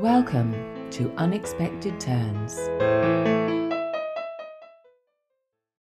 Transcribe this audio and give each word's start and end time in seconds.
Welcome 0.00 0.52
to 0.90 1.10
Unexpected 1.16 1.98
Turns. 1.98 2.52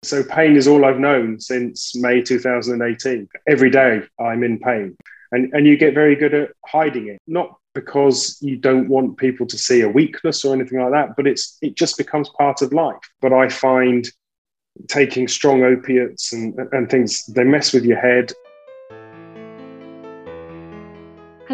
So, 0.02 0.24
pain 0.24 0.55
is 0.55 0.68
all 0.68 0.84
I've 0.84 0.97
known 0.97 1.39
since 1.39 1.96
May 1.96 2.24
2018. 2.24 3.30
Every 3.48 3.70
day 3.70 4.02
I'm 4.20 4.42
in 4.42 4.58
pain. 4.58 4.98
And, 5.32 5.54
and 5.54 5.68
you 5.68 5.78
get 5.78 5.94
very 5.94 6.16
good 6.16 6.34
at 6.34 6.54
hiding 6.66 7.10
it, 7.10 7.22
not 7.28 7.56
because 7.76 8.40
you 8.42 8.58
don't 8.58 8.90
want 8.90 9.17
people 9.17 9.46
to 9.46 9.58
see 9.60 9.81
a 9.81 9.90
weakness 9.90 10.44
or 10.44 10.55
anything 10.55 10.81
like 10.81 10.91
that, 10.91 11.15
but 11.15 11.28
it's 11.28 11.60
it 11.62 11.76
just 11.76 11.96
becomes 11.96 12.29
part 12.29 12.63
of 12.63 12.73
life. 12.73 12.97
But 13.21 13.31
I 13.31 13.47
find 13.47 14.10
taking 14.87 15.28
strong 15.28 15.62
opiates 15.62 16.34
and, 16.34 16.57
and 16.71 16.89
things, 16.89 17.27
they 17.27 17.44
mess 17.44 17.73
with 17.73 17.85
your 17.85 17.99
head 17.99 18.34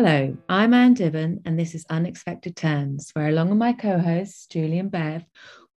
Hello, 0.08 0.38
I'm 0.48 0.76
Anne 0.76 0.94
Dibbon, 0.94 1.42
and 1.46 1.58
this 1.58 1.74
is 1.74 1.84
Unexpected 1.90 2.56
Turns, 2.56 3.10
where 3.14 3.30
along 3.30 3.50
with 3.50 3.58
my 3.58 3.74
co 3.74 3.98
hosts, 3.98 4.46
Julie 4.46 4.78
and 4.78 4.92
Bev, 4.92 5.26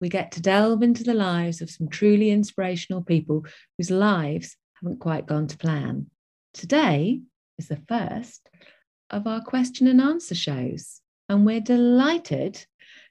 we 0.03 0.11
get 0.11 0.33
to 0.33 0.43
delve 0.43 0.83
into 0.83 1.03
the 1.03 1.15
lives 1.15 1.63
of 1.63 1.71
some 1.71 1.89
truly 1.89 2.31
inspirational 2.31 3.01
people 3.01 3.47
whose 3.79 3.91
lives 3.91 4.55
haven't 4.75 5.01
quite 5.01 5.25
gone 5.25 5.47
to 5.47 5.57
plan. 5.57 6.11
Today 6.53 7.23
is 7.57 7.69
the 7.69 7.81
first 7.89 8.47
of 9.09 9.27
our 9.27 9.41
question 9.41 9.87
and 9.87 9.99
answer 9.99 10.35
shows, 10.35 11.01
and 11.31 11.47
we're 11.47 11.61
delighted 11.61 12.63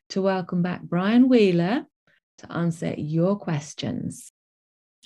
to 0.09 0.21
welcome 0.21 0.61
back 0.61 0.83
Brian 0.83 1.29
Wheeler 1.29 1.87
to 2.37 2.51
answer 2.51 2.93
your 2.95 3.37
questions. 3.37 4.31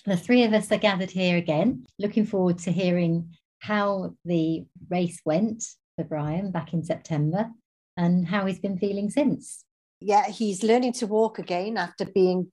The 0.05 0.17
three 0.17 0.43
of 0.43 0.51
us 0.51 0.69
are 0.73 0.77
gathered 0.77 1.11
here 1.11 1.37
again, 1.37 1.85
looking 1.97 2.25
forward 2.25 2.57
to 2.57 2.71
hearing 2.73 3.37
how 3.59 4.15
the 4.25 4.65
race 4.89 5.21
went 5.23 5.63
for 6.01 6.07
Brian 6.07 6.51
back 6.51 6.73
in 6.73 6.83
September 6.83 7.49
and 7.97 8.27
how 8.27 8.45
he's 8.45 8.59
been 8.59 8.77
feeling 8.77 9.09
since. 9.09 9.65
Yeah, 9.99 10.27
he's 10.27 10.63
learning 10.63 10.93
to 10.93 11.07
walk 11.07 11.37
again 11.37 11.77
after 11.77 12.05
being 12.05 12.51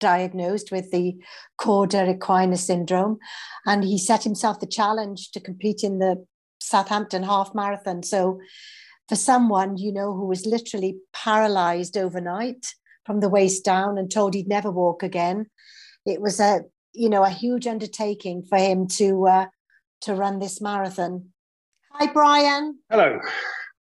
diagnosed 0.00 0.70
with 0.70 0.90
the 0.90 1.16
cauda 1.58 2.18
equina 2.18 2.58
syndrome. 2.58 3.18
And 3.66 3.84
he 3.84 3.98
set 3.98 4.24
himself 4.24 4.60
the 4.60 4.66
challenge 4.66 5.30
to 5.32 5.40
compete 5.40 5.82
in 5.82 5.98
the 5.98 6.26
Southampton 6.60 7.22
half 7.22 7.54
marathon. 7.54 8.02
So, 8.02 8.40
for 9.08 9.16
someone, 9.16 9.76
you 9.76 9.92
know, 9.92 10.14
who 10.14 10.26
was 10.26 10.46
literally 10.46 10.98
paralyzed 11.12 11.96
overnight 11.96 12.74
from 13.04 13.20
the 13.20 13.28
waist 13.28 13.64
down 13.64 13.98
and 13.98 14.08
told 14.08 14.34
he'd 14.34 14.46
never 14.46 14.70
walk 14.70 15.02
again, 15.02 15.46
it 16.06 16.20
was 16.20 16.38
a, 16.38 16.60
you 16.92 17.08
know, 17.08 17.24
a 17.24 17.30
huge 17.30 17.66
undertaking 17.66 18.44
for 18.44 18.56
him 18.56 18.86
to, 18.86 19.26
uh, 19.26 19.46
to 20.02 20.14
run 20.14 20.38
this 20.38 20.60
marathon. 20.60 21.30
Hi, 21.92 22.06
Brian. 22.12 22.78
Hello. 22.88 23.20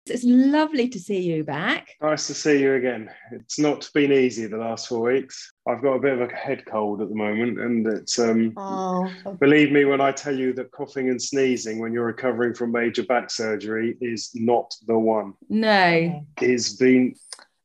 It's 0.05 0.23
lovely 0.23 0.87
to 0.89 0.99
see 0.99 1.19
you 1.19 1.43
back. 1.43 1.89
Nice 1.99 2.27
to 2.27 2.35
see 2.35 2.61
you 2.61 2.75
again. 2.75 3.09
It's 3.31 3.57
not 3.57 3.89
been 3.95 4.11
easy 4.11 4.45
the 4.45 4.57
last 4.57 4.87
four 4.87 5.11
weeks. 5.11 5.51
I've 5.67 5.81
got 5.81 5.93
a 5.93 5.99
bit 5.99 6.13
of 6.13 6.21
a 6.21 6.33
head 6.33 6.63
cold 6.67 7.01
at 7.01 7.09
the 7.09 7.15
moment, 7.15 7.59
and 7.59 7.85
it's 7.87 8.19
um. 8.19 8.53
Oh. 8.55 9.09
Believe 9.39 9.71
me 9.71 9.85
when 9.85 10.01
I 10.01 10.11
tell 10.11 10.37
you 10.37 10.53
that 10.53 10.71
coughing 10.71 11.09
and 11.09 11.19
sneezing 11.19 11.79
when 11.79 11.91
you're 11.91 12.05
recovering 12.05 12.53
from 12.53 12.71
major 12.71 13.03
back 13.03 13.31
surgery 13.31 13.97
is 13.99 14.29
not 14.35 14.73
the 14.87 14.97
one. 14.97 15.33
No, 15.49 16.23
it's 16.39 16.73
been. 16.73 17.15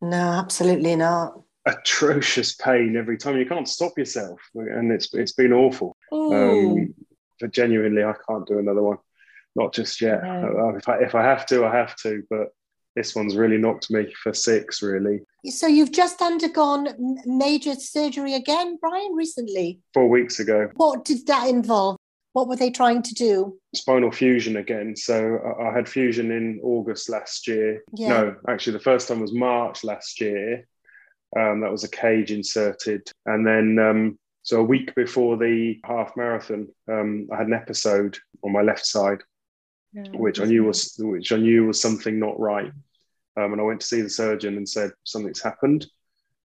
No, 0.00 0.16
absolutely 0.16 0.97
not. 0.97 1.42
Atrocious 1.66 2.54
pain 2.54 2.97
every 2.97 3.19
time. 3.19 3.36
You 3.36 3.47
can't 3.47 3.69
stop 3.69 3.92
yourself, 3.98 4.41
and 4.54 4.91
it's 4.91 5.12
it's 5.12 5.32
been 5.32 5.52
awful. 5.52 5.94
Um, 6.10 6.94
but 7.38 7.52
genuinely, 7.52 8.02
I 8.02 8.14
can't 8.27 8.47
do 8.47 8.58
another 8.58 8.82
one 8.82 8.97
not 9.56 9.74
just 9.74 10.00
yet. 10.00 10.22
Uh, 10.24 10.74
if 10.76 10.88
I 10.88 10.98
if 10.98 11.14
I 11.14 11.22
have 11.22 11.46
to, 11.46 11.64
I 11.64 11.74
have 11.74 11.96
to. 11.96 12.22
But 12.30 12.48
this 12.96 13.14
one's 13.14 13.36
really 13.36 13.58
knocked 13.58 13.90
me 13.90 14.12
for 14.22 14.34
six, 14.34 14.82
really. 14.82 15.20
So 15.46 15.66
you've 15.66 15.92
just 15.92 16.20
undergone 16.20 17.16
major 17.24 17.74
surgery 17.74 18.34
again, 18.34 18.78
Brian, 18.80 19.14
recently? 19.14 19.80
Four 19.94 20.08
weeks 20.08 20.41
ago. 20.41 20.70
What 20.75 21.04
did 21.04 21.26
that 21.26 21.48
involve? 21.48 21.97
What 22.32 22.48
were 22.48 22.56
they 22.56 22.70
trying 22.70 23.02
to 23.02 23.14
do? 23.14 23.58
Spinal 23.75 24.12
fusion 24.12 24.56
again. 24.56 24.94
So 24.97 25.38
I 25.60 25.75
had 25.75 25.88
fusion 25.88 26.30
in 26.30 26.60
August 26.62 27.08
last 27.08 27.48
year. 27.48 27.82
Yeah. 27.94 28.08
No, 28.08 28.36
actually, 28.48 28.75
the 28.75 28.80
first 28.80 29.08
time 29.08 29.20
was 29.20 29.32
March 29.32 29.82
last 29.82 30.20
year. 30.20 30.66
Um, 31.36 31.60
that 31.60 31.70
was 31.70 31.84
a 31.84 31.88
cage 31.88 32.32
inserted. 32.32 33.02
And 33.26 33.46
then, 33.46 33.78
um, 33.78 34.19
so 34.42 34.60
a 34.60 34.64
week 34.64 34.94
before 34.94 35.36
the 35.36 35.78
half 35.84 36.16
marathon, 36.16 36.69
um, 36.91 37.28
I 37.32 37.36
had 37.36 37.46
an 37.46 37.54
episode 37.54 38.19
on 38.42 38.52
my 38.52 38.62
left 38.62 38.86
side 38.86 39.22
which 39.92 40.40
I 40.40 40.44
knew 40.44 40.64
was 40.64 40.94
which 40.98 41.32
I 41.32 41.36
knew 41.36 41.66
was 41.66 41.80
something 41.80 42.18
not 42.18 42.38
right. 42.38 42.72
Um, 43.36 43.52
and 43.52 43.60
I 43.60 43.64
went 43.64 43.80
to 43.80 43.86
see 43.86 44.00
the 44.00 44.10
surgeon 44.10 44.56
and 44.56 44.68
said 44.68 44.90
something's 45.04 45.42
happened, 45.42 45.86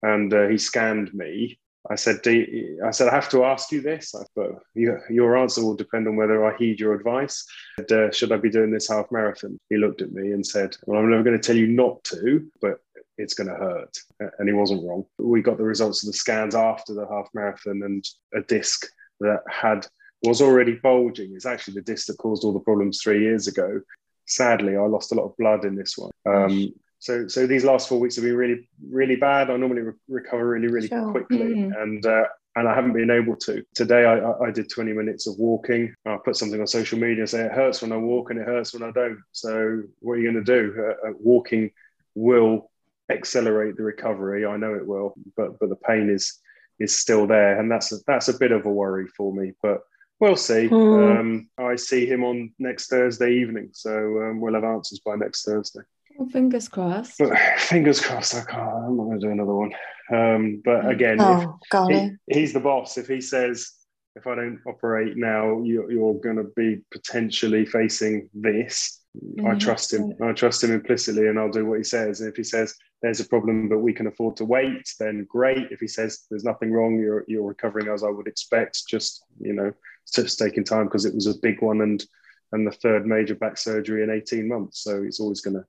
and 0.04 0.34
uh, 0.34 0.48
he 0.48 0.58
scanned 0.58 1.14
me. 1.14 1.60
I 1.90 1.96
said, 1.96 2.20
I 2.26 2.90
said, 2.90 3.10
I 3.10 3.14
have 3.14 3.30
to 3.30 3.46
ask 3.46 3.72
you 3.72 3.80
this, 3.80 4.16
but 4.36 4.52
you, 4.74 4.98
your 5.10 5.38
answer 5.38 5.64
will 5.64 5.76
depend 5.76 6.08
on 6.08 6.16
whether 6.16 6.44
I 6.44 6.58
heed 6.58 6.80
your 6.80 6.96
advice. 6.96 7.46
Said, 7.78 7.92
uh, 7.92 8.12
should 8.12 8.32
I 8.32 8.38
be 8.38 8.50
doing 8.50 8.72
this 8.72 8.90
half 8.90 9.12
marathon? 9.12 9.60
He 9.70 9.78
looked 9.78 10.02
at 10.02 10.12
me 10.12 10.32
and 10.32 10.46
said, 10.46 10.76
Well, 10.86 11.00
I'm 11.00 11.12
never 11.12 11.22
going 11.22 11.40
to 11.40 11.48
tell 11.48 11.56
you 11.56 11.68
not 11.68 12.04
to, 12.06 12.50
but 12.60 12.80
it's 13.18 13.34
going 13.34 13.50
to 13.50 13.56
hurt. 13.56 13.96
And 14.40 14.48
he 14.48 14.54
wasn't 14.54 14.84
wrong. 14.84 15.06
We 15.20 15.42
got 15.42 15.58
the 15.58 15.64
results 15.64 16.04
of 16.04 16.08
the 16.08 16.18
scans 16.18 16.56
after 16.56 16.94
the 16.94 17.08
half 17.08 17.30
marathon 17.34 17.84
and 17.84 18.06
a 18.34 18.42
disc 18.42 18.88
that 19.20 19.42
had 19.50 19.86
was 20.26 20.42
already 20.42 20.74
bulging. 20.76 21.34
It's 21.36 21.46
actually 21.46 21.76
the 21.76 21.82
disc 21.82 22.08
that 22.08 22.18
caused 22.18 22.44
all 22.44 22.54
the 22.54 22.60
problems 22.60 23.02
three 23.02 23.22
years 23.22 23.48
ago. 23.48 23.82
Sadly, 24.26 24.76
I 24.76 24.82
lost 24.82 25.12
a 25.12 25.16
lot 25.16 25.26
of 25.26 25.38
blood 25.38 25.66
in 25.66 25.76
this 25.76 25.98
one. 25.98 26.12
Um, 26.26 26.74
so, 27.00 27.28
so 27.28 27.46
these 27.46 27.64
last 27.64 27.88
four 27.88 28.00
weeks 28.00 28.16
have 28.16 28.26
been 28.26 28.36
really, 28.36 28.68
really 28.90 29.16
bad. 29.16 29.50
I 29.50 29.58
normally 29.58 29.82
re- 29.82 29.94
recover 30.08 30.50
really, 30.50 30.68
really 30.68 30.88
sure. 30.88 31.12
quickly, 31.12 31.38
mm. 31.38 31.82
and 31.82 32.06
uh, 32.06 32.26
and 32.56 32.68
I 32.68 32.74
haven't 32.74 32.94
been 32.94 33.12
able 33.12 33.36
to. 33.36 33.64
Today, 33.76 34.06
I, 34.06 34.32
I 34.46 34.52
did 34.52 34.70
20 34.70 34.94
minutes 34.94 35.28
of 35.28 35.38
walking. 35.38 35.94
I 36.06 36.18
put 36.24 36.38
something 36.38 36.60
on 36.60 36.68
social 36.68 36.98
media 36.98 37.28
saying 37.28 37.48
it 37.48 37.52
hurts 37.52 37.82
when 37.82 37.92
I 37.92 37.98
walk 37.98 38.32
and 38.32 38.40
it 38.40 38.48
hurts 38.48 38.74
when 38.74 38.82
I 38.82 38.92
don't. 38.92 39.20
So, 39.34 39.84
what 40.00 40.14
are 40.14 40.18
you 40.18 40.32
going 40.32 40.44
to 40.44 40.52
do? 40.52 40.74
Uh, 40.78 41.10
uh, 41.10 41.14
walking 41.20 41.72
will 42.16 42.72
accelerate 43.12 43.76
the 43.78 43.84
recovery. 43.84 44.46
I 44.46 44.58
know 44.58 44.74
it 44.74 44.88
will, 44.88 45.16
but 45.36 45.60
but 45.60 45.70
the 45.70 45.76
pain 45.76 46.10
is 46.10 46.40
is 46.80 46.98
still 46.98 47.28
there, 47.28 47.60
and 47.60 47.70
that's 47.70 47.92
a, 47.92 47.98
that's 48.08 48.30
a 48.30 48.38
bit 48.38 48.52
of 48.52 48.66
a 48.66 48.72
worry 48.72 49.08
for 49.08 49.34
me. 49.34 49.52
But 49.62 49.82
We'll 50.20 50.36
see. 50.36 50.70
Mm. 50.70 51.20
Um, 51.20 51.50
I 51.58 51.76
see 51.76 52.06
him 52.06 52.24
on 52.24 52.54
next 52.58 52.88
Thursday 52.88 53.34
evening, 53.34 53.70
so 53.74 53.92
um, 54.24 54.40
we'll 54.40 54.54
have 54.54 54.64
answers 54.64 55.00
by 55.00 55.16
next 55.16 55.44
Thursday. 55.44 55.82
Well, 56.18 56.30
fingers 56.30 56.70
crossed. 56.70 57.18
But 57.20 57.38
fingers 57.58 58.00
crossed. 58.00 58.36
I 58.36 58.46
can't. 58.46 58.62
I'm 58.62 58.98
not 58.98 59.04
going 59.04 59.20
to 59.20 59.28
do 59.28 59.32
another 59.32 59.54
one. 59.54 59.72
Um, 60.14 60.62
but 60.64 60.84
hmm. 60.84 60.90
again, 60.90 61.18
oh, 61.20 61.60
he, 61.90 62.12
he's 62.28 62.54
the 62.54 62.60
boss. 62.60 62.98
If 62.98 63.08
he 63.08 63.20
says 63.20 63.72
if 64.16 64.28
I 64.28 64.36
don't 64.36 64.62
operate 64.66 65.18
now, 65.18 65.62
you, 65.62 65.90
you're 65.92 66.14
going 66.16 66.38
to 66.38 66.52
be 66.56 66.82
potentially 66.92 67.66
facing 67.66 68.30
this. 68.34 69.02
Mm-hmm. 69.18 69.48
I 69.48 69.56
trust 69.56 69.94
him. 69.94 70.14
I 70.24 70.32
trust 70.32 70.64
him 70.64 70.72
implicitly, 70.72 71.28
and 71.28 71.38
I'll 71.38 71.52
do 71.52 71.66
what 71.66 71.78
he 71.78 71.84
says. 71.84 72.22
And 72.22 72.30
if 72.30 72.36
he 72.36 72.44
says 72.44 72.76
there's 73.02 73.20
a 73.20 73.28
problem, 73.28 73.70
but 73.70 73.80
we 73.80 73.94
can 73.94 74.08
afford 74.08 74.38
to 74.38 74.46
wait, 74.46 74.90
then 75.00 75.28
great. 75.30 75.72
If 75.72 75.80
he 75.80 75.88
says 75.88 76.26
there's 76.30 76.44
nothing 76.44 76.72
wrong, 76.72 76.98
you're 76.98 77.26
you're 77.28 77.48
recovering 77.48 77.88
as 77.88 78.04
I 78.04 78.10
would 78.10 78.28
expect. 78.28 78.88
Just 78.90 79.24
you 79.40 79.54
know, 79.54 79.72
just 80.12 80.40
taking 80.40 80.64
time 80.64 80.86
because 80.86 81.06
it 81.06 81.16
was 81.16 81.28
a 81.28 81.40
big 81.40 81.62
one 81.62 81.82
and 81.82 82.06
and 82.52 82.66
the 82.66 82.72
third 82.72 83.06
major 83.06 83.36
back 83.36 83.58
surgery 83.58 84.04
in 84.04 84.10
18 84.10 84.48
months. 84.48 84.82
So 84.82 85.04
it's 85.04 85.20
always 85.20 85.42
going 85.42 85.56
to 85.56 85.66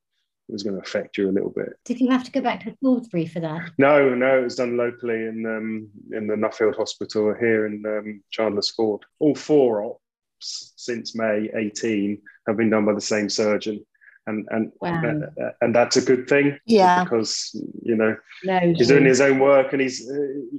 it 0.48 0.52
was 0.52 0.62
going 0.62 0.76
to 0.76 0.82
affect 0.82 1.18
you 1.18 1.28
a 1.28 1.32
little 1.32 1.50
bit. 1.50 1.70
Did 1.84 2.00
you 2.00 2.08
have 2.10 2.22
to 2.22 2.30
go 2.30 2.40
back 2.40 2.62
to 2.64 2.76
Salisbury 2.80 3.26
for 3.26 3.40
that? 3.40 3.70
No, 3.78 4.14
no, 4.14 4.38
it 4.38 4.44
was 4.44 4.54
done 4.54 4.76
locally 4.76 5.26
in 5.26 5.44
um, 5.44 5.88
in 6.12 6.28
the 6.28 6.36
Nuffield 6.36 6.76
Hospital 6.76 7.34
here 7.38 7.66
in 7.66 7.84
um, 7.84 8.22
Chandler's 8.30 8.70
Ford. 8.70 9.02
All 9.18 9.34
four 9.34 9.82
ops 9.82 10.72
since 10.76 11.16
May 11.16 11.50
18 11.52 12.20
have 12.46 12.56
been 12.56 12.70
done 12.70 12.84
by 12.84 12.92
the 12.92 13.00
same 13.00 13.28
surgeon. 13.28 13.84
And 14.28 14.46
and 14.50 14.72
wow. 14.80 15.02
uh, 15.40 15.50
and 15.60 15.74
that's 15.74 15.96
a 15.96 16.02
good 16.02 16.28
thing, 16.28 16.58
yeah. 16.66 17.04
Because 17.04 17.50
you 17.82 17.94
know 17.94 18.16
he's 18.60 18.88
doing 18.88 19.04
his 19.04 19.20
own 19.20 19.38
work, 19.38 19.72
and 19.72 19.80
he's 19.80 20.08
uh, 20.08 20.14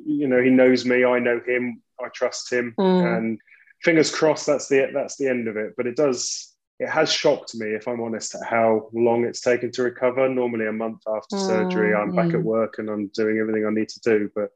you 0.06 0.26
know 0.28 0.42
he 0.42 0.50
knows 0.50 0.86
me, 0.86 1.04
I 1.04 1.20
know 1.20 1.42
him, 1.46 1.82
I 2.00 2.08
trust 2.14 2.52
him, 2.52 2.74
mm. 2.80 3.18
and 3.18 3.40
fingers 3.84 4.14
crossed 4.14 4.46
that's 4.46 4.68
the 4.68 4.90
that's 4.94 5.18
the 5.18 5.28
end 5.28 5.48
of 5.48 5.58
it. 5.58 5.74
But 5.78 5.88
it 5.88 5.96
does 5.96 6.56
it 6.80 6.90
has 6.90 7.12
shocked 7.12 7.56
me, 7.56 7.68
if 7.68 7.88
I'm 7.88 8.02
honest, 8.02 8.36
at 8.36 8.48
how 8.48 8.90
long 8.94 9.26
it's 9.26 9.42
taken 9.42 9.72
to 9.72 9.84
recover. 9.84 10.30
Normally, 10.30 10.68
a 10.68 10.72
month 10.72 11.02
after 11.08 11.36
mm, 11.36 11.40
surgery, 11.40 11.96
I'm 11.96 12.12
back 12.12 12.36
at 12.36 12.44
work 12.44 12.76
and 12.78 12.90
I'm 12.90 13.08
doing 13.08 13.40
everything 13.40 13.66
I 13.66 13.72
need 13.72 13.90
to 13.90 14.00
do, 14.02 14.30
but 14.36 14.50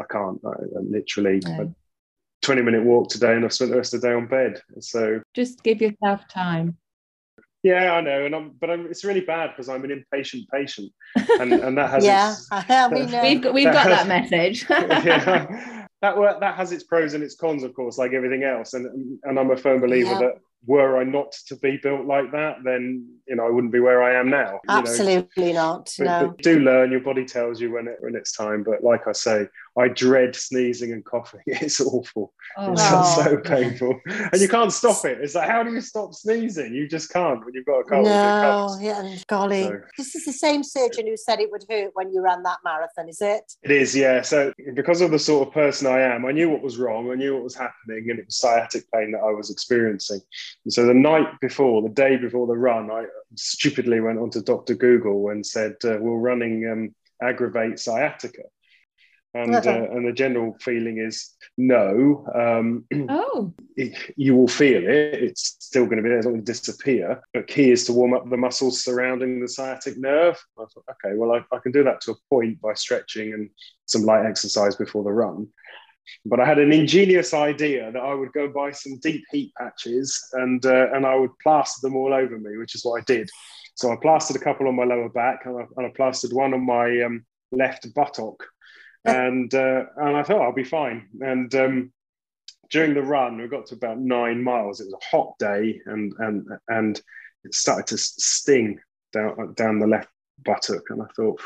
I 0.00 0.04
can't. 0.10 0.40
I, 0.44 0.50
I 0.50 0.80
literally. 0.80 1.42
A 1.46 1.68
20 2.42 2.62
minute 2.62 2.84
walk 2.84 3.08
today 3.08 3.34
and 3.34 3.44
I've 3.44 3.52
spent 3.52 3.72
the 3.72 3.76
rest 3.76 3.92
of 3.92 4.00
the 4.00 4.08
day 4.08 4.14
on 4.14 4.28
bed. 4.28 4.62
So 4.78 5.20
just 5.34 5.64
give 5.64 5.80
yourself 5.80 6.28
time. 6.28 6.76
Yeah, 7.66 7.94
I 7.94 8.00
know, 8.00 8.24
and 8.24 8.32
I'm, 8.32 8.52
but 8.60 8.70
I'm, 8.70 8.86
it's 8.86 9.04
really 9.04 9.22
bad 9.22 9.50
because 9.50 9.68
I'm 9.68 9.82
an 9.82 9.90
impatient 9.90 10.48
patient, 10.52 10.92
and, 11.40 11.52
and 11.52 11.76
that 11.76 11.90
has 11.90 12.04
yeah, 12.12 12.30
its, 12.30 12.48
we 12.92 13.06
know. 13.10 13.22
we've 13.22 13.42
got, 13.42 13.54
we've 13.54 13.72
got 13.72 13.86
that 13.86 14.06
message. 14.06 14.64
yeah, 14.70 15.84
that 16.00 16.14
that 16.38 16.54
has 16.54 16.70
its 16.70 16.84
pros 16.84 17.14
and 17.14 17.24
its 17.24 17.34
cons, 17.34 17.64
of 17.64 17.74
course, 17.74 17.98
like 17.98 18.12
everything 18.12 18.44
else. 18.44 18.74
And 18.74 19.18
and 19.24 19.36
I'm 19.36 19.50
a 19.50 19.56
firm 19.56 19.80
believer 19.80 20.12
yeah. 20.12 20.18
that 20.20 20.34
were 20.64 20.98
I 20.98 21.04
not 21.04 21.32
to 21.46 21.56
be 21.56 21.78
built 21.82 22.06
like 22.06 22.32
that, 22.32 22.58
then 22.64 23.06
you 23.26 23.36
know, 23.36 23.46
I 23.46 23.50
wouldn't 23.50 23.72
be 23.72 23.80
where 23.80 24.02
I 24.02 24.18
am 24.18 24.30
now. 24.30 24.60
Absolutely 24.68 25.48
you 25.48 25.52
know. 25.52 25.76
not. 25.76 25.94
But, 25.98 26.04
no. 26.04 26.28
But 26.28 26.42
do 26.42 26.60
learn. 26.60 26.90
Your 26.90 27.00
body 27.00 27.24
tells 27.24 27.60
you 27.60 27.72
when 27.72 27.88
it 27.88 27.96
when 28.00 28.14
it's 28.14 28.32
time. 28.32 28.62
But 28.62 28.82
like 28.82 29.06
I 29.06 29.12
say, 29.12 29.46
I 29.78 29.88
dread 29.88 30.34
sneezing 30.34 30.92
and 30.92 31.04
coughing. 31.04 31.40
It's 31.66 31.80
awful. 31.80 32.32
Oh, 32.56 32.72
it's 32.72 32.82
oh. 32.84 33.22
so 33.24 33.36
painful, 33.38 33.98
and 34.06 34.40
you 34.40 34.48
can't 34.48 34.72
stop 34.72 35.04
it. 35.04 35.18
It's 35.20 35.34
like 35.34 35.48
how 35.48 35.62
do 35.62 35.72
you 35.72 35.80
stop 35.80 36.14
sneezing? 36.14 36.74
You 36.74 36.88
just 36.88 37.12
can't 37.12 37.44
when 37.44 37.54
you've 37.54 37.66
got 37.66 37.80
a 37.80 37.84
cold. 37.84 38.04
No, 38.04 38.76
yeah, 38.80 39.16
golly, 39.26 39.64
so. 39.64 39.80
this 39.96 40.14
is 40.14 40.24
the 40.24 40.32
same 40.32 40.62
surgeon 40.62 41.06
who 41.06 41.16
said 41.16 41.40
it 41.40 41.50
would 41.50 41.64
hurt 41.68 41.90
when 41.94 42.12
you 42.12 42.22
ran 42.22 42.42
that 42.44 42.58
marathon. 42.64 43.08
Is 43.08 43.20
it? 43.20 43.52
It 43.62 43.70
is, 43.70 43.96
yeah. 43.96 44.22
So 44.22 44.52
because 44.74 45.00
of 45.00 45.10
the 45.10 45.18
sort 45.18 45.48
of 45.48 45.54
person 45.54 45.86
I 45.86 46.00
am, 46.00 46.24
I 46.24 46.32
knew 46.32 46.48
what 46.48 46.62
was 46.62 46.78
wrong. 46.78 47.10
I 47.10 47.14
knew 47.14 47.34
what 47.34 47.44
was 47.44 47.56
happening, 47.56 48.10
and 48.10 48.18
it 48.18 48.26
was 48.26 48.36
sciatic 48.36 48.84
pain 48.92 49.12
that 49.12 49.20
I 49.20 49.32
was 49.32 49.50
experiencing. 49.50 50.20
And 50.64 50.72
so 50.72 50.86
the 50.86 50.94
night 50.94 51.40
before, 51.40 51.82
the 51.82 51.88
day 51.88 52.16
before 52.16 52.46
the 52.46 52.56
run, 52.56 52.90
I 52.90 53.04
stupidly 53.34 54.00
went 54.00 54.18
onto 54.18 54.42
Dr. 54.42 54.74
Google 54.74 55.28
and 55.30 55.44
said, 55.44 55.76
uh, 55.84 55.98
"Will 56.00 56.18
running 56.18 56.68
um, 56.70 56.94
aggravate 57.22 57.78
sciatica?" 57.78 58.42
and 59.36 59.66
uh, 59.66 59.90
and 59.90 60.06
the 60.06 60.12
general 60.12 60.56
feeling 60.60 60.98
is 60.98 61.34
no. 61.58 62.24
Um, 62.34 62.84
oh, 63.10 63.52
it, 63.76 64.12
you 64.16 64.34
will 64.34 64.48
feel 64.48 64.82
it. 64.82 65.14
It's 65.14 65.56
still 65.60 65.84
going 65.84 65.98
to 65.98 66.02
be 66.02 66.08
there. 66.08 66.18
It's 66.18 66.26
not 66.26 66.32
going 66.32 66.44
to 66.44 66.52
disappear. 66.52 67.20
But 67.34 67.46
key 67.46 67.70
is 67.70 67.84
to 67.86 67.92
warm 67.92 68.14
up 68.14 68.28
the 68.28 68.36
muscles 68.36 68.82
surrounding 68.82 69.40
the 69.40 69.48
sciatic 69.48 69.98
nerve. 69.98 70.42
I 70.58 70.64
thought, 70.64 70.84
okay, 70.90 71.16
well, 71.16 71.32
I, 71.32 71.54
I 71.54 71.58
can 71.58 71.72
do 71.72 71.84
that 71.84 72.00
to 72.02 72.12
a 72.12 72.14
point 72.30 72.60
by 72.60 72.74
stretching 72.74 73.34
and 73.34 73.50
some 73.84 74.02
light 74.02 74.26
exercise 74.26 74.76
before 74.76 75.04
the 75.04 75.12
run. 75.12 75.48
But 76.24 76.40
I 76.40 76.46
had 76.46 76.58
an 76.58 76.72
ingenious 76.72 77.34
idea 77.34 77.90
that 77.92 78.02
I 78.02 78.14
would 78.14 78.32
go 78.32 78.48
buy 78.48 78.72
some 78.72 78.98
deep 78.98 79.24
heat 79.30 79.52
patches 79.58 80.22
and 80.32 80.64
uh, 80.64 80.92
and 80.92 81.06
I 81.06 81.14
would 81.14 81.38
plaster 81.42 81.86
them 81.86 81.96
all 81.96 82.12
over 82.12 82.38
me, 82.38 82.56
which 82.56 82.74
is 82.74 82.84
what 82.84 83.00
I 83.00 83.04
did. 83.04 83.28
So 83.74 83.92
I 83.92 83.96
plastered 83.96 84.36
a 84.36 84.44
couple 84.44 84.68
on 84.68 84.76
my 84.76 84.84
lower 84.84 85.10
back 85.10 85.44
and 85.44 85.58
I, 85.58 85.64
and 85.76 85.86
I 85.86 85.90
plastered 85.94 86.32
one 86.32 86.54
on 86.54 86.64
my 86.64 87.02
um, 87.02 87.26
left 87.52 87.92
buttock 87.94 88.42
and 89.06 89.54
uh, 89.54 89.84
and 89.96 90.16
I 90.16 90.22
thought 90.22 90.42
I'll 90.42 90.52
be 90.52 90.64
fine. 90.64 91.08
And 91.20 91.54
um, 91.54 91.92
during 92.70 92.94
the 92.94 93.02
run, 93.02 93.40
we 93.40 93.48
got 93.48 93.66
to 93.66 93.74
about 93.74 93.98
nine 93.98 94.42
miles. 94.42 94.80
It 94.80 94.86
was 94.86 94.94
a 94.94 95.16
hot 95.16 95.38
day, 95.38 95.80
and 95.86 96.12
and 96.18 96.46
and 96.68 97.00
it 97.44 97.54
started 97.54 97.86
to 97.88 97.98
sting 97.98 98.80
down 99.12 99.54
down 99.54 99.78
the 99.78 99.86
left 99.86 100.08
buttock, 100.44 100.82
and 100.90 101.02
I 101.02 101.06
thought 101.16 101.40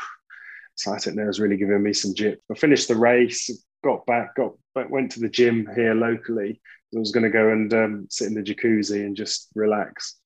sciatic 0.75 1.15
nerve 1.15 1.29
is 1.29 1.39
really 1.39 1.57
giving 1.57 1.83
me 1.83 1.93
some 1.93 2.15
jip. 2.15 2.41
I 2.51 2.55
finished 2.55 2.87
the 2.87 2.95
race, 2.95 3.49
got 3.83 4.05
back, 4.05 4.35
got 4.35 4.53
went 4.89 5.11
to 5.11 5.19
the 5.19 5.29
gym 5.29 5.67
here 5.75 5.93
locally. 5.93 6.61
I 6.95 6.99
was 6.99 7.11
going 7.11 7.23
to 7.23 7.29
go 7.29 7.49
and 7.49 7.73
um, 7.73 8.07
sit 8.09 8.27
in 8.27 8.33
the 8.33 8.41
jacuzzi 8.41 9.05
and 9.05 9.15
just 9.15 9.49
relax. 9.55 10.17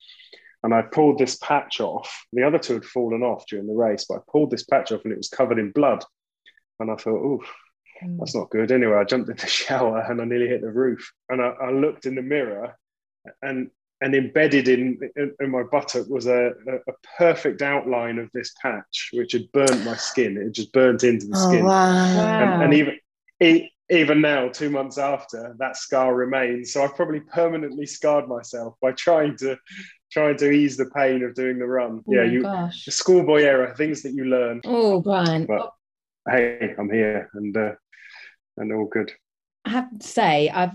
And 0.63 0.73
I 0.73 0.81
pulled 0.81 1.19
this 1.19 1.35
patch 1.37 1.79
off. 1.79 2.25
The 2.33 2.43
other 2.43 2.57
two 2.57 2.75
had 2.75 2.85
fallen 2.85 3.21
off 3.21 3.45
during 3.47 3.67
the 3.67 3.73
race, 3.73 4.05
but 4.09 4.17
I 4.17 4.21
pulled 4.31 4.49
this 4.49 4.63
patch 4.63 4.91
off 4.91 5.03
and 5.03 5.13
it 5.13 5.17
was 5.17 5.29
covered 5.29 5.59
in 5.59 5.71
blood. 5.71 6.03
And 6.79 6.89
I 6.89 6.95
thought, 6.95 7.23
oh, 7.23 7.43
that's 8.17 8.35
not 8.35 8.49
good. 8.49 8.71
Anyway, 8.71 8.95
I 8.95 9.03
jumped 9.03 9.29
in 9.29 9.37
the 9.37 9.47
shower 9.47 9.99
and 9.99 10.19
I 10.19 10.25
nearly 10.25 10.47
hit 10.47 10.61
the 10.61 10.71
roof. 10.71 11.11
And 11.29 11.41
I, 11.41 11.49
I 11.49 11.71
looked 11.71 12.05
in 12.05 12.15
the 12.15 12.21
mirror 12.21 12.75
and 13.41 13.69
and 14.01 14.13
embedded 14.13 14.67
in, 14.67 14.99
in, 15.15 15.33
in 15.39 15.49
my 15.49 15.63
buttock 15.63 16.07
was 16.09 16.27
a, 16.27 16.51
a, 16.67 16.93
perfect 17.17 17.61
outline 17.61 18.19
of 18.19 18.29
this 18.33 18.53
patch, 18.61 19.09
which 19.13 19.31
had 19.31 19.49
burnt 19.53 19.85
my 19.85 19.95
skin. 19.95 20.37
It 20.37 20.51
just 20.51 20.73
burnt 20.73 21.03
into 21.05 21.27
the 21.27 21.37
oh, 21.37 21.49
skin. 21.49 21.65
Wow. 21.65 22.53
And, 22.53 22.63
and 22.63 22.73
even 22.73 22.99
it, 23.39 23.69
even 23.89 24.21
now, 24.21 24.49
two 24.49 24.69
months 24.69 24.97
after, 24.97 25.55
that 25.59 25.77
scar 25.77 26.15
remains. 26.15 26.73
So 26.73 26.83
I've 26.83 26.95
probably 26.95 27.19
permanently 27.19 27.85
scarred 27.85 28.27
myself 28.27 28.75
by 28.81 28.93
trying 28.93 29.37
to 29.37 29.57
trying 30.11 30.37
to 30.37 30.49
ease 30.49 30.77
the 30.77 30.89
pain 30.95 31.23
of 31.23 31.35
doing 31.35 31.59
the 31.59 31.67
run. 31.67 32.01
Oh 32.07 32.13
yeah, 32.13 32.23
you 32.23 32.41
gosh. 32.41 32.85
schoolboy 32.85 33.43
era, 33.43 33.75
things 33.75 34.01
that 34.03 34.13
you 34.13 34.25
learn. 34.25 34.61
Oh, 34.65 35.01
Brian. 35.01 35.45
But, 35.45 35.71
hey, 36.29 36.73
I'm 36.79 36.89
here 36.89 37.29
and 37.33 37.55
uh, 37.55 37.71
and 38.57 38.73
all 38.73 38.85
good. 38.85 39.11
I 39.65 39.69
have 39.71 39.99
to 39.99 40.07
say, 40.07 40.49
I've 40.49 40.73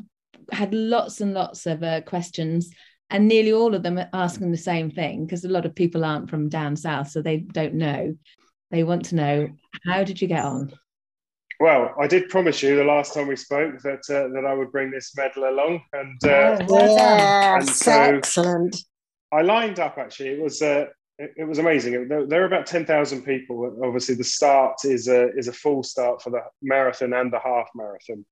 had 0.52 0.74
lots 0.74 1.20
and 1.20 1.34
lots 1.34 1.66
of 1.66 1.82
uh, 1.82 2.02
questions, 2.02 2.70
and 3.08 3.26
nearly 3.26 3.52
all 3.52 3.74
of 3.74 3.82
them 3.82 3.98
are 3.98 4.08
asking 4.12 4.52
the 4.52 4.58
same 4.58 4.90
thing 4.90 5.24
because 5.24 5.44
a 5.44 5.48
lot 5.48 5.66
of 5.66 5.74
people 5.74 6.04
aren't 6.04 6.30
from 6.30 6.48
down 6.48 6.76
south, 6.76 7.08
so 7.08 7.22
they 7.22 7.38
don't 7.38 7.74
know. 7.74 8.14
They 8.70 8.84
want 8.84 9.06
to 9.06 9.16
know 9.16 9.48
how 9.84 10.04
did 10.04 10.22
you 10.22 10.28
get 10.28 10.44
on? 10.44 10.72
Well, 11.60 11.94
I 12.00 12.06
did 12.06 12.30
promise 12.30 12.62
you 12.62 12.74
the 12.74 12.84
last 12.84 13.12
time 13.12 13.28
we 13.28 13.36
spoke 13.36 13.82
that 13.82 14.00
uh, 14.08 14.32
that 14.32 14.46
I 14.48 14.54
would 14.54 14.72
bring 14.72 14.90
this 14.90 15.14
medal 15.14 15.46
along, 15.46 15.82
and 15.92 16.24
uh, 16.24 16.66
oh, 16.70 16.98
and 16.98 17.68
so 17.68 17.92
excellent. 17.92 18.82
I 19.30 19.42
lined 19.42 19.78
up 19.78 19.98
actually. 19.98 20.30
It 20.30 20.42
was 20.42 20.62
uh, 20.62 20.86
it, 21.18 21.32
it 21.36 21.44
was 21.44 21.58
amazing. 21.58 22.08
There, 22.08 22.26
there, 22.26 22.42
are 22.42 22.46
about 22.46 22.66
ten 22.66 22.86
thousand 22.86 23.26
people. 23.26 23.78
Obviously, 23.84 24.14
the 24.14 24.24
start 24.24 24.76
is 24.84 25.06
a 25.06 25.36
is 25.36 25.48
a 25.48 25.52
full 25.52 25.82
start 25.82 26.22
for 26.22 26.30
the 26.30 26.40
marathon 26.62 27.12
and 27.12 27.30
the 27.30 27.38
half 27.38 27.68
marathon. 27.74 28.24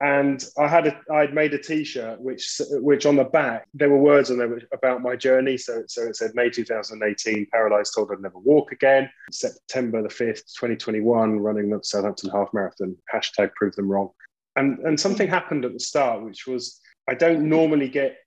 And 0.00 0.44
I 0.56 0.68
had 0.68 0.86
a 0.86 1.00
I'd 1.12 1.34
made 1.34 1.54
a 1.54 1.58
T-shirt 1.58 2.20
which 2.20 2.60
which 2.70 3.04
on 3.04 3.16
the 3.16 3.24
back 3.24 3.66
there 3.74 3.90
were 3.90 3.98
words 3.98 4.30
on 4.30 4.38
there 4.38 4.60
about 4.72 5.02
my 5.02 5.16
journey. 5.16 5.56
So 5.56 5.82
so 5.88 6.02
it 6.02 6.16
said 6.16 6.32
May 6.34 6.50
2018, 6.50 7.46
paralysed, 7.50 7.94
told 7.94 8.12
I'd 8.12 8.20
never 8.20 8.38
walk 8.38 8.70
again. 8.70 9.10
September 9.32 10.02
the 10.02 10.08
fifth, 10.08 10.44
2021, 10.54 11.40
running 11.40 11.70
the 11.70 11.80
Southampton 11.82 12.30
half 12.30 12.48
marathon. 12.52 12.96
Hashtag 13.12 13.52
prove 13.54 13.74
them 13.74 13.90
wrong. 13.90 14.10
And 14.54 14.78
and 14.80 15.00
something 15.00 15.28
happened 15.28 15.64
at 15.64 15.72
the 15.72 15.80
start, 15.80 16.22
which 16.22 16.46
was 16.46 16.80
I 17.08 17.14
don't 17.14 17.48
normally 17.48 17.88
get 17.88 18.18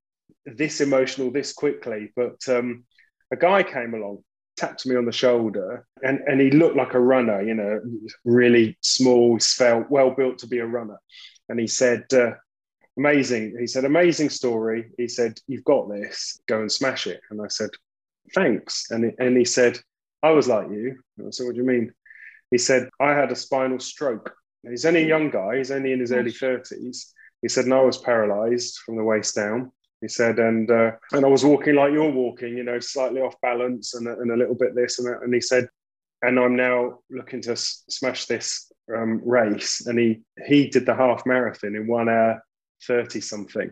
this 0.45 0.81
emotional 0.81 1.31
this 1.31 1.53
quickly, 1.53 2.11
but 2.15 2.37
um, 2.47 2.83
a 3.31 3.35
guy 3.35 3.63
came 3.63 3.93
along, 3.93 4.23
tapped 4.57 4.85
me 4.85 4.95
on 4.95 5.05
the 5.05 5.11
shoulder, 5.11 5.85
and, 6.03 6.19
and 6.27 6.41
he 6.41 6.51
looked 6.51 6.75
like 6.75 6.93
a 6.93 6.99
runner, 6.99 7.41
you 7.41 7.53
know, 7.53 7.79
really 8.25 8.77
small, 8.81 9.39
svelte, 9.39 9.89
well 9.89 10.11
built 10.11 10.39
to 10.39 10.47
be 10.47 10.59
a 10.59 10.65
runner. 10.65 10.97
And 11.51 11.59
he 11.59 11.67
said, 11.67 12.05
uh, 12.13 12.31
amazing. 12.97 13.57
He 13.59 13.67
said, 13.67 13.83
amazing 13.83 14.29
story. 14.29 14.89
He 14.97 15.09
said, 15.09 15.37
you've 15.47 15.65
got 15.65 15.89
this, 15.89 16.39
go 16.47 16.61
and 16.61 16.71
smash 16.71 17.07
it. 17.07 17.19
And 17.29 17.41
I 17.41 17.49
said, 17.49 17.71
thanks. 18.33 18.89
And 18.89 19.03
he, 19.03 19.11
and 19.19 19.35
he 19.35 19.43
said, 19.43 19.77
I 20.23 20.29
was 20.31 20.47
like 20.47 20.69
you. 20.69 20.97
And 21.17 21.27
I 21.27 21.31
said, 21.31 21.45
what 21.45 21.55
do 21.55 21.61
you 21.61 21.67
mean? 21.67 21.91
He 22.51 22.57
said, 22.57 22.89
I 23.01 23.11
had 23.11 23.33
a 23.33 23.35
spinal 23.35 23.79
stroke. 23.79 24.33
He's 24.65 24.85
only 24.85 25.03
a 25.03 25.07
young 25.07 25.29
guy, 25.29 25.57
he's 25.57 25.71
only 25.71 25.91
in 25.91 25.99
his 25.99 26.13
early 26.13 26.31
30s. 26.31 27.07
He 27.41 27.49
said, 27.49 27.65
and 27.65 27.73
I 27.73 27.81
was 27.81 27.97
paralyzed 27.97 28.77
from 28.85 28.95
the 28.95 29.03
waist 29.03 29.35
down. 29.35 29.73
He 29.99 30.07
said, 30.07 30.39
and 30.39 30.71
uh, 30.71 30.91
and 31.11 31.25
I 31.25 31.27
was 31.27 31.43
walking 31.43 31.75
like 31.75 31.91
you're 31.91 32.11
walking, 32.11 32.55
you 32.55 32.63
know, 32.63 32.79
slightly 32.79 33.19
off 33.19 33.35
balance 33.41 33.93
and, 33.93 34.07
and 34.07 34.31
a 34.31 34.37
little 34.37 34.55
bit 34.55 34.73
this 34.73 34.99
and 34.99 35.07
that. 35.07 35.21
And 35.21 35.33
he 35.33 35.41
said, 35.41 35.67
and 36.21 36.39
I'm 36.39 36.55
now 36.55 36.99
looking 37.09 37.41
to 37.41 37.51
s- 37.51 37.83
smash 37.89 38.25
this 38.25 38.71
um, 38.95 39.21
race. 39.25 39.85
And 39.85 39.99
he 39.99 40.21
he 40.45 40.67
did 40.67 40.85
the 40.85 40.95
half 40.95 41.25
marathon 41.25 41.75
in 41.75 41.87
one 41.87 42.09
hour 42.09 42.43
thirty 42.85 43.21
something. 43.21 43.71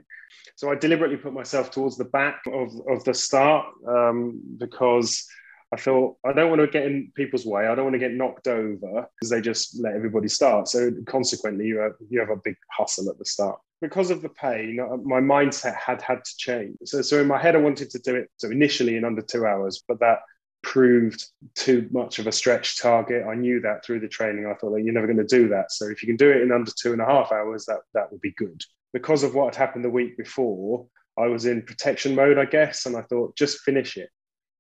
So 0.55 0.71
I 0.71 0.75
deliberately 0.75 1.17
put 1.17 1.33
myself 1.33 1.71
towards 1.71 1.97
the 1.97 2.05
back 2.05 2.41
of, 2.47 2.69
of 2.89 3.03
the 3.05 3.13
start 3.13 3.65
um, 3.87 4.41
because 4.57 5.25
I 5.73 5.77
thought 5.77 6.17
I 6.25 6.33
don't 6.33 6.49
want 6.49 6.61
to 6.61 6.67
get 6.67 6.85
in 6.85 7.11
people's 7.15 7.45
way. 7.45 7.67
I 7.67 7.75
don't 7.75 7.85
want 7.85 7.95
to 7.95 7.99
get 7.99 8.13
knocked 8.13 8.47
over 8.47 9.07
because 9.15 9.29
they 9.29 9.41
just 9.41 9.79
let 9.79 9.93
everybody 9.93 10.27
start. 10.27 10.67
So 10.67 10.91
consequently, 11.05 11.65
you 11.65 11.77
have 11.77 11.93
you 12.09 12.19
have 12.19 12.29
a 12.29 12.41
big 12.43 12.55
hustle 12.71 13.09
at 13.09 13.17
the 13.17 13.25
start 13.25 13.59
because 13.81 14.11
of 14.11 14.21
the 14.21 14.29
pain, 14.29 14.79
uh, 14.79 14.97
my 14.97 15.19
mindset 15.19 15.75
had 15.75 16.01
had 16.01 16.23
to 16.23 16.37
change. 16.37 16.75
So, 16.85 17.01
so 17.01 17.21
in 17.21 17.27
my 17.27 17.41
head, 17.41 17.55
I 17.55 17.59
wanted 17.59 17.89
to 17.91 17.99
do 17.99 18.15
it 18.15 18.29
so 18.37 18.49
initially 18.49 18.97
in 18.97 19.05
under 19.05 19.21
two 19.21 19.45
hours, 19.45 19.83
but 19.87 19.99
that 19.99 20.19
proved 20.61 21.25
too 21.55 21.87
much 21.91 22.19
of 22.19 22.27
a 22.27 22.31
stretch 22.31 22.79
target. 22.79 23.25
I 23.25 23.35
knew 23.35 23.61
that 23.61 23.83
through 23.83 24.01
the 24.01 24.07
training. 24.07 24.45
I 24.45 24.53
thought, 24.53 24.71
that 24.71 24.83
you're 24.83 24.93
never 24.93 25.07
going 25.07 25.17
to 25.17 25.23
do 25.23 25.47
that. 25.49 25.71
So 25.71 25.87
if 25.89 26.03
you 26.03 26.07
can 26.07 26.17
do 26.17 26.29
it 26.29 26.41
in 26.41 26.51
under 26.51 26.71
two 26.71 26.93
and 26.93 27.01
a 27.01 27.05
half 27.05 27.31
hours, 27.31 27.65
that 27.65 27.79
that 27.93 28.11
would 28.11 28.21
be 28.21 28.33
good. 28.37 28.61
Because 28.93 29.23
of 29.23 29.35
what 29.35 29.55
had 29.55 29.67
happened 29.67 29.85
the 29.85 29.89
week 29.89 30.17
before, 30.17 30.85
I 31.17 31.27
was 31.27 31.45
in 31.45 31.61
protection 31.61 32.15
mode, 32.15 32.37
I 32.37 32.45
guess, 32.45 32.85
and 32.85 32.95
I 32.95 33.01
thought, 33.03 33.35
just 33.35 33.59
finish 33.59 33.97
it 33.97 34.09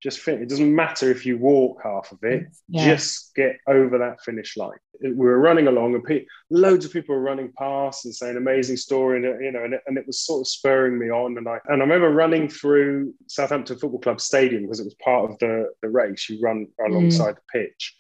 just 0.01 0.19
fin- 0.19 0.41
it 0.41 0.49
doesn't 0.49 0.73
matter 0.73 1.11
if 1.11 1.25
you 1.25 1.37
walk 1.37 1.81
half 1.83 2.11
of 2.11 2.19
it 2.23 2.47
yeah. 2.69 2.85
just 2.85 3.35
get 3.35 3.57
over 3.67 3.97
that 3.97 4.21
finish 4.21 4.55
line. 4.55 4.77
We 5.01 5.13
were 5.13 5.39
running 5.39 5.67
along 5.67 5.95
and 5.95 6.03
pe- 6.03 6.25
loads 6.49 6.85
of 6.85 6.93
people 6.93 7.15
were 7.15 7.21
running 7.21 7.51
past 7.57 8.05
and 8.05 8.15
saying 8.15 8.37
amazing 8.37 8.77
story 8.77 9.17
and 9.17 9.43
you 9.43 9.51
know 9.51 9.63
and 9.63 9.73
it, 9.73 9.81
and 9.87 9.97
it 9.97 10.07
was 10.07 10.21
sort 10.21 10.41
of 10.41 10.47
spurring 10.47 10.97
me 10.97 11.09
on. 11.09 11.37
And 11.37 11.47
I 11.47 11.59
and 11.65 11.81
I 11.81 11.85
remember 11.85 12.11
running 12.11 12.47
through 12.47 13.13
Southampton 13.27 13.77
Football 13.77 13.99
Club 13.99 14.21
stadium 14.21 14.63
because 14.63 14.79
it 14.79 14.85
was 14.85 14.95
part 14.95 15.29
of 15.29 15.37
the 15.39 15.69
the 15.81 15.89
race. 15.89 16.29
You 16.29 16.39
run 16.41 16.67
alongside 16.85 17.35
mm. 17.35 17.39
the 17.53 17.59
pitch. 17.59 17.95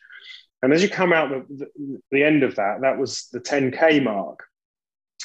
And 0.61 0.73
as 0.73 0.83
you 0.83 0.89
come 0.89 1.13
out 1.13 1.29
the, 1.29 1.45
the, 1.57 2.01
the 2.11 2.23
end 2.23 2.43
of 2.43 2.55
that 2.55 2.81
that 2.81 2.97
was 2.97 3.27
the 3.31 3.39
10k 3.39 4.03
mark. 4.03 4.43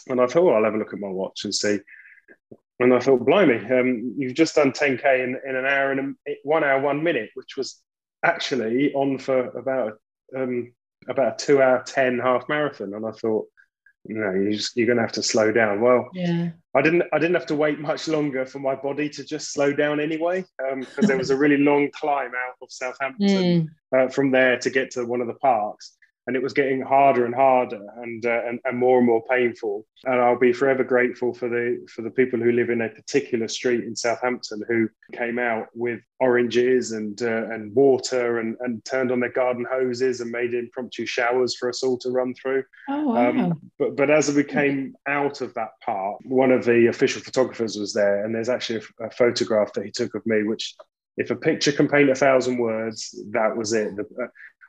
And 0.08 0.20
I 0.20 0.26
thought 0.26 0.44
well, 0.44 0.56
I'll 0.56 0.64
have 0.64 0.74
a 0.74 0.78
look 0.78 0.92
at 0.92 1.00
my 1.00 1.08
watch 1.08 1.44
and 1.44 1.54
see 1.54 1.78
and 2.80 2.92
I 2.92 2.98
thought, 2.98 3.24
blimey, 3.24 3.64
um, 3.70 4.14
you've 4.16 4.34
just 4.34 4.56
done 4.56 4.72
10K 4.72 5.22
in, 5.22 5.38
in 5.48 5.56
an 5.56 5.64
hour 5.64 5.92
and 5.92 6.16
a, 6.28 6.36
one 6.42 6.64
hour, 6.64 6.80
one 6.80 7.02
minute, 7.02 7.30
which 7.34 7.56
was 7.56 7.80
actually 8.24 8.92
on 8.94 9.18
for 9.18 9.48
about 9.56 9.98
um, 10.36 10.72
about 11.08 11.40
a 11.40 11.44
two 11.44 11.62
hour 11.62 11.82
10 11.86 12.18
half 12.18 12.48
marathon. 12.48 12.94
And 12.94 13.06
I 13.06 13.12
thought, 13.12 13.46
know, 14.08 14.32
you 14.32 14.52
just, 14.52 14.76
you're 14.76 14.86
going 14.86 14.96
to 14.96 15.02
have 15.02 15.12
to 15.12 15.22
slow 15.22 15.52
down. 15.52 15.80
Well, 15.80 16.08
yeah. 16.12 16.50
I 16.74 16.82
didn't. 16.82 17.04
I 17.12 17.18
didn't 17.18 17.36
have 17.36 17.46
to 17.46 17.54
wait 17.54 17.78
much 17.78 18.08
longer 18.08 18.44
for 18.44 18.58
my 18.58 18.74
body 18.74 19.08
to 19.08 19.24
just 19.24 19.52
slow 19.52 19.72
down 19.72 20.00
anyway, 20.00 20.44
because 20.58 21.04
um, 21.04 21.06
there 21.06 21.16
was 21.16 21.30
a 21.30 21.36
really 21.36 21.58
long 21.58 21.88
climb 21.92 22.32
out 22.32 22.56
of 22.60 22.68
Southampton 22.70 23.70
mm. 23.94 24.06
uh, 24.06 24.08
from 24.08 24.32
there 24.32 24.58
to 24.58 24.70
get 24.70 24.90
to 24.92 25.06
one 25.06 25.20
of 25.20 25.28
the 25.28 25.34
parks 25.34 25.96
and 26.26 26.36
it 26.36 26.42
was 26.42 26.52
getting 26.52 26.80
harder 26.80 27.26
and 27.26 27.34
harder 27.34 27.86
and, 27.98 28.24
uh, 28.24 28.42
and 28.46 28.58
and 28.64 28.78
more 28.78 28.98
and 28.98 29.06
more 29.06 29.22
painful. 29.28 29.86
And 30.04 30.20
I'll 30.20 30.38
be 30.38 30.52
forever 30.52 30.84
grateful 30.84 31.34
for 31.34 31.48
the 31.48 31.86
for 31.94 32.02
the 32.02 32.10
people 32.10 32.40
who 32.40 32.52
live 32.52 32.70
in 32.70 32.80
a 32.80 32.88
particular 32.88 33.48
street 33.48 33.84
in 33.84 33.94
Southampton 33.94 34.62
who 34.68 34.88
came 35.12 35.38
out 35.38 35.66
with 35.74 36.00
oranges 36.20 36.92
and 36.92 37.20
uh, 37.22 37.50
and 37.50 37.74
water 37.74 38.38
and 38.38 38.56
and 38.60 38.84
turned 38.84 39.12
on 39.12 39.20
their 39.20 39.32
garden 39.32 39.66
hoses 39.70 40.20
and 40.20 40.30
made 40.30 40.54
impromptu 40.54 41.06
showers 41.06 41.56
for 41.56 41.68
us 41.68 41.82
all 41.82 41.98
to 41.98 42.10
run 42.10 42.34
through. 42.34 42.64
Oh 42.88 43.08
wow! 43.08 43.28
Um, 43.28 43.70
but 43.78 43.96
but 43.96 44.10
as 44.10 44.32
we 44.32 44.44
came 44.44 44.94
out 45.06 45.40
of 45.40 45.52
that 45.54 45.70
part, 45.84 46.16
one 46.24 46.50
of 46.50 46.64
the 46.64 46.86
official 46.86 47.22
photographers 47.22 47.76
was 47.76 47.92
there, 47.92 48.24
and 48.24 48.34
there's 48.34 48.48
actually 48.48 48.82
a, 49.00 49.06
a 49.06 49.10
photograph 49.10 49.72
that 49.74 49.84
he 49.84 49.90
took 49.90 50.14
of 50.14 50.24
me, 50.26 50.42
which 50.42 50.74
if 51.16 51.30
a 51.30 51.36
picture 51.36 51.72
can 51.72 51.88
paint 51.88 52.10
a 52.10 52.14
thousand 52.14 52.58
words, 52.58 53.14
that 53.30 53.56
was 53.56 53.72
it. 53.72 53.94
The, 53.96 54.02
uh, 54.02 54.26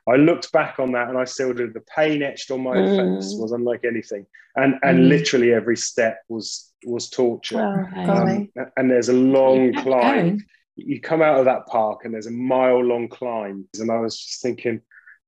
I 0.08 0.16
looked 0.16 0.52
back 0.52 0.78
on 0.78 0.92
that 0.92 1.08
and 1.08 1.18
I 1.18 1.24
still 1.24 1.52
do. 1.52 1.72
The 1.72 1.80
pain 1.80 2.22
etched 2.22 2.50
on 2.50 2.62
my 2.62 2.76
mm. 2.76 3.18
face 3.18 3.34
was 3.36 3.52
unlike 3.52 3.84
anything, 3.84 4.26
and 4.54 4.74
and 4.82 5.00
mm. 5.00 5.08
literally 5.08 5.52
every 5.52 5.76
step 5.76 6.20
was 6.28 6.72
was 6.84 7.10
torture. 7.10 7.88
Oh, 7.96 8.00
um, 8.02 8.48
and 8.76 8.90
there's 8.90 9.08
a 9.08 9.14
long 9.14 9.74
climb. 9.74 10.44
You 10.76 11.00
come 11.00 11.22
out 11.22 11.38
of 11.38 11.46
that 11.46 11.66
park 11.66 12.04
and 12.04 12.12
there's 12.12 12.26
a 12.26 12.30
mile 12.30 12.84
long 12.84 13.08
climb, 13.08 13.66
and 13.78 13.90
I 13.90 13.98
was 13.98 14.16
just 14.18 14.42
thinking, 14.42 14.82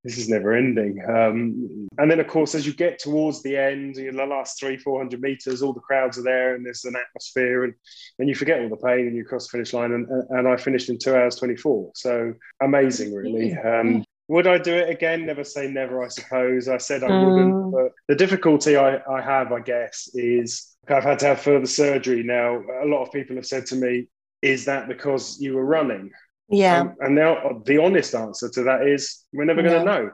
this 0.04 0.18
is 0.18 0.28
never 0.28 0.54
ending. 0.54 1.02
Um, 1.08 1.88
and 1.98 2.10
then, 2.10 2.20
of 2.20 2.28
course, 2.28 2.54
as 2.54 2.66
you 2.66 2.72
get 2.72 2.98
towards 2.98 3.42
the 3.42 3.56
end, 3.56 3.96
you 3.96 4.12
know, 4.12 4.18
the 4.18 4.26
last 4.26 4.58
three, 4.60 4.76
400 4.76 5.20
meters, 5.20 5.60
all 5.60 5.72
the 5.72 5.80
crowds 5.80 6.18
are 6.18 6.22
there 6.22 6.54
and 6.54 6.64
there's 6.64 6.84
an 6.84 6.94
atmosphere 6.96 7.64
and, 7.64 7.74
and 8.18 8.28
you 8.28 8.34
forget 8.34 8.60
all 8.60 8.68
the 8.68 8.76
pain 8.76 9.06
and 9.06 9.16
you 9.16 9.24
cross 9.24 9.48
the 9.48 9.50
finish 9.52 9.72
line. 9.72 9.92
And, 9.92 10.06
and 10.30 10.46
I 10.46 10.56
finished 10.56 10.88
in 10.88 10.98
two 10.98 11.16
hours 11.16 11.36
24. 11.36 11.92
So 11.94 12.32
amazing, 12.62 13.12
really. 13.12 13.54
Um, 13.54 14.04
would 14.28 14.46
I 14.46 14.58
do 14.58 14.74
it 14.74 14.90
again? 14.90 15.26
Never 15.26 15.42
say 15.42 15.68
never, 15.70 16.04
I 16.04 16.08
suppose. 16.08 16.68
I 16.68 16.76
said 16.76 17.02
I 17.02 17.06
wouldn't. 17.06 17.54
Mm. 17.54 17.72
But 17.72 17.92
the 18.08 18.14
difficulty 18.14 18.76
I, 18.76 19.00
I 19.10 19.22
have, 19.22 19.52
I 19.52 19.60
guess, 19.60 20.10
is 20.14 20.76
I've 20.86 21.02
had 21.02 21.18
to 21.20 21.26
have 21.26 21.40
further 21.40 21.66
surgery 21.66 22.22
now. 22.22 22.62
A 22.82 22.86
lot 22.86 23.02
of 23.02 23.12
people 23.12 23.36
have 23.36 23.46
said 23.46 23.66
to 23.66 23.76
me, 23.76 24.08
is 24.42 24.66
that 24.66 24.86
because 24.86 25.40
you 25.40 25.54
were 25.54 25.64
running? 25.64 26.10
Yeah. 26.50 26.80
Um, 26.80 26.94
and 27.00 27.14
now 27.14 27.62
the 27.64 27.78
honest 27.78 28.14
answer 28.14 28.48
to 28.50 28.62
that 28.64 28.86
is 28.86 29.24
we're 29.32 29.44
never 29.44 29.62
going 29.62 29.78
to 29.78 29.84
know. 29.84 30.10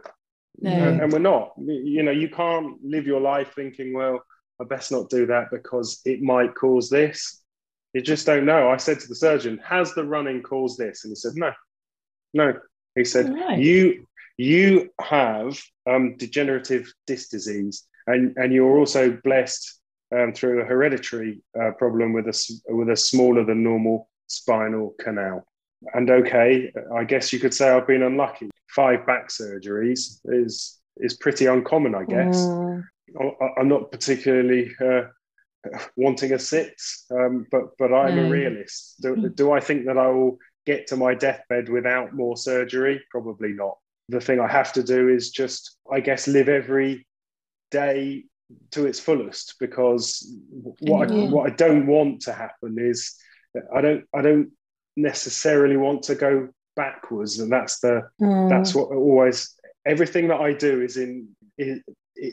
No. 0.61 0.71
And, 0.71 1.01
and 1.03 1.13
we're 1.13 1.19
not. 1.19 1.53
You 1.59 2.05
know, 2.05 2.13
you 2.13 2.29
can't 2.29 2.77
live 2.85 3.07
your 3.07 3.21
life 3.21 3.53
thinking, 3.55 3.93
well, 3.93 4.23
I 4.61 4.65
best 4.65 4.93
not 4.93 5.11
do 5.11 5.27
that 5.27 5.51
because 5.51 6.01
it 6.05 6.23
might 6.23 6.55
cause 6.55 6.89
this. 6.89 7.43
You 7.93 8.01
just 8.01 8.27
don't 8.27 8.45
know. 8.45 8.71
I 8.71 8.77
said 8.77 9.01
to 9.01 9.09
the 9.09 9.15
surgeon, 9.17 9.61
has 9.65 9.95
the 9.95 10.05
running 10.05 10.43
caused 10.43 10.79
this? 10.79 11.05
And 11.05 11.11
he 11.11 11.17
said, 11.17 11.33
no, 11.35 11.53
no, 12.33 12.55
he 12.95 13.05
said, 13.05 13.35
right. 13.35 13.59
"You 13.59 14.07
you 14.37 14.91
have 15.01 15.61
um, 15.89 16.17
degenerative 16.17 16.93
disc 17.07 17.31
disease, 17.31 17.87
and 18.07 18.35
and 18.37 18.53
you're 18.53 18.79
also 18.79 19.19
blessed 19.25 19.81
um, 20.15 20.33
through 20.33 20.63
a 20.63 20.65
hereditary 20.65 21.43
uh, 21.61 21.73
problem 21.73 22.13
with 22.13 22.27
a 22.27 22.61
with 22.69 22.91
a 22.91 22.97
smaller 22.97 23.45
than 23.45 23.63
normal 23.63 24.09
spinal 24.27 24.95
canal." 25.01 25.45
And 25.93 26.11
okay, 26.11 26.73
I 26.97 27.05
guess 27.05 27.33
you 27.33 27.39
could 27.39 27.53
say 27.53 27.69
I've 27.71 27.87
been 27.87 28.03
unlucky. 28.03 28.51
Five 28.69 29.07
back 29.07 29.29
surgeries 29.29 30.21
is 30.25 30.81
is 30.99 31.17
pretty 31.17 31.47
uncommon, 31.47 31.95
I 31.95 32.05
guess. 32.05 32.37
Mm. 32.39 32.85
I'm 33.59 33.69
not 33.69 33.93
particularly 33.93 34.73
uh, 34.81 35.03
wanting 35.97 36.33
a 36.33 36.39
six, 36.39 37.07
um, 37.11 37.47
but 37.51 37.77
but 37.79 37.93
I'm 37.93 38.19
a 38.19 38.29
realist. 38.29 39.01
Do, 39.01 39.29
do 39.29 39.53
I 39.53 39.61
think 39.61 39.87
that 39.87 39.99
I 39.99 40.09
will 40.09 40.39
get 40.67 40.87
to 40.89 40.97
my 40.97 41.15
deathbed 41.15 41.69
without 41.69 42.15
more 42.15 42.37
surgery? 42.37 43.03
Probably 43.11 43.53
not. 43.53 43.79
The 44.09 44.21
thing 44.21 44.41
I 44.41 44.49
have 44.49 44.73
to 44.75 44.83
do 44.83 45.09
is 45.09 45.31
just, 45.31 45.79
I 45.91 46.01
guess, 46.01 46.29
live 46.29 46.49
every 46.49 47.07
day 47.71 48.25
to 48.71 48.87
its 48.87 49.01
fullest 49.01 49.55
because 49.59 50.31
what 50.81 51.11
I, 51.11 51.15
what 51.27 51.51
I 51.51 51.55
don't 51.55 51.87
want 51.87 52.23
to 52.23 52.33
happen 52.33 52.77
is 52.79 53.15
I 53.75 53.81
don't 53.81 54.05
I 54.15 54.23
don't 54.23 54.51
necessarily 54.97 55.77
want 55.77 56.03
to 56.05 56.15
go 56.15 56.49
backwards 56.77 57.39
and 57.39 57.51
that's 57.51 57.81
the 57.81 58.03
mm. 58.21 58.49
that's 58.49 58.75
what 58.75 58.91
always 58.91 59.55
everything 59.87 60.29
that 60.29 60.41
I 60.41 60.53
do 60.53 60.83
is 60.83 60.97
in 60.97 61.29
is, 61.59 61.81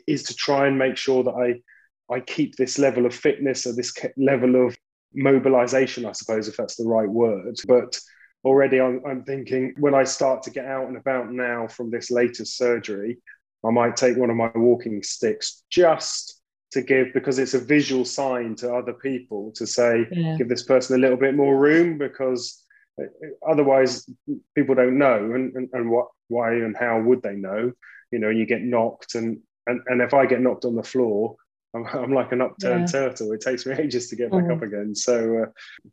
is 0.07 0.23
to 0.23 0.35
try 0.35 0.67
and 0.67 0.77
make 0.77 0.97
sure 0.97 1.23
that 1.23 1.31
I 1.31 2.13
I 2.13 2.19
keep 2.19 2.55
this 2.55 2.77
level 2.77 3.05
of 3.05 3.15
fitness 3.15 3.65
or 3.65 3.73
this 3.73 3.93
level 4.17 4.67
of 4.67 4.77
mobilization 5.13 6.05
I 6.05 6.13
suppose 6.13 6.47
if 6.47 6.57
that's 6.57 6.75
the 6.75 6.87
right 6.87 7.09
word 7.09 7.55
but 7.67 7.99
already 8.43 8.79
I'm, 8.79 9.01
I'm, 9.05 9.23
thinking 9.23 9.73
when 9.77 9.93
I 9.93 10.03
start 10.03 10.43
to 10.43 10.49
get 10.49 10.65
out 10.65 10.87
and 10.87 10.97
about 10.97 11.31
now 11.31 11.67
from 11.67 11.91
this 11.91 12.09
latest 12.09 12.57
surgery, 12.57 13.17
I 13.63 13.69
might 13.69 13.95
take 13.95 14.17
one 14.17 14.29
of 14.29 14.35
my 14.35 14.51
walking 14.55 15.03
sticks 15.03 15.63
just 15.69 16.41
to 16.71 16.81
give, 16.81 17.13
because 17.13 17.37
it's 17.37 17.53
a 17.53 17.59
visual 17.59 18.05
sign 18.05 18.55
to 18.55 18.73
other 18.73 18.93
people 18.93 19.51
to 19.55 19.67
say, 19.67 20.07
yeah. 20.11 20.37
give 20.37 20.49
this 20.49 20.63
person 20.63 20.95
a 20.95 20.99
little 20.99 21.17
bit 21.17 21.35
more 21.35 21.57
room 21.57 21.97
because 21.97 22.63
uh, 23.01 23.05
otherwise 23.47 24.09
people 24.55 24.73
don't 24.73 24.97
know 24.97 25.17
and, 25.33 25.55
and, 25.55 25.69
and 25.73 25.89
what, 25.89 26.07
why 26.29 26.53
and 26.53 26.75
how 26.77 26.99
would 26.99 27.21
they 27.21 27.35
know, 27.35 27.71
you 28.11 28.19
know, 28.19 28.29
you 28.29 28.45
get 28.45 28.61
knocked 28.61 29.15
and, 29.15 29.39
and, 29.67 29.81
and 29.87 30.01
if 30.01 30.13
I 30.13 30.25
get 30.25 30.41
knocked 30.41 30.65
on 30.65 30.75
the 30.75 30.83
floor, 30.83 31.35
I'm, 31.73 31.85
I'm 31.93 32.13
like 32.13 32.31
an 32.31 32.41
upturned 32.41 32.89
yeah. 32.93 32.99
turtle. 33.07 33.31
It 33.31 33.41
takes 33.41 33.65
me 33.65 33.75
ages 33.79 34.09
to 34.09 34.15
get 34.15 34.31
back 34.31 34.45
mm. 34.45 34.55
up 34.55 34.61
again. 34.61 34.95
So, 34.95 35.43
uh, 35.43 35.45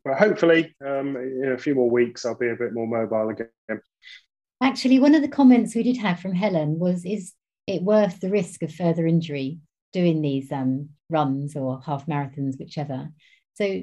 but 0.04 0.18
hopefully, 0.18 0.74
um, 0.84 1.16
in 1.16 1.52
a 1.54 1.58
few 1.58 1.74
more 1.74 1.90
weeks, 1.90 2.24
I'll 2.24 2.36
be 2.36 2.48
a 2.48 2.56
bit 2.56 2.72
more 2.72 2.86
mobile 2.86 3.30
again. 3.30 3.80
Actually, 4.60 4.98
one 4.98 5.14
of 5.14 5.22
the 5.22 5.28
comments 5.28 5.74
we 5.74 5.82
did 5.82 5.96
have 5.98 6.20
from 6.20 6.34
Helen 6.34 6.78
was, 6.78 7.04
"Is 7.04 7.32
it 7.66 7.82
worth 7.82 8.20
the 8.20 8.30
risk 8.30 8.62
of 8.62 8.74
further 8.74 9.06
injury 9.06 9.58
doing 9.92 10.20
these 10.20 10.50
um, 10.50 10.90
runs 11.10 11.56
or 11.56 11.80
half 11.84 12.06
marathons, 12.06 12.58
whichever?" 12.58 13.10
So, 13.54 13.82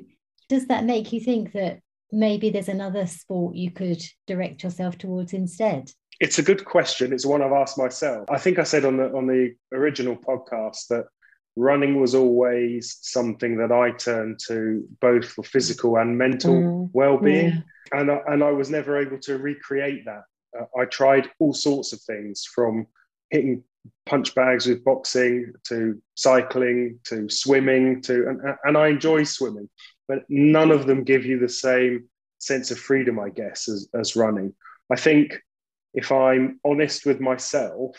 does 0.50 0.68
that 0.68 0.86
make 0.86 1.14
you 1.14 1.22
think 1.22 1.54
that 1.54 1.80
maybe 2.12 2.50
there's 2.50 2.70
another 2.70 3.08
sport 3.08 3.56
you 3.56 3.72
could 3.72 4.04
direct 4.28 4.64
yourself 4.64 4.98
towards 4.98 5.34
instead? 5.34 5.92
It's 6.20 6.40
a 6.40 6.44
good 6.44 6.64
question. 6.64 7.12
It's 7.12 7.26
one 7.26 7.42
I've 7.42 7.52
asked 7.52 7.78
myself. 7.78 8.26
I 8.30 8.38
think 8.38 8.58
I 8.58 8.64
said 8.64 8.86
on 8.86 8.98
the 8.98 9.14
on 9.14 9.28
the 9.28 9.54
original 9.74 10.16
podcast 10.16 10.88
that 10.90 11.06
running 11.56 12.00
was 12.00 12.16
always 12.16 12.98
something 13.02 13.58
that 13.58 13.72
I 13.72 13.92
turned 13.92 14.40
to 14.48 14.88
both 15.00 15.26
for 15.26 15.44
physical 15.44 15.98
and 15.98 16.18
mental 16.18 16.54
mm. 16.54 16.90
well-being, 16.94 17.64
yeah. 17.94 18.00
and 18.00 18.12
I, 18.12 18.20
and 18.28 18.44
I 18.44 18.52
was 18.52 18.70
never 18.70 19.02
able 19.02 19.20
to 19.20 19.38
recreate 19.38 20.06
that. 20.06 20.24
Uh, 20.58 20.66
I 20.80 20.86
tried 20.86 21.30
all 21.40 21.54
sorts 21.54 21.94
of 21.94 22.02
things 22.02 22.46
from 22.54 22.88
hitting 23.30 23.64
punch 24.06 24.34
bags 24.36 24.66
with 24.66 24.84
boxing 24.84 25.54
to 25.68 26.02
cycling 26.16 27.00
to 27.04 27.30
swimming 27.30 28.02
to 28.02 28.28
and, 28.28 28.42
and 28.64 28.78
I 28.78 28.88
enjoy 28.88 29.24
swimming, 29.24 29.70
but 30.08 30.20
none 30.30 30.72
of 30.72 30.88
them 30.88 31.04
give 31.04 31.26
you 31.26 31.40
the 31.40 31.50
same 31.50 32.10
sense 32.40 32.72
of 32.72 32.80
freedom, 32.80 33.20
I 33.20 33.30
guess, 33.30 33.68
as, 33.68 33.88
as 33.94 34.16
running. 34.16 34.54
I 34.92 34.96
think 34.96 35.42
if 35.94 36.12
I'm 36.12 36.60
honest 36.66 37.06
with 37.06 37.20
myself, 37.20 37.96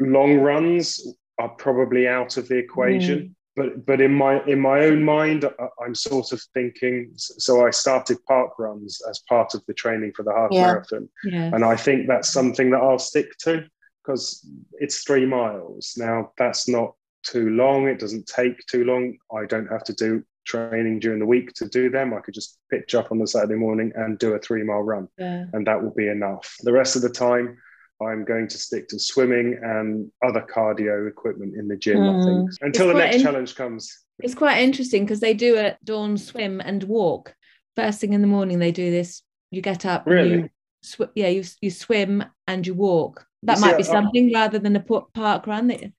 long 0.00 0.38
runs 0.38 1.06
are 1.38 1.48
probably 1.50 2.08
out 2.08 2.36
of 2.36 2.48
the 2.48 2.56
equation. 2.56 3.18
Mm. 3.18 3.32
But 3.56 3.86
but 3.86 4.00
in 4.02 4.12
my 4.12 4.44
in 4.44 4.60
my 4.60 4.80
own 4.80 5.02
mind, 5.02 5.48
I'm 5.82 5.94
sort 5.94 6.32
of 6.32 6.42
thinking. 6.52 7.12
So 7.14 7.66
I 7.66 7.70
started 7.70 8.18
park 8.26 8.58
runs 8.58 9.00
as 9.08 9.20
part 9.28 9.54
of 9.54 9.64
the 9.66 9.72
training 9.74 10.12
for 10.14 10.24
the 10.24 10.34
half 10.34 10.50
yeah. 10.50 10.66
marathon, 10.66 11.08
and 11.24 11.64
I 11.64 11.74
think 11.74 12.06
that's 12.06 12.30
something 12.30 12.70
that 12.70 12.82
I'll 12.82 12.98
stick 12.98 13.36
to 13.44 13.64
because 14.04 14.46
it's 14.74 15.04
three 15.04 15.24
miles. 15.24 15.94
Now 15.96 16.32
that's 16.36 16.68
not 16.68 16.94
too 17.22 17.48
long. 17.50 17.88
It 17.88 17.98
doesn't 17.98 18.26
take 18.26 18.64
too 18.66 18.84
long. 18.84 19.16
I 19.34 19.46
don't 19.46 19.68
have 19.68 19.84
to 19.84 19.94
do 19.94 20.22
training 20.46 21.00
during 21.00 21.18
the 21.18 21.26
week 21.26 21.52
to 21.54 21.68
do 21.68 21.90
them. 21.90 22.14
I 22.14 22.20
could 22.20 22.34
just 22.34 22.58
pitch 22.70 22.94
up 22.94 23.10
on 23.10 23.18
the 23.18 23.26
Saturday 23.26 23.56
morning 23.56 23.92
and 23.96 24.18
do 24.18 24.34
a 24.34 24.38
three 24.38 24.62
mile 24.62 24.82
run, 24.82 25.08
yeah. 25.18 25.46
and 25.52 25.66
that 25.66 25.82
will 25.82 25.94
be 25.94 26.08
enough. 26.08 26.56
The 26.62 26.72
rest 26.72 26.96
of 26.96 27.02
the 27.02 27.10
time, 27.10 27.58
I'm 28.00 28.24
going 28.24 28.48
to 28.48 28.58
stick 28.58 28.88
to 28.88 28.98
swimming 28.98 29.58
and 29.62 30.10
other 30.24 30.42
cardio 30.42 31.08
equipment 31.08 31.56
in 31.56 31.68
the 31.68 31.76
gym, 31.76 31.98
mm. 31.98 32.10
I 32.10 32.24
think, 32.24 32.58
hmm. 32.58 32.66
until 32.66 32.90
it's 32.90 32.94
the 32.94 32.98
next 32.98 33.16
in- 33.16 33.22
challenge 33.22 33.54
comes. 33.54 33.98
It's 34.18 34.34
quite 34.34 34.58
interesting 34.58 35.04
because 35.04 35.20
they 35.20 35.34
do 35.34 35.58
a 35.58 35.76
dawn 35.84 36.16
swim 36.16 36.60
and 36.60 36.82
walk. 36.84 37.34
First 37.74 38.00
thing 38.00 38.14
in 38.14 38.22
the 38.22 38.26
morning, 38.26 38.58
they 38.58 38.72
do 38.72 38.90
this. 38.90 39.22
You 39.50 39.60
get 39.60 39.84
up, 39.84 40.06
really? 40.06 40.36
You 40.36 40.48
sw- 40.82 41.12
yeah, 41.14 41.28
you, 41.28 41.44
you 41.60 41.70
swim 41.70 42.24
and 42.46 42.66
you 42.66 42.74
walk. 42.74 43.26
That 43.42 43.58
you 43.58 43.62
might 43.62 43.72
see, 43.72 43.76
be 43.78 43.82
something 43.82 44.34
I, 44.34 44.40
rather 44.40 44.58
than 44.58 44.76
a 44.76 44.80
park 44.80 45.46
run. 45.46 45.68
That... 45.68 45.92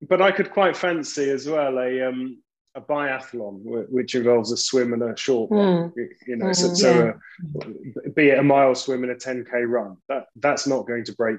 But 0.00 0.22
I 0.22 0.32
could 0.32 0.50
quite 0.50 0.76
fancy 0.76 1.30
as 1.30 1.46
well 1.46 1.78
a 1.78 2.08
um, 2.08 2.38
a 2.78 2.80
biathlon, 2.80 3.60
which 3.90 4.14
involves 4.14 4.52
a 4.52 4.56
swim 4.56 4.92
and 4.92 5.02
a 5.02 5.16
short 5.16 5.50
mm. 5.50 5.92
You 6.26 6.36
know, 6.36 6.46
mm, 6.46 6.56
so, 6.56 6.74
so 6.74 7.04
yeah. 7.04 7.60
uh, 7.60 8.10
be 8.14 8.28
it 8.30 8.38
a 8.38 8.42
mile 8.42 8.74
swim 8.74 9.02
and 9.02 9.12
a 9.12 9.16
10k 9.16 9.68
run, 9.68 9.96
that 10.08 10.26
that's 10.36 10.66
not 10.66 10.86
going 10.86 11.04
to 11.04 11.12
break. 11.12 11.38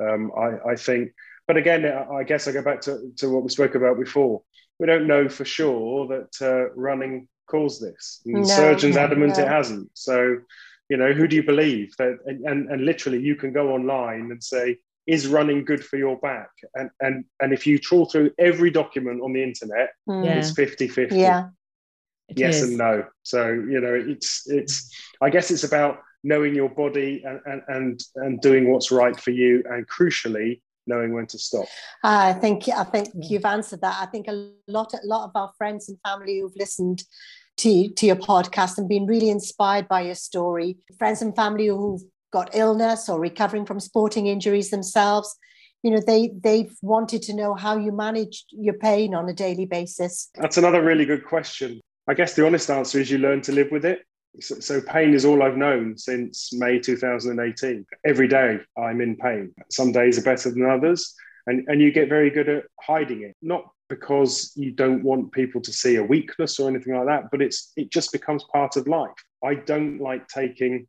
Um, 0.00 0.32
I, 0.36 0.72
I 0.72 0.76
think, 0.76 1.12
but 1.46 1.56
again, 1.56 1.84
I 1.84 2.24
guess 2.24 2.48
I 2.48 2.52
go 2.52 2.62
back 2.62 2.80
to, 2.82 3.12
to 3.18 3.30
what 3.30 3.42
we 3.42 3.48
spoke 3.50 3.74
about 3.74 3.98
before. 3.98 4.42
we 4.78 4.86
don't 4.86 5.06
know 5.06 5.28
for 5.28 5.44
sure 5.44 6.06
that 6.08 6.32
uh, 6.42 6.72
running 6.74 7.28
caused 7.46 7.82
this. 7.82 8.22
And 8.24 8.42
no, 8.42 8.44
surgeons 8.44 8.96
no, 8.96 9.02
adamant 9.02 9.36
no. 9.36 9.44
it 9.44 9.48
hasn't. 9.48 9.90
So, 9.94 10.38
you 10.88 10.96
know, 10.96 11.12
who 11.12 11.28
do 11.28 11.36
you 11.36 11.42
believe? 11.42 11.94
That 11.98 12.18
and, 12.26 12.44
and, 12.44 12.68
and 12.70 12.84
literally, 12.84 13.20
you 13.20 13.36
can 13.36 13.52
go 13.52 13.72
online 13.72 14.30
and 14.30 14.42
say, 14.42 14.78
is 15.06 15.26
running 15.26 15.64
good 15.64 15.84
for 15.84 15.96
your 15.96 16.18
back? 16.18 16.50
And 16.74 16.90
and 17.00 17.24
and 17.40 17.52
if 17.52 17.66
you 17.66 17.78
trawl 17.78 18.06
through 18.06 18.30
every 18.38 18.70
document 18.70 19.22
on 19.22 19.32
the 19.32 19.42
internet, 19.42 19.90
mm. 20.08 20.24
it's 20.24 20.52
50-50. 20.52 21.12
Yeah. 21.12 21.48
It 22.28 22.38
yes 22.38 22.56
is. 22.56 22.68
and 22.70 22.78
no. 22.78 23.04
So, 23.22 23.48
you 23.48 23.80
know, 23.80 23.94
it's 23.94 24.48
it's 24.48 24.94
I 25.20 25.30
guess 25.30 25.50
it's 25.50 25.64
about 25.64 26.00
knowing 26.22 26.54
your 26.54 26.68
body 26.68 27.22
and, 27.26 27.40
and 27.46 27.62
and 27.68 28.00
and 28.16 28.40
doing 28.40 28.70
what's 28.70 28.90
right 28.90 29.18
for 29.18 29.30
you 29.30 29.62
and 29.70 29.88
crucially 29.88 30.60
knowing 30.86 31.14
when 31.14 31.26
to 31.26 31.38
stop 31.38 31.66
i 32.02 32.32
think 32.32 32.68
i 32.68 32.84
think 32.84 33.08
you've 33.14 33.44
answered 33.44 33.80
that 33.80 33.96
i 34.00 34.06
think 34.06 34.26
a 34.28 34.50
lot 34.66 34.92
a 34.92 35.06
lot 35.06 35.24
of 35.24 35.30
our 35.34 35.50
friends 35.56 35.88
and 35.88 35.98
family 36.06 36.40
who've 36.40 36.56
listened 36.56 37.02
to, 37.56 37.90
to 37.90 38.06
your 38.06 38.16
podcast 38.16 38.78
and 38.78 38.88
been 38.88 39.06
really 39.06 39.28
inspired 39.28 39.86
by 39.86 40.00
your 40.00 40.14
story 40.14 40.78
friends 40.98 41.22
and 41.22 41.36
family 41.36 41.66
who've 41.66 42.02
got 42.30 42.54
illness 42.54 43.08
or 43.08 43.20
recovering 43.20 43.66
from 43.66 43.80
sporting 43.80 44.26
injuries 44.26 44.70
themselves 44.70 45.36
you 45.82 45.90
know 45.90 46.00
they 46.06 46.30
they've 46.42 46.76
wanted 46.82 47.22
to 47.22 47.34
know 47.34 47.54
how 47.54 47.76
you 47.76 47.92
manage 47.92 48.44
your 48.50 48.74
pain 48.74 49.14
on 49.14 49.28
a 49.28 49.32
daily 49.32 49.66
basis 49.66 50.30
that's 50.34 50.56
another 50.56 50.82
really 50.82 51.04
good 51.04 51.24
question 51.24 51.80
i 52.08 52.14
guess 52.14 52.34
the 52.34 52.44
honest 52.44 52.70
answer 52.70 52.98
is 52.98 53.10
you 53.10 53.18
learn 53.18 53.40
to 53.40 53.52
live 53.52 53.70
with 53.70 53.84
it 53.84 54.02
so, 54.38 54.60
so, 54.60 54.80
pain 54.80 55.12
is 55.12 55.24
all 55.24 55.42
I've 55.42 55.56
known 55.56 55.98
since 55.98 56.52
May 56.52 56.78
2018. 56.78 57.84
Every 58.06 58.28
day 58.28 58.60
I'm 58.78 59.00
in 59.00 59.16
pain. 59.16 59.52
Some 59.70 59.90
days 59.90 60.18
are 60.18 60.22
better 60.22 60.50
than 60.50 60.70
others. 60.70 61.14
And, 61.46 61.66
and 61.66 61.80
you 61.80 61.90
get 61.90 62.08
very 62.08 62.30
good 62.30 62.48
at 62.48 62.64
hiding 62.80 63.22
it, 63.22 63.34
not 63.42 63.64
because 63.88 64.52
you 64.54 64.70
don't 64.70 65.02
want 65.02 65.32
people 65.32 65.60
to 65.60 65.72
see 65.72 65.96
a 65.96 66.04
weakness 66.04 66.60
or 66.60 66.68
anything 66.68 66.94
like 66.94 67.06
that, 67.06 67.24
but 67.32 67.42
it's 67.42 67.72
it 67.76 67.90
just 67.90 68.12
becomes 68.12 68.44
part 68.52 68.76
of 68.76 68.86
life. 68.86 69.10
I 69.44 69.54
don't 69.54 69.98
like 69.98 70.28
taking 70.28 70.86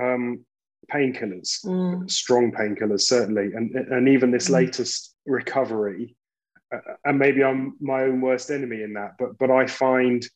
um, 0.00 0.44
painkillers, 0.92 1.64
mm. 1.64 2.10
strong 2.10 2.52
painkillers, 2.52 3.02
certainly. 3.02 3.52
And, 3.54 3.74
and 3.74 4.08
even 4.08 4.30
this 4.30 4.48
mm. 4.48 4.54
latest 4.54 5.14
recovery, 5.26 6.16
uh, 6.74 6.78
and 7.04 7.18
maybe 7.18 7.44
I'm 7.44 7.76
my 7.80 8.02
own 8.02 8.20
worst 8.20 8.50
enemy 8.50 8.82
in 8.82 8.92
that, 8.94 9.16
but, 9.18 9.38
but 9.38 9.50
I 9.50 9.66
find 9.66 10.26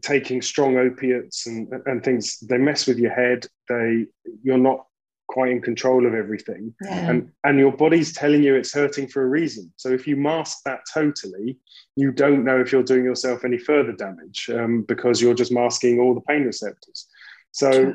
taking 0.00 0.40
strong 0.40 0.78
opiates 0.78 1.46
and, 1.46 1.68
and 1.86 2.02
things 2.02 2.38
they 2.40 2.56
mess 2.56 2.86
with 2.86 2.98
your 2.98 3.12
head 3.12 3.46
they 3.68 4.06
you're 4.42 4.56
not 4.56 4.86
quite 5.28 5.50
in 5.50 5.62
control 5.62 6.06
of 6.06 6.14
everything 6.14 6.74
yeah. 6.82 7.10
and 7.10 7.30
and 7.44 7.58
your 7.58 7.72
body's 7.72 8.12
telling 8.12 8.42
you 8.42 8.54
it's 8.54 8.72
hurting 8.72 9.06
for 9.06 9.22
a 9.22 9.26
reason 9.26 9.72
so 9.76 9.90
if 9.90 10.06
you 10.06 10.16
mask 10.16 10.58
that 10.64 10.80
totally 10.92 11.58
you 11.96 12.10
don't 12.10 12.44
know 12.44 12.60
if 12.60 12.72
you're 12.72 12.82
doing 12.82 13.04
yourself 13.04 13.44
any 13.44 13.58
further 13.58 13.92
damage 13.92 14.50
um, 14.54 14.82
because 14.82 15.20
you're 15.20 15.34
just 15.34 15.52
masking 15.52 16.00
all 16.00 16.14
the 16.14 16.20
pain 16.22 16.44
receptors 16.44 17.08
so 17.50 17.94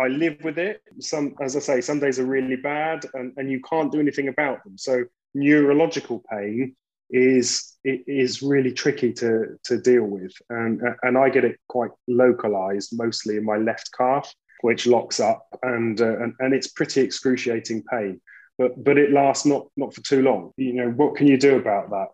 I 0.00 0.08
live 0.08 0.38
with 0.42 0.58
it. 0.58 0.82
Some, 0.98 1.34
as 1.40 1.56
I 1.56 1.60
say, 1.60 1.80
some 1.80 2.00
days 2.00 2.18
are 2.18 2.26
really 2.26 2.56
bad, 2.56 3.04
and, 3.14 3.32
and 3.36 3.50
you 3.50 3.60
can't 3.60 3.92
do 3.92 4.00
anything 4.00 4.28
about 4.28 4.64
them. 4.64 4.78
So 4.78 5.04
neurological 5.34 6.22
pain 6.30 6.74
is 7.10 7.76
is 7.84 8.42
really 8.42 8.72
tricky 8.72 9.12
to 9.14 9.58
to 9.64 9.80
deal 9.80 10.04
with. 10.04 10.32
And 10.48 10.80
and 11.02 11.18
I 11.18 11.28
get 11.28 11.44
it 11.44 11.58
quite 11.68 11.90
localized 12.06 12.96
mostly 12.96 13.36
in 13.36 13.44
my 13.44 13.56
left 13.56 13.90
calf 13.96 14.32
which 14.62 14.86
locks 14.86 15.20
up 15.20 15.46
and 15.62 16.00
uh, 16.00 16.18
and, 16.22 16.34
and 16.38 16.54
it's 16.54 16.68
pretty 16.68 17.00
excruciating 17.00 17.82
pain. 17.90 18.20
But 18.58 18.82
but 18.82 18.98
it 18.98 19.12
lasts 19.12 19.46
not 19.46 19.66
not 19.76 19.94
for 19.94 20.02
too 20.02 20.22
long. 20.22 20.52
You 20.56 20.74
know 20.74 20.90
what 20.90 21.16
can 21.16 21.26
you 21.26 21.38
do 21.38 21.56
about 21.56 21.90
that? 21.90 22.08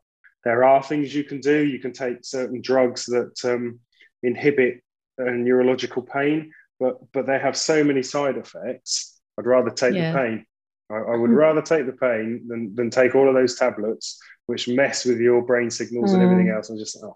There 0.45 0.65
are 0.65 0.83
things 0.83 1.15
you 1.15 1.25
can 1.25 1.41
do. 1.41 1.65
You 1.65 1.81
can 1.81 1.93
take 1.93 2.19
certain 2.23 2.61
drugs 2.61 3.07
that 3.07 3.35
um, 3.45 3.81
inhibit 4.23 4.81
uh, 5.21 5.31
neurological 5.31 6.03
pain 6.03 6.53
but 6.79 6.97
but 7.13 7.27
they 7.27 7.39
have 7.39 7.57
so 7.57 7.83
many 7.85 8.03
side 8.03 8.37
effects 8.37 9.19
I'd 9.39 9.47
rather 9.47 9.71
take 9.71 9.95
yeah. 9.95 10.13
the 10.13 10.19
pain 10.19 10.47
I, 10.91 10.97
I 10.97 11.17
would 11.17 11.31
hmm. 11.31 11.37
rather 11.37 11.63
take 11.63 11.87
the 11.87 11.93
pain 11.93 12.47
than, 12.49 12.75
than 12.75 12.91
take 12.91 13.15
all 13.15 13.29
of 13.29 13.35
those 13.35 13.57
tablets 13.57 14.21
which 14.47 14.69
mess 14.69 15.05
with 15.05 15.19
your 15.19 15.43
brain 15.43 15.71
signals 15.71 16.11
mm. 16.11 16.15
and 16.15 16.23
everything 16.23 16.51
else. 16.51 16.71
I'm 16.71 16.79
just, 16.79 16.99
oh, 17.03 17.15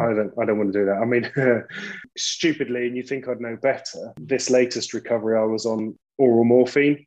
I 0.00 0.14
don't, 0.14 0.32
I 0.40 0.44
don't 0.44 0.58
want 0.58 0.72
to 0.72 0.78
do 0.78 0.86
that. 0.86 0.96
I 0.96 1.04
mean, 1.04 1.30
stupidly, 2.16 2.86
and 2.86 2.96
you 2.96 3.02
think 3.02 3.28
I'd 3.28 3.40
know 3.40 3.56
better. 3.56 4.12
This 4.18 4.50
latest 4.50 4.94
recovery, 4.94 5.38
I 5.38 5.44
was 5.44 5.66
on 5.66 5.96
oral 6.16 6.44
morphine, 6.44 7.06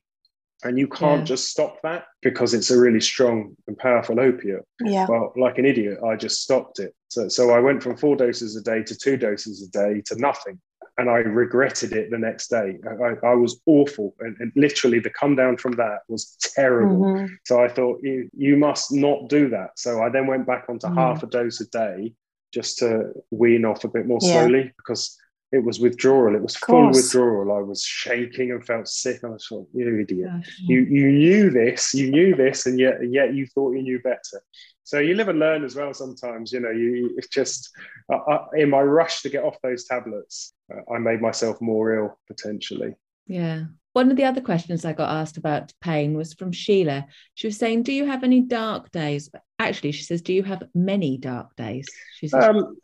and 0.63 0.77
you 0.77 0.87
can't 0.87 1.21
yeah. 1.21 1.25
just 1.25 1.49
stop 1.49 1.81
that 1.81 2.05
because 2.21 2.53
it's 2.53 2.69
a 2.69 2.79
really 2.79 3.01
strong 3.01 3.55
and 3.67 3.77
powerful 3.77 4.19
opiate. 4.19 4.63
Yeah. 4.83 5.07
Well, 5.09 5.33
like 5.35 5.57
an 5.57 5.65
idiot, 5.65 5.97
I 6.05 6.15
just 6.15 6.41
stopped 6.41 6.79
it. 6.79 6.93
So, 7.09 7.27
so 7.27 7.49
I 7.49 7.59
went 7.59 7.81
from 7.81 7.97
four 7.97 8.15
doses 8.15 8.55
a 8.55 8.61
day 8.61 8.83
to 8.83 8.95
two 8.95 9.17
doses 9.17 9.63
a 9.63 9.71
day 9.71 10.01
to 10.05 10.15
nothing 10.17 10.61
and 10.97 11.09
I 11.09 11.17
regretted 11.17 11.93
it 11.93 12.11
the 12.11 12.17
next 12.17 12.49
day. 12.49 12.77
I, 12.85 13.27
I 13.27 13.33
was 13.33 13.61
awful, 13.65 14.13
and, 14.19 14.35
and, 14.39 14.51
literally 14.55 14.99
the 14.99 15.09
come 15.09 15.35
down 15.35 15.57
from 15.57 15.73
that 15.73 15.99
was 16.07 16.37
terrible. 16.55 17.05
Mm-hmm. 17.05 17.33
So 17.45 17.63
I 17.63 17.67
thought 17.69 17.99
you 18.03 18.29
you 18.35 18.57
must 18.57 18.91
not 18.91 19.29
do 19.29 19.49
that. 19.49 19.71
So 19.77 20.01
I 20.01 20.09
then 20.09 20.27
went 20.27 20.45
back 20.45 20.65
onto 20.69 20.87
mm-hmm. 20.87 20.97
half 20.97 21.23
a 21.23 21.27
dose 21.27 21.61
a 21.61 21.67
day 21.69 22.13
just 22.53 22.79
to 22.79 23.11
wean 23.31 23.65
off 23.65 23.83
a 23.83 23.87
bit 23.87 24.05
more 24.05 24.19
slowly 24.19 24.59
yeah. 24.59 24.71
because 24.77 25.17
it 25.51 25.63
was 25.63 25.79
withdrawal. 25.79 26.35
It 26.35 26.41
was 26.41 26.55
full 26.55 26.87
withdrawal. 26.87 27.51
I 27.51 27.61
was 27.61 27.83
shaking 27.83 28.51
and 28.51 28.65
felt 28.65 28.87
sick. 28.87 29.21
I 29.23 29.27
was 29.27 29.47
like, 29.51 29.65
you 29.73 29.99
idiot. 29.99 30.29
Gosh. 30.29 30.57
You 30.59 30.81
you 30.81 31.11
knew 31.11 31.49
this, 31.49 31.93
you 31.93 32.09
knew 32.09 32.35
this, 32.35 32.65
and 32.65 32.79
yet 32.79 33.01
and 33.01 33.13
yet 33.13 33.33
you 33.33 33.45
thought 33.47 33.73
you 33.73 33.81
knew 33.81 33.99
better. 33.99 34.41
So 34.83 34.99
you 34.99 35.15
live 35.15 35.29
and 35.29 35.39
learn 35.39 35.63
as 35.63 35.75
well. 35.75 35.93
Sometimes, 35.93 36.51
you 36.51 36.59
know, 36.59 36.71
you 36.71 37.13
it's 37.17 37.27
just 37.27 37.69
uh, 38.11 38.45
in 38.55 38.69
my 38.69 38.81
rush 38.81 39.21
to 39.21 39.29
get 39.29 39.43
off 39.43 39.57
those 39.61 39.85
tablets, 39.85 40.53
uh, 40.73 40.93
I 40.93 40.97
made 40.97 41.21
myself 41.21 41.61
more 41.61 41.95
ill 41.95 42.19
potentially. 42.27 42.95
Yeah. 43.27 43.65
One 43.93 44.09
of 44.09 44.17
the 44.17 44.23
other 44.23 44.41
questions 44.41 44.85
I 44.85 44.93
got 44.93 45.09
asked 45.09 45.37
about 45.37 45.73
pain 45.81 46.15
was 46.15 46.33
from 46.33 46.51
Sheila. 46.51 47.05
She 47.33 47.47
was 47.47 47.57
saying, 47.57 47.83
"Do 47.83 47.91
you 47.91 48.05
have 48.05 48.23
any 48.23 48.41
dark 48.41 48.91
days?" 48.91 49.29
Actually, 49.59 49.91
she 49.91 50.03
says, 50.03 50.21
"Do 50.21 50.33
you 50.33 50.43
have 50.43 50.63
many 50.73 51.17
dark 51.17 51.55
days?" 51.55 51.87
She 52.15 52.27
says, 52.27 52.43
um, 52.43 52.77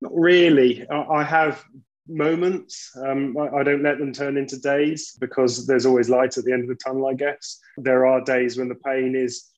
"Not 0.00 0.12
really. 0.14 0.88
I, 0.88 1.02
I 1.02 1.24
have 1.24 1.64
moments. 2.08 2.90
Um, 2.96 3.36
I, 3.38 3.58
I, 3.58 3.62
don't 3.62 3.82
let 3.82 3.98
them 3.98 4.12
turn 4.12 4.36
into 4.36 4.58
days 4.60 5.16
because 5.20 5.66
there's 5.66 5.86
always 5.86 6.08
light 6.08 6.38
at 6.38 6.44
the 6.44 6.52
end 6.52 6.62
of 6.62 6.68
the 6.68 6.76
tunnel. 6.76 7.06
I 7.06 7.14
guess 7.14 7.58
there 7.78 8.06
are 8.06 8.20
days 8.20 8.56
when 8.56 8.68
the 8.68 8.76
pain 8.76 9.14
is 9.16 9.50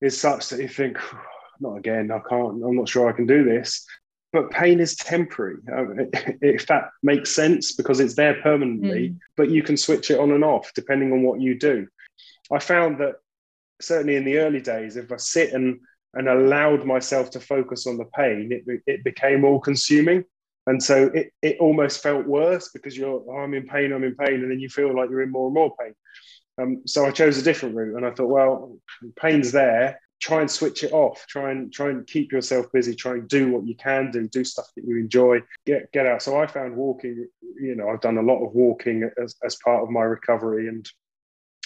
is 0.00 0.18
such 0.18 0.48
that 0.50 0.60
you 0.60 0.68
think, 0.68 0.98
not 1.60 1.76
again, 1.76 2.10
I 2.10 2.20
can't, 2.28 2.62
I'm 2.62 2.76
not 2.76 2.88
sure 2.88 3.08
I 3.08 3.12
can 3.12 3.26
do 3.26 3.44
this. 3.44 3.84
But 4.32 4.50
pain 4.50 4.80
is 4.80 4.96
temporary, 4.96 5.58
um, 5.72 5.96
if 6.42 6.66
that 6.66 6.90
makes 7.04 7.32
sense, 7.32 7.74
because 7.74 8.00
it's 8.00 8.16
there 8.16 8.42
permanently, 8.42 9.10
mm. 9.10 9.18
but 9.36 9.48
you 9.48 9.62
can 9.62 9.76
switch 9.76 10.10
it 10.10 10.18
on 10.18 10.32
and 10.32 10.42
off 10.42 10.72
depending 10.74 11.12
on 11.12 11.22
what 11.22 11.40
you 11.40 11.56
do. 11.56 11.86
I 12.50 12.58
found 12.58 12.98
that 12.98 13.14
certainly 13.80 14.16
in 14.16 14.24
the 14.24 14.38
early 14.38 14.60
days, 14.60 14.96
if 14.96 15.12
I 15.12 15.18
sit 15.18 15.52
and, 15.52 15.78
and 16.14 16.28
allowed 16.28 16.84
myself 16.84 17.30
to 17.30 17.40
focus 17.40 17.86
on 17.86 17.96
the 17.96 18.06
pain, 18.06 18.50
it, 18.50 18.82
it 18.86 19.04
became 19.04 19.44
all 19.44 19.60
consuming. 19.60 20.24
And 20.66 20.82
so 20.82 21.10
it, 21.14 21.30
it 21.42 21.58
almost 21.60 22.02
felt 22.02 22.26
worse 22.26 22.70
because 22.72 22.96
you're, 22.96 23.22
oh, 23.28 23.38
I'm 23.38 23.54
in 23.54 23.66
pain, 23.66 23.92
I'm 23.92 24.04
in 24.04 24.16
pain. 24.16 24.42
And 24.42 24.50
then 24.50 24.60
you 24.60 24.68
feel 24.68 24.94
like 24.96 25.10
you're 25.10 25.22
in 25.22 25.30
more 25.30 25.46
and 25.46 25.54
more 25.54 25.74
pain. 25.78 25.94
Um, 26.58 26.82
so 26.86 27.04
I 27.06 27.10
chose 27.10 27.38
a 27.38 27.42
different 27.42 27.74
route, 27.74 27.96
and 27.96 28.06
I 28.06 28.10
thought, 28.10 28.28
well, 28.28 28.78
pain's 29.16 29.52
there. 29.52 30.00
Try 30.20 30.40
and 30.40 30.50
switch 30.50 30.84
it 30.84 30.92
off. 30.92 31.26
Try 31.28 31.50
and 31.50 31.72
try 31.72 31.90
and 31.90 32.06
keep 32.06 32.32
yourself 32.32 32.66
busy. 32.72 32.94
Try 32.94 33.12
and 33.12 33.28
do 33.28 33.50
what 33.50 33.66
you 33.66 33.74
can 33.74 34.10
do. 34.10 34.28
Do 34.28 34.44
stuff 34.44 34.66
that 34.76 34.84
you 34.86 34.96
enjoy. 34.98 35.40
Get 35.66 35.90
get 35.92 36.06
out. 36.06 36.22
So 36.22 36.40
I 36.40 36.46
found 36.46 36.76
walking. 36.76 37.26
You 37.60 37.74
know, 37.74 37.88
I've 37.88 38.00
done 38.00 38.18
a 38.18 38.22
lot 38.22 38.44
of 38.44 38.54
walking 38.54 39.10
as, 39.22 39.34
as 39.44 39.56
part 39.64 39.82
of 39.82 39.90
my 39.90 40.02
recovery, 40.02 40.68
and 40.68 40.88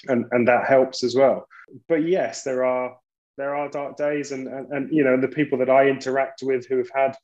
and 0.08 0.24
and 0.32 0.48
that 0.48 0.66
helps 0.66 1.04
as 1.04 1.14
well. 1.14 1.46
But 1.88 2.08
yes, 2.08 2.42
there 2.42 2.64
are 2.64 2.96
there 3.36 3.54
are 3.54 3.68
dark 3.68 3.96
days, 3.96 4.32
and 4.32 4.48
and, 4.48 4.72
and 4.72 4.92
you 4.92 5.04
know 5.04 5.20
the 5.20 5.28
people 5.28 5.58
that 5.58 5.70
I 5.70 5.88
interact 5.88 6.42
with 6.42 6.66
who 6.66 6.78
have 6.78 6.90
had 6.92 7.16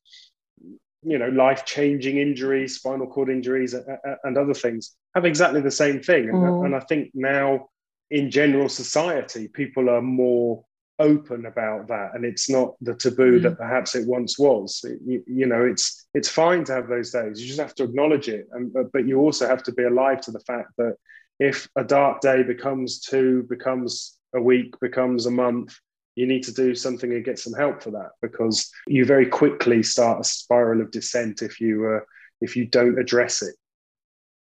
you 1.03 1.19
know 1.19 1.29
life 1.29 1.65
changing 1.65 2.19
injuries 2.19 2.77
spinal 2.77 3.07
cord 3.07 3.29
injuries 3.29 3.75
and 3.75 4.39
other 4.39 4.55
things 4.55 4.97
have 5.15 5.25
exactly 5.25 5.61
the 5.61 5.71
same 5.71 6.01
thing 6.01 6.29
mm. 6.29 6.65
and, 6.65 6.75
i 6.75 6.81
think 6.81 7.11
now 7.15 7.67
in 8.11 8.31
general 8.31 8.69
society 8.69 9.49
people 9.49 9.89
are 9.89 10.03
more 10.03 10.65
open 11.01 11.47
about 11.47 11.89
that 11.89 12.11
and 12.15 12.25
it's 12.25 12.49
not 12.49 12.75
the 12.81 12.95
taboo 12.95 13.41
mm. 13.41 13.43
that 13.43 13.59
perhaps 13.59 13.97
it 13.97 14.07
once 14.07 14.39
was 14.39 14.81
it, 14.85 14.99
you, 15.05 15.23
you, 15.27 15.47
know 15.47 15.65
it's 15.65 16.07
it's 16.15 16.29
fine 16.29 16.63
to 16.63 16.73
have 16.73 16.89
those 16.89 17.11
days 17.11 17.41
you 17.41 17.49
just 17.49 17.59
have 17.59 17.75
to 17.75 17.83
acknowledge 17.83 18.29
it 18.29 18.47
and 18.53 18.73
but 18.93 19.07
you 19.07 19.19
also 19.19 19.49
have 19.49 19.63
to 19.63 19.73
be 19.73 19.83
alive 19.85 20.21
to 20.21 20.31
the 20.31 20.41
fact 20.41 20.71
that 20.79 20.95
if 21.41 21.69
a 21.75 21.83
dark 21.83 22.21
day 22.21 22.45
becomes 22.45 23.01
two 23.01 23.45
becomes 23.49 24.19
a 24.37 24.41
week 24.41 24.73
becomes 24.81 25.27
a 25.27 25.31
month 25.31 25.77
you 26.17 26.27
need 26.27 26.43
to 26.45 26.53
do 26.53 26.75
something 26.75 27.13
and 27.13 27.25
get 27.25 27.39
some 27.39 27.53
help 27.53 27.83
for 27.83 27.91
that 27.91 28.11
because 28.23 28.71
you 28.87 29.05
very 29.05 29.27
quickly 29.27 29.83
start 29.83 30.21
a 30.21 30.25
spiral 30.25 30.81
of 30.81 30.91
descent 30.91 31.43
if 31.43 31.61
you 31.61 31.87
uh, 31.87 32.01
if 32.41 32.57
you 32.57 32.67
don't 32.67 32.99
address 32.99 33.43
it. 33.43 33.55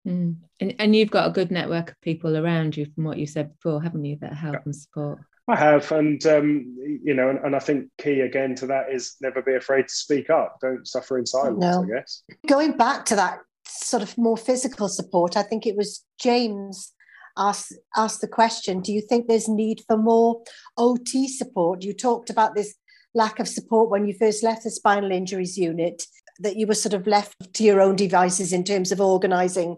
Mm. 0.06 0.36
And, 0.60 0.74
and 0.78 0.96
you've 0.96 1.10
got 1.10 1.28
a 1.28 1.32
good 1.32 1.50
network 1.50 1.90
of 1.90 2.00
people 2.00 2.36
around 2.36 2.76
you 2.76 2.86
from 2.94 3.04
what 3.04 3.18
you 3.18 3.26
said 3.26 3.52
before, 3.54 3.82
haven't 3.82 4.04
you, 4.04 4.16
that 4.20 4.34
help 4.34 4.58
and 4.64 4.74
support? 4.74 5.18
I 5.48 5.56
have, 5.56 5.90
and 5.92 6.24
um, 6.26 6.76
you 7.02 7.14
know, 7.14 7.30
and, 7.30 7.38
and, 7.38 7.56
I 7.56 7.58
think 7.58 7.88
key 7.96 8.20
again 8.20 8.54
to 8.56 8.66
that 8.66 8.92
is 8.92 9.16
never 9.22 9.40
be 9.40 9.54
afraid 9.54 9.88
to 9.88 9.94
speak 9.94 10.28
up. 10.28 10.58
Don't 10.60 10.86
suffer 10.86 11.18
in 11.18 11.24
silence. 11.24 11.58
No. 11.58 11.84
I 11.84 11.86
guess. 11.86 12.22
Going 12.46 12.76
back 12.76 13.06
to 13.06 13.16
that 13.16 13.38
sort 13.66 14.02
of 14.02 14.16
more 14.18 14.36
physical 14.36 14.88
support, 14.88 15.38
I 15.38 15.42
think 15.42 15.66
it 15.66 15.74
was 15.74 16.04
James 16.20 16.92
asked 17.38 17.74
asked 17.96 18.20
the 18.20 18.28
question: 18.28 18.80
Do 18.80 18.92
you 18.92 19.00
think 19.00 19.26
there's 19.26 19.48
need 19.48 19.80
for 19.86 19.96
more 19.96 20.42
OT 20.76 21.26
support? 21.28 21.82
You 21.82 21.94
talked 21.94 22.28
about 22.28 22.54
this 22.54 22.74
lack 23.14 23.40
of 23.40 23.48
support 23.48 23.88
when 23.88 24.06
you 24.06 24.14
first 24.18 24.42
left 24.42 24.64
the 24.64 24.70
spinal 24.70 25.10
injuries 25.10 25.56
unit. 25.56 26.02
That 26.38 26.56
you 26.56 26.66
were 26.66 26.74
sort 26.74 26.94
of 26.94 27.06
left 27.06 27.52
to 27.54 27.64
your 27.64 27.80
own 27.80 27.96
devices 27.96 28.52
in 28.52 28.64
terms 28.64 28.92
of 28.92 29.00
organising 29.00 29.76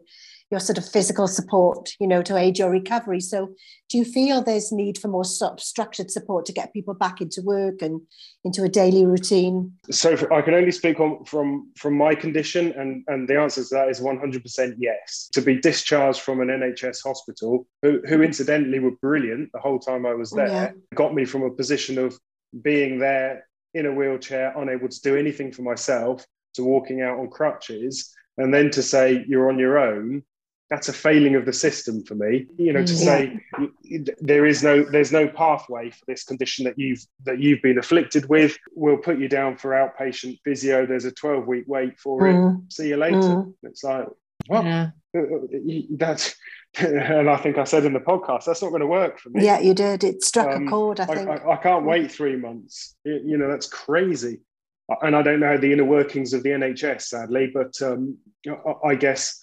your 0.51 0.61
sort 0.61 0.79
of 0.79 0.88
physical 0.88 1.29
support, 1.29 1.90
you 2.01 2.09
know, 2.09 2.23
to 2.23 2.37
aid 2.37 2.59
your 2.59 2.70
recovery. 2.70 3.20
So, 3.20 3.55
do 3.88 3.99
you 3.99 4.05
feel 4.05 4.42
there's 4.42 4.73
need 4.73 4.99
for 4.99 5.09
more 5.09 5.25
structured 5.25 6.11
support 6.11 6.44
to 6.46 6.53
get 6.53 6.73
people 6.73 6.94
back 6.94 7.20
into 7.20 7.40
work 7.42 7.83
and 7.83 8.01
into 8.44 8.64
a 8.64 8.68
daily 8.68 9.07
routine? 9.07 9.73
So, 9.90 10.16
I 10.33 10.42
can 10.42 10.55
only 10.55 10.73
speak 10.73 10.99
on 10.99 11.25
from 11.25 11.70
from 11.77 11.94
my 11.96 12.14
condition, 12.16 12.73
and 12.73 13.05
and 13.07 13.29
the 13.29 13.38
answer 13.38 13.62
to 13.62 13.75
that 13.75 13.88
is 13.88 14.01
100% 14.01 14.75
yes. 14.79 15.29
To 15.35 15.40
be 15.40 15.61
discharged 15.61 16.20
from 16.20 16.40
an 16.40 16.49
NHS 16.49 16.99
hospital, 17.05 17.66
who, 17.83 18.03
who 18.09 18.23
incidentally 18.23 18.81
were 18.81 18.96
brilliant 19.01 19.51
the 19.53 19.61
whole 19.61 19.79
time 19.79 20.05
I 20.05 20.14
was 20.14 20.33
there, 20.33 20.49
yeah. 20.49 20.70
got 20.94 21.14
me 21.14 21.25
from 21.25 21.42
a 21.42 21.51
position 21.51 21.96
of 21.96 22.18
being 22.62 22.99
there 22.99 23.46
in 23.73 23.87
a 23.87 23.92
wheelchair, 23.92 24.53
unable 24.57 24.88
to 24.88 25.01
do 25.03 25.16
anything 25.16 25.53
for 25.53 25.62
myself, 25.62 26.27
to 26.54 26.64
walking 26.64 27.02
out 27.02 27.18
on 27.18 27.28
crutches 27.28 28.14
and 28.38 28.52
then 28.52 28.70
to 28.70 28.82
say 28.82 29.24
you're 29.26 29.48
on 29.48 29.58
your 29.58 29.78
own 29.78 30.22
that's 30.70 30.88
a 30.88 30.92
failing 30.92 31.34
of 31.34 31.44
the 31.44 31.52
system 31.52 32.02
for 32.04 32.14
me 32.14 32.46
you 32.56 32.72
know 32.72 32.84
to 32.84 32.92
mm. 32.92 32.96
say 32.96 33.40
there 34.20 34.46
is 34.46 34.62
no 34.62 34.82
there's 34.84 35.12
no 35.12 35.26
pathway 35.26 35.90
for 35.90 36.04
this 36.06 36.24
condition 36.24 36.64
that 36.64 36.78
you've 36.78 37.04
that 37.24 37.40
you've 37.40 37.62
been 37.62 37.78
afflicted 37.78 38.28
with 38.28 38.56
we'll 38.74 38.96
put 38.96 39.18
you 39.18 39.28
down 39.28 39.56
for 39.56 39.70
outpatient 39.70 40.38
physio 40.44 40.86
there's 40.86 41.04
a 41.04 41.12
12 41.12 41.46
week 41.46 41.64
wait 41.66 41.98
for 41.98 42.22
mm. 42.22 42.56
it 42.56 42.72
see 42.72 42.88
you 42.88 42.96
later 42.96 43.16
mm. 43.16 43.52
it's 43.64 43.82
like 43.84 44.06
what 44.46 44.64
yeah. 44.64 44.90
That's 45.90 46.34
and 46.78 47.28
I 47.28 47.36
think 47.36 47.58
I 47.58 47.64
said 47.64 47.84
in 47.84 47.92
the 47.92 48.00
podcast 48.00 48.44
that's 48.44 48.62
not 48.62 48.68
going 48.68 48.80
to 48.80 48.86
work 48.86 49.18
for 49.18 49.30
me. 49.30 49.44
Yeah, 49.44 49.58
you 49.58 49.74
did. 49.74 50.04
It 50.04 50.22
struck 50.22 50.54
um, 50.54 50.66
a 50.66 50.70
chord. 50.70 51.00
I 51.00 51.06
think 51.06 51.28
I, 51.28 51.34
I, 51.34 51.54
I, 51.54 51.56
can't 51.56 51.84
wait 51.84 52.12
three 52.12 52.36
months. 52.36 52.94
You 53.04 53.36
know 53.36 53.48
that's 53.48 53.66
crazy, 53.66 54.40
and 55.03 55.14
I 55.16 55.22
don't 55.22 55.40
know 55.40 55.57
the 55.57 55.72
inner 55.72 55.85
workings 55.85 56.33
of 56.33 56.42
the 56.42 56.50
NHS, 56.50 57.03
sadly. 57.03 57.50
But 57.53 57.81
um, 57.83 58.18
I 58.85 58.94
guess 58.94 59.40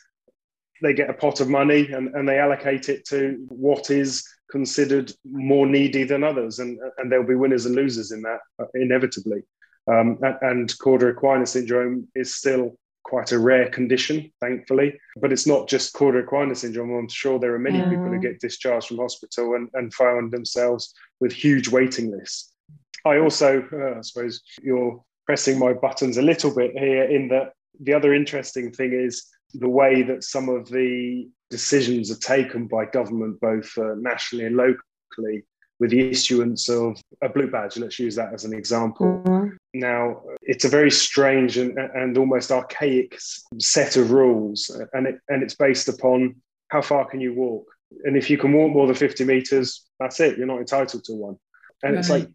they 0.82 0.94
get 0.94 1.10
a 1.10 1.14
pot 1.14 1.40
of 1.40 1.50
money 1.50 1.92
and, 1.92 2.14
and 2.16 2.28
they 2.28 2.40
allocate 2.40 2.90
it 2.90 3.06
to 3.08 3.46
what 3.50 3.90
is 3.90 4.28
considered 4.52 5.12
more 5.30 5.66
needy 5.66 6.04
than 6.04 6.24
others. 6.24 6.60
And, 6.60 6.80
and 6.98 7.12
there'll 7.12 7.28
be 7.28 7.36
winners 7.36 7.66
and 7.66 7.76
losers 7.76 8.12
in 8.12 8.22
that, 8.24 8.40
uh, 8.60 8.66
inevitably. 8.74 9.42
Um, 9.88 10.20
and, 10.42 10.70
cauda 10.80 11.14
equina 11.14 11.48
syndrome 11.48 12.10
is 12.14 12.36
still 12.36 12.78
quite 13.04 13.32
a 13.32 13.40
rare 13.40 13.70
condition, 13.70 14.32
thankfully. 14.42 15.00
But 15.16 15.32
it's 15.32 15.48
not 15.48 15.70
just 15.70 15.94
cauda 15.94 16.26
equina 16.26 16.58
syndrome. 16.58 16.92
I'm 16.92 17.08
sure 17.08 17.40
there 17.40 17.56
are 17.56 17.60
many 17.60 17.82
people 17.84 18.10
who 18.10 18.20
get 18.20 18.42
discharged 18.42 18.88
from 18.88 18.98
hospital 18.98 19.56
and, 19.56 19.70
and 19.74 19.94
find 19.94 20.32
themselves 20.32 20.94
with 21.22 21.32
huge 21.32 21.70
waiting 21.70 22.12
lists. 22.12 22.54
I 23.06 23.20
also, 23.20 23.66
uh, 23.72 24.00
I 24.00 24.02
suppose, 24.02 24.42
you're 24.62 25.02
pressing 25.28 25.60
my 25.60 25.74
buttons 25.74 26.18
a 26.18 26.22
little 26.22 26.56
bit 26.56 26.72
here 26.72 27.04
in 27.04 27.28
that 27.28 27.52
the 27.82 27.94
other 27.94 28.14
interesting 28.14 28.72
thing 28.72 28.94
is 28.94 29.28
the 29.54 29.70
way 29.70 30.02
that 30.02 30.24
some 30.24 30.50
of 30.50 30.68
the 30.70 31.30
decisions 31.50 32.10
are 32.10 32.20
taken 32.20 32.66
by 32.68 32.86
government, 32.86 33.40
both 33.40 33.72
uh, 33.78 33.94
nationally 33.98 34.46
and 34.46 34.56
locally, 34.56 35.44
with 35.80 35.92
the 35.92 36.10
issuance 36.10 36.70
of 36.70 37.00
a 37.22 37.30
blue 37.30 37.50
badge. 37.52 37.78
Let's 37.78 38.00
use 38.00 38.16
that 38.16 38.34
as 38.34 38.46
an 38.46 38.54
example. 38.54 39.22
Mm-hmm. 39.26 39.56
Now, 39.76 40.22
it's 40.42 40.66
a 40.66 40.70
very 40.70 40.90
strange 40.90 41.58
and, 41.58 41.78
and 41.78 42.18
almost 42.18 42.52
archaic 42.52 43.18
set 43.60 43.96
of 43.96 44.12
rules, 44.12 44.70
and, 44.94 45.08
it, 45.08 45.20
and 45.30 45.44
it's 45.44 45.56
based 45.56 45.88
upon 45.88 46.36
how 46.70 46.82
far 46.82 47.06
can 47.06 47.22
you 47.22 47.34
walk. 47.34 47.68
And 48.06 48.18
if 48.18 48.30
you 48.30 48.38
can 48.38 48.54
walk 48.54 48.72
more 48.72 48.88
than 48.88 48.96
50 48.96 49.24
meters, 49.24 49.86
that's 50.00 50.20
it, 50.20 50.38
you're 50.38 50.48
not 50.48 50.60
entitled 50.60 51.04
to 51.06 51.14
one. 51.14 51.38
And 51.84 51.94
right. 51.94 52.00
it's 52.00 52.10
like, 52.10 52.28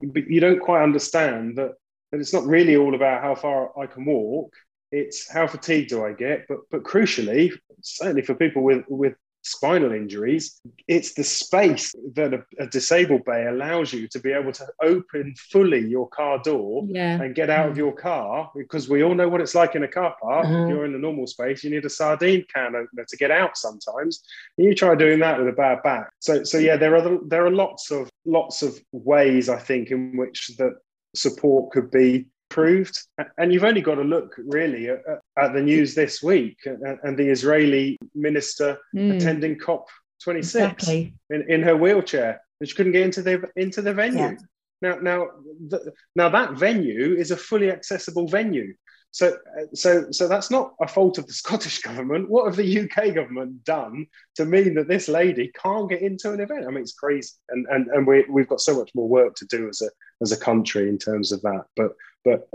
you 0.00 0.40
don't 0.40 0.60
quite 0.60 0.82
understand 0.82 1.58
that, 1.58 1.74
that 2.10 2.20
it's 2.20 2.32
not 2.32 2.46
really 2.46 2.76
all 2.76 2.94
about 2.94 3.22
how 3.22 3.34
far 3.34 3.78
I 3.78 3.86
can 3.86 4.04
walk 4.04 4.54
it's 4.92 5.30
how 5.30 5.46
fatigued 5.46 5.90
do 5.90 6.04
I 6.04 6.12
get? 6.12 6.46
But 6.48 6.58
but 6.70 6.82
crucially, 6.82 7.52
certainly 7.82 8.22
for 8.22 8.34
people 8.34 8.62
with 8.62 8.84
with 8.88 9.14
spinal 9.42 9.92
injuries, 9.92 10.60
it's 10.88 11.14
the 11.14 11.24
space 11.24 11.94
that 12.14 12.34
a, 12.34 12.44
a, 12.58 12.66
disabled 12.66 13.24
bay 13.24 13.46
allows 13.46 13.92
you 13.92 14.06
to 14.08 14.18
be 14.18 14.32
able 14.32 14.52
to 14.52 14.66
open 14.82 15.32
fully 15.50 15.86
your 15.88 16.08
car 16.08 16.40
door 16.42 16.84
yeah. 16.88 17.22
and 17.22 17.36
get 17.36 17.48
out 17.48 17.66
mm. 17.66 17.70
of 17.70 17.78
your 17.78 17.92
car 17.92 18.50
because 18.56 18.88
we 18.88 19.02
all 19.02 19.14
know 19.14 19.28
what 19.28 19.40
it's 19.40 19.54
like 19.54 19.74
in 19.74 19.84
a 19.84 19.88
car 19.88 20.14
park. 20.20 20.44
Mm. 20.44 20.48
If 20.48 20.54
mm-hmm. 20.54 20.70
you're 20.70 20.84
in 20.84 20.94
a 20.94 20.98
normal 20.98 21.26
space, 21.26 21.62
you 21.62 21.70
need 21.70 21.84
a 21.84 21.90
sardine 21.90 22.44
can 22.52 22.74
opener 22.74 23.06
to 23.08 23.16
get 23.16 23.30
out 23.30 23.56
sometimes. 23.56 24.22
And 24.58 24.66
you 24.66 24.74
try 24.74 24.94
doing 24.94 25.20
that 25.20 25.38
with 25.38 25.48
a 25.48 25.52
bad 25.52 25.82
back. 25.82 26.10
So 26.18 26.44
so 26.44 26.58
yeah, 26.58 26.76
there 26.76 26.96
are 26.96 27.02
the, 27.02 27.20
there 27.26 27.46
are 27.46 27.50
lots 27.50 27.90
of 27.90 28.10
lots 28.26 28.62
of 28.62 28.78
ways 28.92 29.48
I 29.48 29.58
think 29.58 29.90
in 29.90 30.16
which 30.16 30.50
that 30.58 30.74
support 31.20 31.72
could 31.72 31.90
be 31.90 32.26
proved. 32.48 32.98
And 33.36 33.52
you've 33.52 33.64
only 33.64 33.80
got 33.80 33.96
to 33.96 34.02
look 34.02 34.34
really 34.38 34.88
at, 34.88 35.00
at 35.38 35.52
the 35.52 35.62
news 35.62 35.94
this 35.94 36.22
week 36.22 36.58
and, 36.64 36.98
and 37.02 37.16
the 37.16 37.28
Israeli 37.28 37.98
minister 38.14 38.78
mm. 38.94 39.16
attending 39.16 39.58
COP26 39.58 40.36
exactly. 40.36 41.14
in, 41.30 41.44
in 41.48 41.62
her 41.62 41.76
wheelchair, 41.76 42.40
and 42.60 42.68
she 42.68 42.74
couldn't 42.74 42.92
get 42.92 43.02
into 43.02 43.22
the 43.22 43.48
into 43.56 43.82
the 43.82 43.94
venue. 43.94 44.18
Yeah. 44.18 44.34
Now, 44.80 44.94
now, 45.00 45.26
the, 45.68 45.92
now 46.14 46.28
that 46.28 46.52
venue 46.52 47.16
is 47.16 47.30
a 47.32 47.36
fully 47.36 47.70
accessible 47.70 48.28
venue. 48.28 48.74
So, 49.10 49.36
so, 49.74 50.06
so 50.10 50.28
that's 50.28 50.50
not 50.50 50.74
a 50.80 50.86
fault 50.86 51.18
of 51.18 51.26
the 51.26 51.32
Scottish 51.42 51.80
government. 51.80 52.28
What 52.28 52.46
have 52.46 52.56
the 52.56 52.80
UK 52.80 53.14
government 53.14 53.64
done 53.64 54.06
to 54.36 54.44
mean 54.44 54.74
that 54.74 54.88
this 54.88 55.08
lady 55.08 55.50
can't 55.60 55.88
get 55.88 56.02
into 56.02 56.32
an 56.32 56.40
event? 56.40 56.66
I 56.66 56.70
mean, 56.70 56.82
it's 56.82 56.94
crazy, 56.94 57.32
and 57.50 57.66
and 57.70 57.86
and 57.88 58.06
we 58.06 58.24
we've 58.30 58.48
got 58.48 58.60
so 58.60 58.78
much 58.78 58.90
more 58.94 59.08
work 59.08 59.34
to 59.36 59.46
do 59.46 59.68
as 59.68 59.82
a 59.82 59.88
as 60.22 60.32
a 60.32 60.36
country 60.36 60.88
in 60.88 60.98
terms 60.98 61.32
of 61.32 61.40
that. 61.42 61.64
But 61.76 61.94
but 62.24 62.48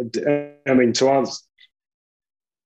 I 0.68 0.74
mean, 0.74 0.94
to 0.94 1.10
answer 1.10 1.44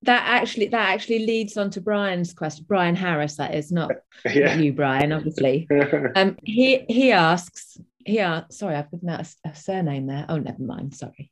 that 0.03 0.23
actually 0.25 0.67
that 0.67 0.89
actually 0.89 1.25
leads 1.25 1.57
on 1.57 1.69
to 1.71 1.81
Brian's 1.81 2.33
question. 2.33 2.65
Brian 2.67 2.95
Harris, 2.95 3.35
that 3.37 3.55
is 3.55 3.71
not, 3.71 3.91
yeah. 4.25 4.55
not 4.55 4.63
you, 4.63 4.73
Brian, 4.73 5.11
obviously. 5.11 5.67
um, 6.15 6.37
he 6.43 6.85
he 6.87 7.11
asks. 7.11 7.77
He 8.05 8.19
asks, 8.19 8.57
sorry, 8.57 8.75
I've 8.75 8.89
given 8.89 9.09
out 9.09 9.27
a, 9.43 9.49
a, 9.49 9.53
surname 9.55 10.07
there. 10.07 10.25
Oh, 10.29 10.37
never 10.37 10.61
mind. 10.63 10.95
Sorry. 10.95 11.29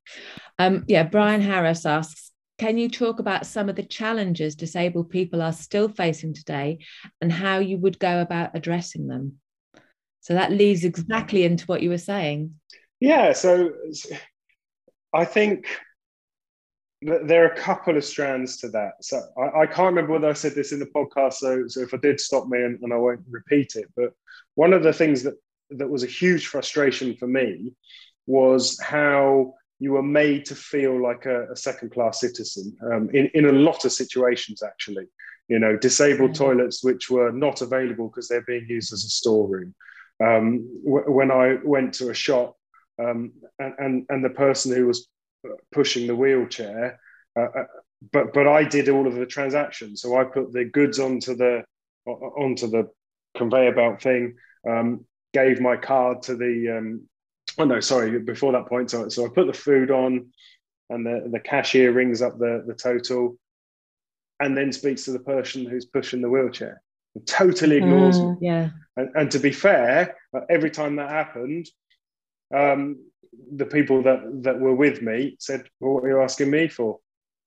Um, 0.60 0.84
yeah, 0.89 1.04
Brian 1.04 1.39
Harris 1.39 1.86
asks, 1.86 2.32
can 2.58 2.78
you 2.78 2.89
talk 2.89 3.19
about 3.19 3.45
some 3.45 3.69
of 3.69 3.78
the 3.78 3.84
challenges 3.84 4.56
disabled 4.56 5.10
people 5.10 5.41
are 5.41 5.54
still 5.54 5.88
facing 5.88 6.34
today 6.34 6.80
and 7.21 7.32
how 7.32 7.60
you 7.60 7.78
would 7.78 7.97
go 7.97 8.19
about 8.19 8.58
addressing 8.58 9.08
them? 9.08 9.39
So 10.19 10.34
that 10.34 10.51
leads 10.51 10.84
exactly 10.84 11.45
into 11.45 11.65
what 11.65 11.82
you 11.82 11.89
were 11.89 11.97
saying. 11.97 12.56
Yeah. 13.06 13.34
So 13.34 13.72
I 15.13 15.26
think 15.26 15.68
there 17.04 17.44
are 17.44 17.54
a 17.54 17.56
couple 17.56 17.96
of 17.96 18.04
strands 18.04 18.58
to 18.58 18.70
that. 18.70 18.94
So 19.02 19.22
I, 19.38 19.62
I, 19.62 19.65
can't 19.68 19.94
remember 19.94 20.13
whether 20.13 20.28
I 20.28 20.34
said 20.34 20.56
this 20.56 20.72
in 20.72 20.80
the 20.80 20.88
podcast. 20.88 21.34
So, 21.34 21.68
so 21.68 21.82
if 21.82 21.94
I 21.94 21.98
did, 21.98 22.20
stop 22.20 22.48
me 22.48 22.63
and, 22.63 22.80
and, 22.82 22.91
I 22.91 22.98
won't 22.98 23.22
repeat 23.30 23.76
it. 23.76 23.86
But 23.96 24.13
one 24.56 24.74
of 24.74 24.82
the 24.82 24.91
things 24.91 25.22
that 25.22 25.36
that 25.70 25.88
was 25.88 26.04
a 26.04 26.08
huge 26.08 26.48
frustration 26.48 27.15
for 27.15 27.28
me 27.28 27.74
was 28.26 28.80
how 28.82 29.54
you 29.80 29.91
were 29.91 30.02
made 30.02 30.46
to 30.46 30.56
feel 30.56 31.00
like 31.00 31.28
a, 31.28 31.52
a 31.52 31.56
second 31.56 31.91
class 31.91 32.20
citizen 32.20 32.76
um, 32.91 33.12
in 33.13 33.30
in 33.36 33.46
a 33.46 33.52
lot 33.52 33.86
of 33.86 33.91
situations. 33.91 34.63
Actually, 34.63 35.06
you 35.48 35.60
know, 35.60 35.78
disabled 35.78 36.32
mm-hmm. 36.32 36.44
toilets 36.44 36.84
which 36.84 37.12
were 37.12 37.32
not 37.32 37.62
available 37.62 38.08
because 38.08 38.28
they're 38.28 38.41
being 38.48 38.65
used 38.68 38.91
as 38.94 39.04
a 39.04 39.10
storeroom. 39.10 39.76
Um, 40.24 40.82
w- 40.84 41.12
when 41.12 41.30
I 41.30 41.58
went 41.63 41.94
to 41.96 42.10
a 42.10 42.15
shop 42.15 42.55
um, 43.00 43.34
and, 43.60 43.74
and, 43.78 44.06
and 44.10 44.26
the 44.26 44.30
person 44.30 44.76
who 44.76 44.88
was 44.88 45.08
pushing 45.72 46.08
the 46.08 46.16
wheelchair. 46.16 47.00
Uh, 47.38 47.44
uh, 47.44 47.64
but 48.12 48.34
but 48.34 48.48
I 48.48 48.64
did 48.64 48.90
all 48.90 49.08
of 49.08 49.16
the 49.16 49.26
transactions, 49.26 50.02
so 50.02 50.18
I 50.18 50.26
put 50.26 50.52
the 50.52 50.66
goods 50.66 51.00
onto 51.00 51.36
the 51.36 51.64
onto 52.06 52.68
the 52.68 52.90
conveyor 53.36 53.74
belt 53.74 54.02
thing. 54.02 54.36
Um, 54.70 55.06
gave 55.34 55.60
my 55.60 55.76
card 55.76 56.22
to 56.24 56.36
the 56.36 56.78
um, 56.78 57.08
oh 57.58 57.66
no, 57.66 57.80
sorry, 57.80 58.20
before 58.20 58.52
that 58.54 58.68
point. 58.68 58.92
So, 58.92 59.10
so 59.10 59.26
I 59.26 59.30
put 59.30 59.48
the 59.48 59.54
food 59.54 59.92
on, 59.92 60.32
and 60.90 61.06
the, 61.06 61.30
the 61.32 61.40
cashier 61.40 61.92
rings 61.92 62.22
up 62.22 62.38
the, 62.38 62.64
the 62.66 62.74
total, 62.74 63.38
and 64.40 64.56
then 64.56 64.72
speaks 64.72 65.06
to 65.06 65.12
the 65.12 65.20
person 65.20 65.66
who's 65.66 65.86
pushing 65.86 66.22
the 66.22 66.30
wheelchair. 66.30 66.82
totally 67.26 67.78
ignores 67.78 68.20
mm, 68.20 68.40
me. 68.40 68.48
Yeah. 68.48 68.70
And, 68.98 69.10
and 69.16 69.32
to 69.32 69.40
be 69.40 69.52
fair, 69.52 70.16
uh, 70.36 70.42
every 70.50 70.72
time 70.72 70.98
that 70.98 71.10
happened, 71.10 71.68
um, 72.54 72.98
the 73.56 73.66
people 73.66 74.04
that 74.04 74.44
that 74.44 74.60
were 74.60 74.76
with 74.76 75.02
me 75.02 75.38
said, 75.40 75.68
well, 75.80 75.96
"What 75.96 76.04
are 76.04 76.10
you 76.10 76.22
asking 76.22 76.52
me 76.52 76.68
for? 76.68 77.00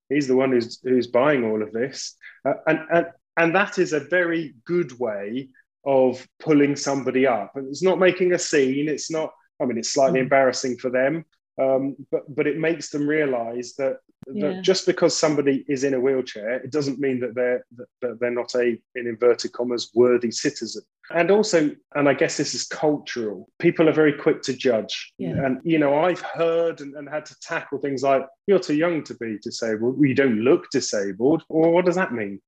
He's 0.09 0.29
the 0.29 0.37
one 0.37 0.53
who's 0.53 0.81
who's 0.83 1.07
buying 1.07 1.45
all 1.45 1.63
of 1.63 1.73
this," 1.73 2.17
uh, 2.45 2.55
and 2.67 2.81
and 2.93 3.07
and 3.37 3.55
that 3.55 3.79
is 3.79 3.93
a 3.93 4.01
very 4.01 4.55
good 4.65 4.99
way 4.99 5.49
of 5.85 6.27
pulling 6.41 6.77
somebody 6.77 7.27
up. 7.27 7.53
And 7.55 7.69
it's 7.69 7.83
not 7.83 7.99
making 7.99 8.33
a 8.33 8.39
scene. 8.39 8.89
It's 8.89 9.11
not, 9.11 9.33
I 9.61 9.65
mean, 9.65 9.79
it's 9.79 9.91
slightly 9.91 10.19
mm. 10.21 10.25
embarrassing 10.25 10.77
for 10.77 10.91
them, 10.91 11.25
um, 11.61 11.97
but, 12.11 12.23
but 12.35 12.47
it 12.47 12.59
makes 12.59 12.91
them 12.91 13.09
realize 13.09 13.75
that, 13.79 13.99
yeah. 14.33 14.49
that 14.49 14.63
just 14.63 14.87
because 14.87 15.17
somebody 15.17 15.65
is 15.69 15.85
in 15.85 15.95
a 15.95 16.01
wheelchair, 16.01 16.57
it 16.57 16.73
doesn't 16.73 16.99
mean 16.99 17.21
that 17.21 17.35
they're, 17.35 17.65
that 18.03 18.21
they're 18.21 18.31
not 18.31 18.55
a, 18.55 18.79
in 18.97 19.07
inverted 19.07 19.53
commas, 19.53 19.91
worthy 19.95 20.31
citizen. 20.31 20.83
And 21.11 21.31
also, 21.31 21.71
and 21.94 22.09
I 22.09 22.14
guess 22.14 22.37
this 22.37 22.55
is 22.55 22.64
cultural, 22.66 23.49
people 23.59 23.88
are 23.88 23.92
very 23.92 24.12
quick 24.12 24.42
to 24.42 24.53
judge. 24.53 25.12
Yeah. 25.18 25.31
And, 25.44 25.61
you 25.64 25.79
know, 25.79 26.05
I've 26.05 26.21
heard 26.21 26.81
and, 26.81 26.94
and 26.97 27.09
had 27.09 27.25
to 27.27 27.37
tackle 27.40 27.79
things 27.79 28.03
like, 28.03 28.27
you're 28.47 28.59
too 28.59 28.75
young 28.75 29.03
to 29.05 29.14
be 29.14 29.38
disabled. 29.42 29.97
you 30.01 30.14
don't 30.14 30.40
look 30.40 30.71
disabled. 30.71 31.44
Or 31.49 31.71
what 31.71 31.87
does 31.87 31.94
that 31.94 32.12
mean? 32.12 32.40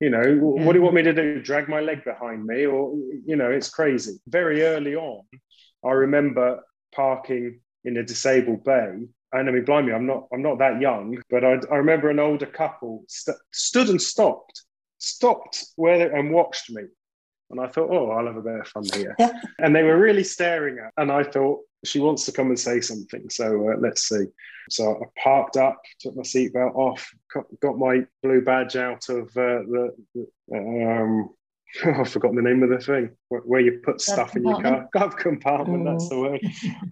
You 0.00 0.10
know, 0.10 0.22
yeah. 0.22 0.64
what 0.64 0.72
do 0.72 0.78
you 0.78 0.82
want 0.82 0.96
me 0.96 1.02
to 1.02 1.12
do? 1.12 1.40
Drag 1.40 1.68
my 1.68 1.80
leg 1.80 2.04
behind 2.04 2.44
me? 2.44 2.66
Or, 2.66 2.94
you 3.24 3.36
know, 3.36 3.50
it's 3.50 3.70
crazy. 3.70 4.18
Very 4.26 4.62
early 4.62 4.94
on, 4.94 5.24
I 5.84 5.92
remember 5.92 6.60
parking 6.94 7.60
in 7.84 7.96
a 7.96 8.02
disabled 8.02 8.64
bay. 8.64 9.06
And 9.32 9.48
I 9.48 9.52
mean, 9.52 9.64
blimey, 9.64 9.92
I'm 9.92 10.06
not, 10.06 10.26
I'm 10.32 10.42
not 10.42 10.58
that 10.58 10.80
young, 10.80 11.16
but 11.30 11.44
I, 11.44 11.58
I 11.70 11.76
remember 11.76 12.10
an 12.10 12.18
older 12.18 12.46
couple 12.46 13.04
st- 13.08 13.38
stood 13.52 13.88
and 13.88 14.02
stopped, 14.02 14.62
stopped 14.98 15.64
where 15.76 15.98
they, 15.98 16.14
and 16.14 16.30
watched 16.30 16.68
me. 16.70 16.82
And 17.52 17.60
I 17.60 17.68
thought, 17.68 17.90
oh, 17.90 18.10
I'll 18.10 18.26
have 18.26 18.36
a 18.36 18.42
bit 18.42 18.60
of 18.60 18.68
fun 18.68 18.84
here. 18.94 19.14
and 19.58 19.76
they 19.76 19.82
were 19.82 19.98
really 19.98 20.24
staring 20.24 20.78
at, 20.78 20.92
and 20.96 21.12
I 21.12 21.22
thought, 21.22 21.60
she 21.84 21.98
wants 22.00 22.24
to 22.24 22.32
come 22.32 22.46
and 22.48 22.58
say 22.58 22.80
something. 22.80 23.28
So 23.28 23.70
uh, 23.70 23.76
let's 23.78 24.08
see. 24.08 24.26
So 24.70 25.02
I 25.02 25.20
parked 25.20 25.56
up, 25.56 25.80
took 25.98 26.16
my 26.16 26.22
seatbelt 26.22 26.74
off, 26.76 27.08
got 27.60 27.76
my 27.76 28.06
blue 28.22 28.40
badge 28.40 28.76
out 28.76 29.08
of 29.08 29.26
uh, 29.36 29.66
the, 29.66 29.94
the 30.14 30.26
um, 30.56 31.30
I've 31.84 32.08
forgotten 32.08 32.36
the 32.36 32.42
name 32.42 32.62
of 32.62 32.70
the 32.70 32.78
thing 32.78 33.10
where 33.28 33.60
you 33.60 33.80
put 33.84 34.00
stuff 34.00 34.36
in 34.36 34.44
your 34.44 34.60
car. 34.62 34.88
Glove 34.92 35.16
compartment, 35.16 35.84
that's 35.84 36.08
the 36.08 36.18
word. 36.18 36.40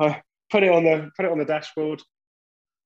I 0.01 0.23
put 0.51 0.63
it 0.63 0.73
on 0.73 0.85
the 0.85 1.11
put 1.17 1.27
it 1.27 1.31
on 1.31 1.39
the 1.39 1.45
dashboard 1.45 2.03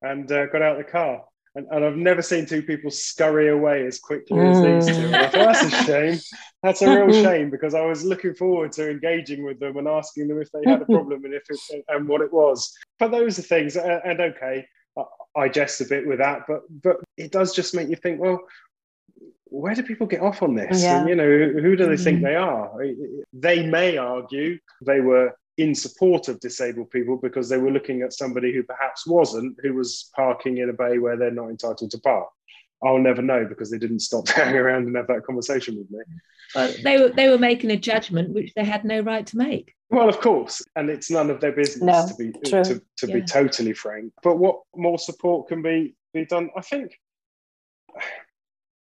and 0.03 0.31
uh, 0.31 0.47
got 0.47 0.63
out 0.63 0.79
of 0.79 0.85
the 0.85 0.91
car. 0.91 1.23
And, 1.57 1.67
and, 1.71 1.85
I've 1.85 1.97
never 1.97 2.21
seen 2.21 2.47
two 2.47 2.62
people 2.62 2.90
scurry 2.90 3.49
away 3.49 3.87
as 3.87 4.01
quickly 4.01 4.40
as 4.40 4.87
these 4.87 4.97
two. 4.97 5.09
Thought, 5.11 5.33
that's 5.33 5.62
a 5.62 5.71
shame. 5.85 6.19
That's 6.62 6.83
a 6.83 7.05
real 7.05 7.23
shame 7.23 7.49
because 7.49 7.75
I 7.75 7.83
was 7.83 8.05
looking 8.05 8.35
forward 8.35 8.73
to 8.73 8.90
engaging 8.90 9.45
with 9.45 9.61
them 9.61 9.77
and 9.77 9.87
asking 9.87 10.29
them 10.29 10.40
if 10.40 10.51
they 10.51 10.69
had 10.69 10.83
a 10.83 10.87
problem 10.87 11.25
and 11.25 11.33
if 11.33 11.45
it, 11.49 11.85
and 11.88 12.09
what 12.09 12.23
it 12.23 12.33
was. 12.33 12.73
But 12.99 13.12
those 13.12 13.38
are 13.38 13.43
things, 13.43 13.77
and 13.77 14.21
okay, 14.21 14.67
I 15.37 15.49
jest 15.49 15.81
a 15.81 15.85
bit 15.85 16.07
with 16.07 16.19
that, 16.19 16.43
but 16.49 16.62
but 16.83 16.97
it 17.17 17.33
does 17.33 17.55
just 17.55 17.75
make 17.75 17.88
you 17.88 17.97
think, 17.97 18.21
well, 18.21 18.40
where 19.55 19.75
do 19.75 19.83
people 19.83 20.07
get 20.07 20.21
off 20.21 20.43
on 20.43 20.55
this? 20.55 20.83
Yeah. 20.83 21.01
And, 21.01 21.09
you 21.09 21.14
know, 21.14 21.25
who 21.25 21.77
do 21.77 21.87
they 21.87 21.97
think 21.97 22.19
mm-hmm. 22.19 22.27
they 22.27 22.37
are? 22.37 22.73
They 23.33 23.67
may 23.67 23.97
argue 23.97 24.59
they 24.85 25.01
were 25.01 25.35
in 25.57 25.75
support 25.75 26.29
of 26.29 26.40
disabled 26.40 26.90
people 26.90 27.17
because 27.17 27.49
they 27.49 27.59
were 27.59 27.71
looking 27.71 28.03
at 28.03 28.12
somebody 28.12 28.53
who 28.53 28.62
perhaps 28.62 29.07
wasn't, 29.07 29.57
who 29.62 29.75
was 29.75 30.11
parking 30.17 30.59
in 30.59 30.71
a 30.71 30.73
bay 30.73 30.99
where 30.99 31.17
they're 31.17 31.31
not 31.31 31.49
entitled 31.49 31.90
to 31.90 31.99
park. 32.01 32.29
I'll 32.83 32.99
never 32.99 33.23
know 33.23 33.47
because 33.47 33.71
they 33.71 33.79
didn't 33.79 34.01
stop 34.01 34.25
to 34.27 34.33
hang 34.33 34.57
around 34.57 34.87
and 34.87 34.97
have 34.97 35.07
that 35.07 35.25
conversation 35.25 35.77
with 35.77 35.90
me. 35.90 36.01
But 36.55 36.79
they 36.85 37.01
were 37.01 37.09
they 37.09 37.29
were 37.29 37.38
making 37.38 37.71
a 37.71 37.77
judgment 37.77 38.35
which 38.35 38.53
they 38.55 38.64
had 38.64 38.85
no 38.85 39.01
right 39.01 39.27
to 39.27 39.37
make. 39.37 39.75
Well, 39.90 40.09
of 40.09 40.21
course, 40.21 40.62
and 40.77 40.90
it's 40.90 41.11
none 41.11 41.31
of 41.31 41.40
their 41.40 41.53
business 41.53 41.83
no, 41.83 42.07
to 42.07 42.14
be 42.14 42.38
true. 42.49 42.64
to, 42.64 42.83
to 42.99 43.07
yeah. 43.07 43.14
be 43.14 43.23
totally 43.23 43.73
frank. 43.73 44.12
But 44.23 44.38
what 44.38 44.61
more 44.77 44.99
support 44.99 45.49
can 45.49 45.62
be 45.62 45.95
be 46.12 46.27
done? 46.27 46.51
I 46.57 46.61
think 46.61 46.93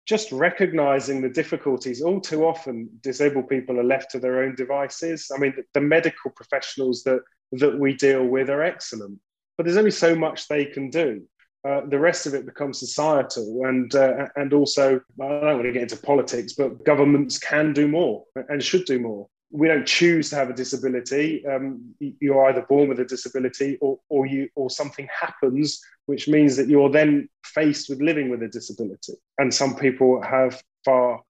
just 0.06 0.32
recognizing 0.32 1.22
the 1.22 1.30
difficulties. 1.30 2.02
All 2.02 2.20
too 2.20 2.46
often, 2.46 2.89
disabled 3.02 3.48
people 3.48 3.80
are 3.80 3.84
left 3.84 4.12
to 4.12 4.20
their 4.20 4.44
own 4.44 4.56
devices. 4.56 5.32
I 5.34 5.39
mean, 5.39 5.54
the, 5.56 5.63
the 5.74 5.82
medical 5.82 6.32
professionals 6.32 7.04
that 7.04 7.22
that 7.54 7.78
we 7.80 7.94
deal 7.94 8.26
with 8.26 8.50
are 8.50 8.63
excellent, 8.63 9.20
but 9.58 9.66
there's 9.66 9.78
only 9.78 9.92
so 9.92 10.16
much 10.16 10.48
they 10.48 10.66
can 10.66 10.89
do. 10.89 11.22
Uh, 11.68 11.82
the 11.88 12.00
rest 12.00 12.26
of 12.26 12.34
it 12.34 12.46
becomes 12.46 12.80
societal 12.80 13.62
and 13.66 13.96
uh, 13.96 14.28
and 14.36 14.54
also 14.54 15.00
I 15.22 15.28
don't 15.28 15.56
want 15.56 15.63
to 15.63 15.72
get 15.72 15.84
into 15.84 15.98
politics, 15.98 16.54
but 16.54 16.84
governments 16.84 17.38
can 17.38 17.74
do 17.74 17.88
more 17.88 18.26
and 18.36 18.62
should 18.62 18.86
do 18.86 19.00
more. 19.00 19.28
We 19.54 19.68
don't 19.68 19.86
choose 19.86 20.32
to 20.32 20.36
have 20.36 20.50
a 20.50 20.54
disability. 20.54 21.46
Um, 21.46 21.94
you're 22.00 22.46
either 22.50 22.66
born 22.68 22.89
with 22.89 23.00
a 23.00 23.06
disability 23.06 23.78
or, 23.82 24.00
or 24.10 24.26
you 24.26 24.50
or 24.56 24.70
something 24.70 25.08
happens, 25.22 25.80
which 26.08 26.28
means 26.28 26.56
that 26.58 26.68
you're 26.68 26.89
then 26.89 27.30
faced 27.46 27.88
with 27.89 28.02
living 28.02 28.30
with 28.32 28.42
a 28.42 28.48
disability. 28.48 29.13
And 29.38 29.54
some 29.54 29.76
people 29.76 30.22
have 30.24 30.60
far 30.84 31.22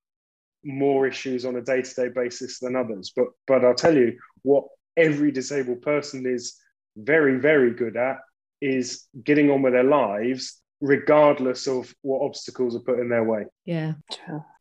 more 0.64 1.06
issues 1.06 1.46
on 1.46 1.58
a 1.58 1.62
day-to-day 1.62 2.10
basis 2.16 2.60
than 2.60 2.78
others. 2.78 3.12
But 3.14 3.28
but 3.46 3.66
I'll 3.66 3.76
tell 3.76 3.96
you 3.96 4.18
what 4.44 4.64
every 4.96 5.32
disabled 5.32 5.82
person 5.82 6.26
is 6.26 6.58
very 6.96 7.40
very 7.40 7.72
good 7.74 7.98
at 7.98 8.20
is 8.62 9.04
getting 9.24 9.52
on 9.52 9.62
with 9.62 9.74
their 9.74 9.84
lives 9.84 10.62
regardless 10.82 11.68
of 11.68 11.94
what 12.02 12.26
obstacles 12.26 12.76
are 12.76 12.82
put 12.82 13.00
in 13.00 13.10
their 13.10 13.24
way. 13.24 13.46
Yeah. 13.66 13.94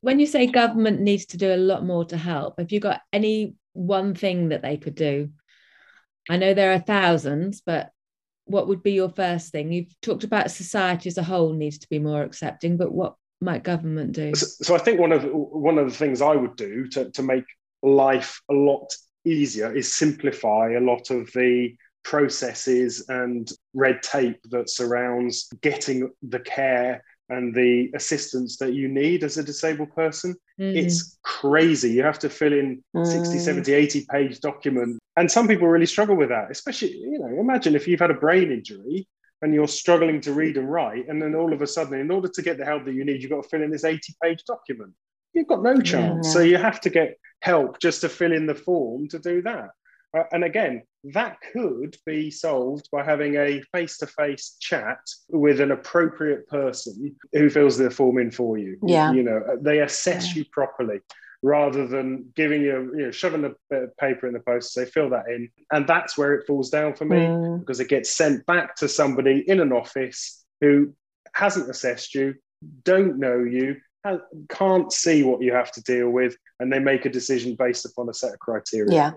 When 0.01 0.21
you 0.21 0.27
say 0.27 0.47
government 0.47 1.01
needs 1.01 1.27
to 1.27 1.37
do 1.37 1.53
a 1.53 1.57
lot 1.57 1.85
more 1.85 2.05
to 2.07 2.17
help, 2.17 2.59
have 2.59 2.71
you 2.71 2.81
got 2.81 3.01
any 3.13 3.55
one 3.73 4.15
thing 4.15 4.51
that 4.51 4.63
they 4.63 4.77
could 4.77 4.95
do? 4.95 5.31
I 6.31 6.37
know 6.37 6.55
there 6.55 6.73
are 6.73 6.79
thousands, 6.79 7.61
but 7.61 7.91
what 8.45 8.69
would 8.69 8.83
be 8.83 8.93
your 8.93 9.09
first 9.09 9.51
thing? 9.51 9.73
You've 9.73 10.01
talked 10.01 10.25
about 10.25 10.51
society 10.51 11.09
as 11.09 11.19
a 11.19 11.23
whole 11.23 11.53
needs 11.53 11.79
to 11.79 11.89
be 11.89 11.99
more 11.99 12.23
accepting, 12.23 12.77
but 12.77 12.93
what 12.93 13.15
might 13.41 13.65
government 13.65 14.13
do? 14.13 14.35
So, 14.35 14.47
so 14.63 14.75
I 14.75 14.79
think 14.79 15.01
one 15.01 15.13
of 15.13 15.25
one 15.25 15.79
of 15.79 15.91
the 15.91 15.97
things 15.97 16.23
I 16.23 16.37
would 16.37 16.57
do 16.57 16.87
to, 16.89 17.11
to 17.11 17.23
make 17.23 17.45
life 17.83 18.41
a 18.51 18.55
lot 18.55 18.95
easier 19.25 19.75
is 19.75 19.93
simplify 19.93 20.73
a 20.73 20.81
lot 20.81 21.11
of 21.11 21.33
the 21.33 21.75
processes 22.05 23.07
and 23.09 23.51
red 23.75 24.03
tape 24.03 24.41
that 24.51 24.71
surrounds 24.71 25.49
getting 25.61 26.11
the 26.23 26.41
care 26.41 27.03
and 27.29 27.55
the 27.55 27.91
assistance 27.95 28.59
that 28.59 28.75
you 28.75 28.89
need 28.89 29.25
as 29.25 29.39
a 29.39 29.43
disabled 29.43 29.95
person. 29.95 30.35
Mm. 30.61 30.77
It's 30.77 31.19
crazy. 31.23 31.91
You 31.93 32.03
have 32.03 32.19
to 32.21 32.29
fill 32.29 32.53
in 32.53 32.83
mm. 32.95 33.07
60, 33.07 33.39
70, 33.39 33.73
80 33.73 34.07
page 34.11 34.41
document. 34.41 34.99
And 35.17 35.31
some 35.31 35.49
people 35.49 35.69
really 35.69 35.87
struggle 35.87 36.17
with 36.17 36.29
that, 36.29 36.51
especially, 36.51 36.93
you 36.93 37.19
know, 37.19 37.41
imagine 37.41 37.75
if 37.75 37.89
you've 37.89 38.01
had 38.01 38.11
a 38.11 38.15
brain 38.15 38.53
injury 38.53 39.09
and 39.41 39.55
you're 39.55 39.69
struggling 39.69 40.21
to 40.21 40.33
read 40.33 40.57
and 40.57 40.71
write, 40.71 41.09
and 41.09 41.21
then 41.21 41.35
all 41.35 41.53
of 41.53 41.63
a 41.63 41.67
sudden, 41.67 41.99
in 41.99 42.11
order 42.11 42.29
to 42.29 42.43
get 42.43 42.59
the 42.59 42.65
help 42.65 42.85
that 42.85 42.95
you 42.95 43.05
need, 43.05 43.23
you've 43.23 43.31
got 43.31 43.43
to 43.43 43.49
fill 43.49 43.63
in 43.63 43.71
this 43.71 43.85
80 43.85 44.15
page 44.23 44.45
document. 44.45 44.93
You've 45.33 45.49
got 45.49 45.63
no 45.63 45.81
chance. 45.81 46.27
Yeah. 46.27 46.33
So 46.33 46.41
you 46.41 46.59
have 46.59 46.81
to 46.83 46.91
get 46.91 47.19
help 47.41 47.81
just 47.81 48.03
to 48.03 48.09
fill 48.09 48.33
in 48.33 48.47
the 48.47 48.55
form 48.55 49.09
to 49.09 49.19
do 49.19 49.43
that. 49.43 49.71
Uh, 50.17 50.25
and 50.33 50.45
again, 50.45 50.83
that 51.05 51.39
could 51.53 51.97
be 52.05 52.31
solved 52.31 52.89
by 52.93 53.03
having 53.03 53.37
a 53.37 53.63
face 53.73 53.99
to 53.99 54.07
face 54.07 54.57
chat 54.61 55.01
with 55.31 55.61
an 55.61 55.71
appropriate 55.71 56.47
person 56.49 57.17
who 57.33 57.49
fills 57.51 57.79
the 57.79 57.91
form 57.91 58.19
in 58.19 58.31
for 58.31 58.59
you. 58.59 58.79
Yeah. 58.85 59.13
You 59.13 59.23
know, 59.23 59.39
uh, 59.39 59.57
they 59.61 59.81
assess 59.81 60.29
yeah. 60.29 60.41
you 60.41 60.45
properly 60.53 61.01
rather 61.43 61.89
than 61.89 62.31
giving 62.37 62.63
you, 62.63 62.93
you 62.97 63.07
know, 63.07 63.11
shoving 63.11 63.45
a 63.45 63.51
bit 63.69 63.83
of 63.83 63.97
paper 63.97 64.29
in 64.29 64.33
the 64.33 64.41
post, 64.41 64.73
say, 64.73 64.85
fill 64.85 65.11
that 65.11 65.27
in. 65.29 65.49
And 65.73 65.87
that's 65.89 66.17
where 66.17 66.35
it 66.35 66.47
falls 66.47 66.71
down 66.71 66.95
for 66.95 67.05
me 67.05 67.17
mm. 67.17 67.61
because 67.61 67.81
it 67.81 67.89
gets 67.89 68.15
sent 68.15 68.47
back 68.47 68.77
to 68.77 68.89
somebody 68.89 69.43
in 69.49 69.59
an 69.59 69.73
office 69.73 70.45
who 70.61 70.95
hasn't 71.35 71.69
assessed 71.69 72.15
you, 72.15 72.35
don't 72.85 73.19
know 73.19 73.43
you, 73.43 73.77
can't 74.49 74.93
see 74.93 75.23
what 75.23 75.43
you 75.43 75.53
have 75.53 75.73
to 75.73 75.83
deal 75.83 76.11
with, 76.11 76.37
and 76.61 76.73
they 76.73 76.79
make 76.79 77.07
a 77.07 77.11
decision 77.11 77.57
based 77.57 77.87
upon 77.87 78.09
a 78.09 78.15
set 78.15 78.33
of 78.33 78.39
criteria. 78.39 78.93
Yeah 78.93 79.11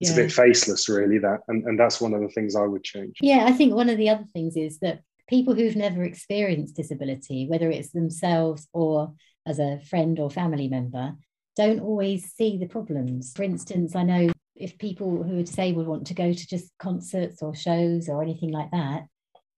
it's 0.00 0.10
yeah. 0.10 0.16
a 0.16 0.24
bit 0.24 0.32
faceless 0.32 0.88
really 0.88 1.18
that 1.18 1.40
and, 1.48 1.64
and 1.64 1.78
that's 1.78 2.00
one 2.00 2.14
of 2.14 2.20
the 2.20 2.28
things 2.28 2.56
i 2.56 2.64
would 2.64 2.84
change. 2.84 3.16
Yeah 3.20 3.44
i 3.46 3.52
think 3.52 3.74
one 3.74 3.88
of 3.88 3.98
the 3.98 4.08
other 4.08 4.26
things 4.32 4.56
is 4.56 4.78
that 4.80 5.00
people 5.28 5.54
who've 5.54 5.76
never 5.76 6.04
experienced 6.04 6.76
disability 6.76 7.46
whether 7.48 7.70
it's 7.70 7.90
themselves 7.90 8.68
or 8.72 9.14
as 9.46 9.58
a 9.58 9.80
friend 9.88 10.18
or 10.18 10.30
family 10.30 10.68
member 10.68 11.14
don't 11.56 11.80
always 11.80 12.34
see 12.34 12.58
the 12.58 12.66
problems. 12.66 13.32
For 13.34 13.42
instance 13.42 13.94
i 13.96 14.02
know 14.02 14.30
if 14.54 14.78
people 14.78 15.22
who 15.22 15.38
are 15.38 15.42
disabled 15.42 15.86
want 15.86 16.06
to 16.06 16.14
go 16.14 16.32
to 16.32 16.46
just 16.46 16.72
concerts 16.78 17.42
or 17.42 17.54
shows 17.54 18.08
or 18.08 18.22
anything 18.22 18.50
like 18.50 18.70
that 18.70 19.04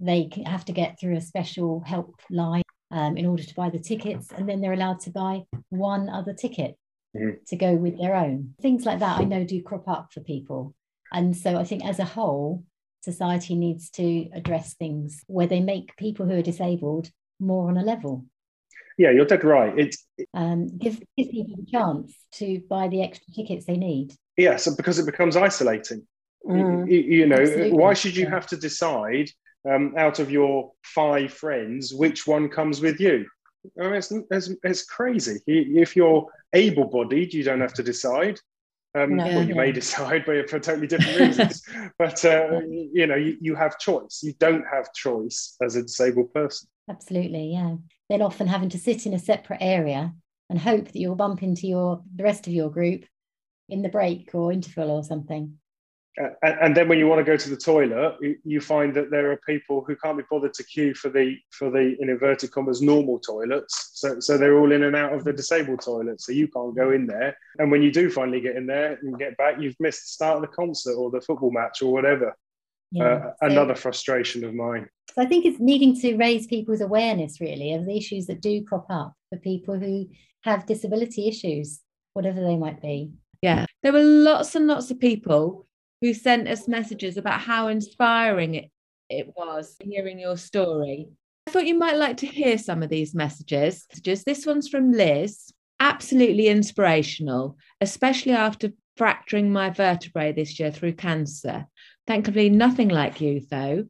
they 0.00 0.30
have 0.46 0.64
to 0.64 0.72
get 0.72 0.98
through 0.98 1.16
a 1.16 1.20
special 1.20 1.80
help 1.84 2.14
line 2.30 2.62
um, 2.90 3.16
in 3.16 3.26
order 3.26 3.42
to 3.42 3.54
buy 3.54 3.68
the 3.68 3.78
tickets 3.78 4.28
and 4.36 4.48
then 4.48 4.60
they're 4.60 4.72
allowed 4.72 5.00
to 5.00 5.10
buy 5.10 5.42
one 5.70 6.08
other 6.08 6.32
ticket 6.32 6.76
mm-hmm. 7.18 7.44
to 7.46 7.56
go 7.56 7.74
with 7.74 7.98
their 7.98 8.14
own. 8.14 8.54
Things 8.60 8.86
like 8.86 9.00
that 9.00 9.18
I 9.20 9.24
know 9.24 9.44
do 9.44 9.62
crop 9.62 9.88
up 9.88 10.12
for 10.12 10.20
people. 10.20 10.74
And 11.12 11.36
so 11.36 11.56
I 11.56 11.64
think 11.64 11.84
as 11.84 11.98
a 11.98 12.04
whole, 12.04 12.64
society 13.02 13.54
needs 13.54 13.90
to 13.90 14.28
address 14.34 14.74
things 14.74 15.22
where 15.26 15.46
they 15.46 15.60
make 15.60 15.96
people 15.96 16.26
who 16.26 16.38
are 16.38 16.42
disabled 16.42 17.10
more 17.40 17.68
on 17.68 17.76
a 17.76 17.82
level. 17.82 18.24
Yeah, 18.98 19.10
you're 19.12 19.26
dead 19.26 19.44
right. 19.44 19.72
It's 19.78 20.04
um, 20.34 20.76
give, 20.76 21.00
give 21.16 21.30
people 21.30 21.54
a 21.62 21.70
chance 21.70 22.12
to 22.32 22.60
buy 22.68 22.88
the 22.88 23.02
extra 23.02 23.32
tickets 23.32 23.64
they 23.64 23.76
need. 23.76 24.12
Yeah, 24.36 24.56
so 24.56 24.74
because 24.76 24.98
it 24.98 25.06
becomes 25.06 25.36
isolating. 25.36 26.06
Mm, 26.44 26.90
you, 26.90 26.98
you, 26.98 27.26
know, 27.26 27.36
absolutely. 27.36 27.72
why 27.72 27.94
should 27.94 28.16
you 28.16 28.26
have 28.26 28.46
to 28.48 28.56
decide 28.56 29.30
um, 29.68 29.94
out 29.96 30.18
of 30.18 30.30
your 30.30 30.72
five 30.82 31.32
friends 31.32 31.92
which 31.94 32.26
one 32.26 32.48
comes 32.48 32.80
with 32.80 33.00
you? 33.00 33.26
I 33.78 33.84
mean, 33.84 33.94
it's, 33.94 34.12
it's, 34.30 34.50
it's 34.62 34.84
crazy. 34.84 35.40
If 35.46 35.96
you're 35.96 36.26
able 36.52 36.84
bodied, 36.84 37.34
you 37.34 37.42
don't 37.42 37.60
have 37.60 37.74
to 37.74 37.82
decide. 37.82 38.38
Um, 38.94 39.16
no, 39.16 39.24
well, 39.24 39.42
you 39.42 39.54
yeah. 39.54 39.60
may 39.60 39.72
decide, 39.72 40.24
but 40.26 40.48
for 40.48 40.58
totally 40.58 40.86
different 40.86 41.18
reasons. 41.18 41.62
but 41.98 42.24
uh, 42.24 42.60
you 42.68 43.06
know, 43.06 43.16
you, 43.16 43.36
you 43.40 43.54
have 43.54 43.78
choice. 43.78 44.20
You 44.22 44.32
don't 44.38 44.64
have 44.72 44.92
choice 44.94 45.56
as 45.62 45.76
a 45.76 45.82
disabled 45.82 46.32
person. 46.32 46.68
Absolutely, 46.88 47.52
yeah. 47.52 47.74
Then 48.08 48.22
often 48.22 48.46
having 48.46 48.70
to 48.70 48.78
sit 48.78 49.06
in 49.06 49.12
a 49.12 49.18
separate 49.18 49.58
area 49.60 50.14
and 50.48 50.58
hope 50.58 50.86
that 50.86 50.96
you'll 50.96 51.16
bump 51.16 51.42
into 51.42 51.66
your 51.66 52.02
the 52.16 52.24
rest 52.24 52.46
of 52.46 52.52
your 52.52 52.70
group 52.70 53.04
in 53.68 53.82
the 53.82 53.88
break 53.90 54.34
or 54.34 54.52
interval 54.52 54.90
or 54.90 55.04
something. 55.04 55.58
Uh, 56.20 56.30
and, 56.60 56.76
then 56.76 56.88
when 56.88 56.98
you 56.98 57.06
want 57.06 57.20
to 57.20 57.24
go 57.24 57.36
to 57.36 57.50
the 57.50 57.56
toilet, 57.56 58.16
you, 58.44 58.60
find 58.60 58.92
that 58.94 59.10
there 59.10 59.30
are 59.30 59.36
people 59.46 59.84
who 59.86 59.94
can't 59.94 60.18
be 60.18 60.24
bothered 60.28 60.52
to 60.54 60.64
queue 60.64 60.92
for 60.94 61.10
the 61.10 61.36
for 61.50 61.70
the 61.70 61.96
in 62.00 62.08
inverted 62.08 62.50
commas 62.50 62.82
normal 62.82 63.20
toilets. 63.20 63.90
So 63.94 64.18
so 64.18 64.36
they're 64.36 64.58
all 64.58 64.72
in 64.72 64.82
and 64.82 64.96
out 64.96 65.12
of 65.12 65.22
the 65.22 65.32
disabled 65.32 65.80
toilet. 65.80 66.20
So 66.20 66.32
you 66.32 66.48
can't 66.48 66.74
go 66.74 66.90
in 66.90 67.06
there. 67.06 67.36
And 67.58 67.70
when 67.70 67.82
you 67.82 67.92
do 67.92 68.10
finally 68.10 68.40
get 68.40 68.56
in 68.56 68.66
there 68.66 68.98
and 69.00 69.18
get 69.18 69.36
back, 69.36 69.60
you've 69.60 69.78
missed 69.78 70.02
the 70.02 70.08
start 70.08 70.36
of 70.36 70.42
the 70.42 70.56
concert 70.56 70.94
or 70.94 71.10
the 71.10 71.20
football 71.20 71.52
match 71.52 71.82
or 71.82 71.92
whatever. 71.92 72.34
Yeah, 72.90 73.04
uh, 73.04 73.32
so, 73.40 73.46
another 73.46 73.74
frustration 73.74 74.44
of 74.44 74.54
mine. 74.54 74.88
So 75.14 75.22
I 75.22 75.26
think 75.26 75.44
it's 75.44 75.60
needing 75.60 75.98
to 76.00 76.16
raise 76.16 76.46
people's 76.46 76.80
awareness 76.80 77.40
really 77.40 77.74
of 77.74 77.84
the 77.84 77.96
issues 77.96 78.26
that 78.26 78.40
do 78.40 78.64
crop 78.64 78.86
up 78.90 79.12
for 79.28 79.38
people 79.38 79.78
who 79.78 80.06
have 80.42 80.66
disability 80.66 81.28
issues, 81.28 81.80
whatever 82.14 82.40
they 82.40 82.56
might 82.56 82.80
be. 82.80 83.12
Yeah, 83.42 83.66
there 83.82 83.92
were 83.92 84.02
lots 84.02 84.54
and 84.56 84.66
lots 84.66 84.90
of 84.90 84.98
people 84.98 85.67
who 86.00 86.14
sent 86.14 86.48
us 86.48 86.68
messages 86.68 87.16
about 87.16 87.40
how 87.40 87.68
inspiring 87.68 88.54
it, 88.54 88.70
it 89.08 89.32
was 89.36 89.76
hearing 89.82 90.18
your 90.18 90.36
story. 90.36 91.08
I 91.46 91.50
thought 91.50 91.66
you 91.66 91.78
might 91.78 91.96
like 91.96 92.18
to 92.18 92.26
hear 92.26 92.58
some 92.58 92.82
of 92.82 92.90
these 92.90 93.14
messages. 93.14 93.86
Just 94.02 94.26
this 94.26 94.44
one's 94.44 94.68
from 94.68 94.92
Liz. 94.92 95.50
Absolutely 95.80 96.48
inspirational, 96.48 97.56
especially 97.80 98.32
after 98.32 98.72
fracturing 98.96 99.50
my 99.50 99.70
vertebrae 99.70 100.32
this 100.32 100.58
year 100.58 100.70
through 100.70 100.92
cancer. 100.92 101.66
Thankfully, 102.06 102.50
nothing 102.50 102.88
like 102.88 103.20
you, 103.20 103.40
though, 103.50 103.86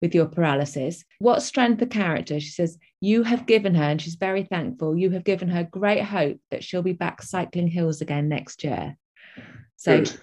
with 0.00 0.14
your 0.14 0.26
paralysis. 0.26 1.04
What 1.18 1.42
strength 1.42 1.82
of 1.82 1.90
character? 1.90 2.38
She 2.40 2.50
says, 2.50 2.78
You 3.00 3.24
have 3.24 3.46
given 3.46 3.74
her, 3.74 3.84
and 3.84 4.00
she's 4.00 4.14
very 4.14 4.44
thankful, 4.44 4.96
you 4.96 5.10
have 5.10 5.24
given 5.24 5.48
her 5.48 5.64
great 5.64 6.04
hope 6.04 6.38
that 6.50 6.64
she'll 6.64 6.82
be 6.82 6.92
back 6.92 7.22
cycling 7.22 7.68
hills 7.68 8.00
again 8.00 8.28
next 8.28 8.64
year. 8.64 8.96
So 9.76 9.98
Good. 9.98 10.18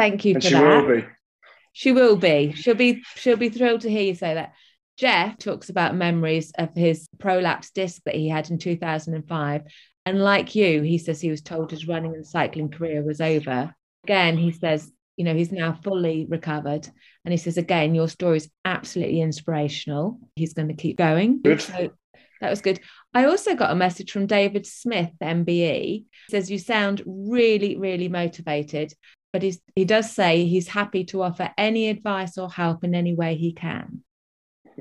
Thank 0.00 0.24
you 0.24 0.34
and 0.34 0.42
for 0.42 0.48
she 0.48 0.54
that. 0.54 0.64
Will 0.64 0.96
be. 0.96 1.06
She 1.72 1.92
will 1.92 2.16
be. 2.16 2.52
She'll 2.52 2.74
be 2.74 3.02
she'll 3.16 3.36
be 3.36 3.50
thrilled 3.50 3.82
to 3.82 3.90
hear 3.90 4.02
you 4.02 4.14
say 4.14 4.34
that. 4.34 4.52
Jeff 4.96 5.38
talks 5.38 5.70
about 5.70 5.94
memories 5.94 6.52
of 6.58 6.74
his 6.74 7.08
prolapse 7.18 7.70
disc 7.70 8.02
that 8.04 8.14
he 8.14 8.28
had 8.28 8.50
in 8.50 8.58
2005. 8.58 9.62
And 10.04 10.22
like 10.22 10.54
you, 10.54 10.82
he 10.82 10.98
says 10.98 11.20
he 11.20 11.30
was 11.30 11.40
told 11.40 11.70
his 11.70 11.88
running 11.88 12.14
and 12.14 12.26
cycling 12.26 12.70
career 12.70 13.02
was 13.02 13.20
over. 13.20 13.74
Again, 14.04 14.36
he 14.36 14.52
says, 14.52 14.90
you 15.16 15.24
know, 15.24 15.34
he's 15.34 15.52
now 15.52 15.78
fully 15.82 16.26
recovered. 16.28 16.86
And 17.24 17.32
he 17.32 17.38
says, 17.38 17.56
again, 17.56 17.94
your 17.94 18.08
story 18.08 18.38
is 18.38 18.50
absolutely 18.64 19.20
inspirational. 19.20 20.18
He's 20.36 20.52
going 20.52 20.68
to 20.68 20.74
keep 20.74 20.98
going. 20.98 21.40
Good. 21.40 21.62
So 21.62 21.92
that 22.40 22.50
was 22.50 22.60
good. 22.60 22.80
I 23.14 23.24
also 23.24 23.54
got 23.54 23.70
a 23.70 23.76
message 23.76 24.12
from 24.12 24.26
David 24.26 24.66
Smith, 24.66 25.10
MBE. 25.22 25.82
He 25.82 26.06
says, 26.30 26.50
You 26.50 26.58
sound 26.58 27.02
really, 27.06 27.76
really 27.76 28.08
motivated, 28.08 28.94
but 29.32 29.42
he's, 29.42 29.60
he 29.74 29.84
does 29.84 30.10
say 30.10 30.44
he's 30.44 30.68
happy 30.68 31.04
to 31.04 31.22
offer 31.22 31.50
any 31.56 31.88
advice 31.88 32.38
or 32.38 32.50
help 32.50 32.84
in 32.84 32.94
any 32.94 33.14
way 33.14 33.34
he 33.34 33.52
can. 33.52 34.02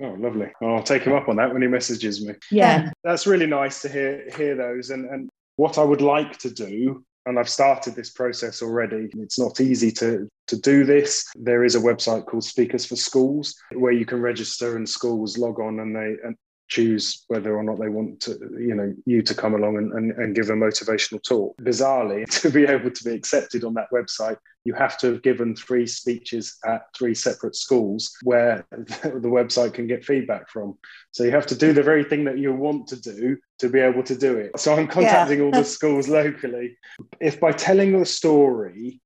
Oh, 0.01 0.15
lovely. 0.17 0.47
I'll 0.61 0.83
take 0.83 1.03
him 1.03 1.13
up 1.13 1.27
on 1.27 1.35
that 1.37 1.51
when 1.51 1.61
he 1.61 1.67
messages 1.67 2.25
me. 2.25 2.33
Yeah. 2.51 2.91
That's 3.03 3.27
really 3.27 3.47
nice 3.47 3.81
to 3.81 3.89
hear 3.89 4.29
hear 4.35 4.55
those. 4.55 4.91
And 4.91 5.09
and 5.09 5.29
what 5.57 5.77
I 5.77 5.83
would 5.83 6.01
like 6.01 6.37
to 6.39 6.49
do, 6.49 7.03
and 7.25 7.37
I've 7.37 7.49
started 7.49 7.95
this 7.95 8.11
process 8.11 8.61
already. 8.61 9.09
It's 9.17 9.39
not 9.39 9.59
easy 9.59 9.91
to 9.93 10.27
to 10.47 10.57
do 10.61 10.85
this. 10.85 11.25
There 11.35 11.65
is 11.65 11.75
a 11.75 11.79
website 11.79 12.25
called 12.27 12.45
Speakers 12.45 12.85
for 12.85 12.95
Schools 12.95 13.55
where 13.73 13.91
you 13.91 14.05
can 14.05 14.21
register 14.21 14.77
and 14.77 14.87
schools 14.87 15.37
log 15.37 15.59
on 15.59 15.79
and 15.79 15.95
they 15.95 16.15
and 16.23 16.35
choose 16.69 17.25
whether 17.27 17.57
or 17.57 17.63
not 17.63 17.79
they 17.79 17.89
want 17.89 18.21
to, 18.21 18.31
you 18.57 18.75
know, 18.75 18.93
you 19.05 19.21
to 19.23 19.33
come 19.33 19.55
along 19.55 19.77
and, 19.77 19.91
and, 19.93 20.11
and 20.13 20.35
give 20.35 20.49
a 20.49 20.53
motivational 20.53 21.21
talk. 21.21 21.57
Bizarrely, 21.57 22.25
to 22.41 22.49
be 22.49 22.65
able 22.65 22.91
to 22.91 23.03
be 23.03 23.11
accepted 23.11 23.63
on 23.63 23.73
that 23.73 23.91
website, 23.91 24.37
you 24.65 24.73
have 24.75 24.97
to 24.99 25.07
have 25.07 25.23
given 25.23 25.55
three 25.55 25.87
speeches 25.87 26.57
at 26.65 26.83
three 26.95 27.15
separate 27.15 27.55
schools 27.55 28.15
where 28.23 28.65
the 28.71 29.29
website 29.29 29.73
can 29.73 29.87
get 29.87 30.05
feedback 30.05 30.47
from. 30.49 30.77
So 31.11 31.23
you 31.23 31.31
have 31.31 31.47
to 31.47 31.55
do 31.55 31.73
the 31.73 31.83
very 31.83 32.03
thing 32.03 32.23
that 32.25 32.37
you 32.37 32.53
want 32.53 32.87
to 32.89 33.01
do 33.01 33.37
to 33.59 33.69
be 33.69 33.79
able 33.79 34.03
to 34.03 34.15
do 34.15 34.37
it. 34.37 34.59
So 34.59 34.75
I'm 34.75 34.87
contacting 34.87 35.39
yeah. 35.39 35.45
all 35.45 35.51
the 35.51 35.63
schools 35.77 36.07
locally. 36.07 36.77
If 37.19 37.39
by 37.39 37.51
telling 37.51 37.97
the 37.97 38.05
story, 38.05 39.01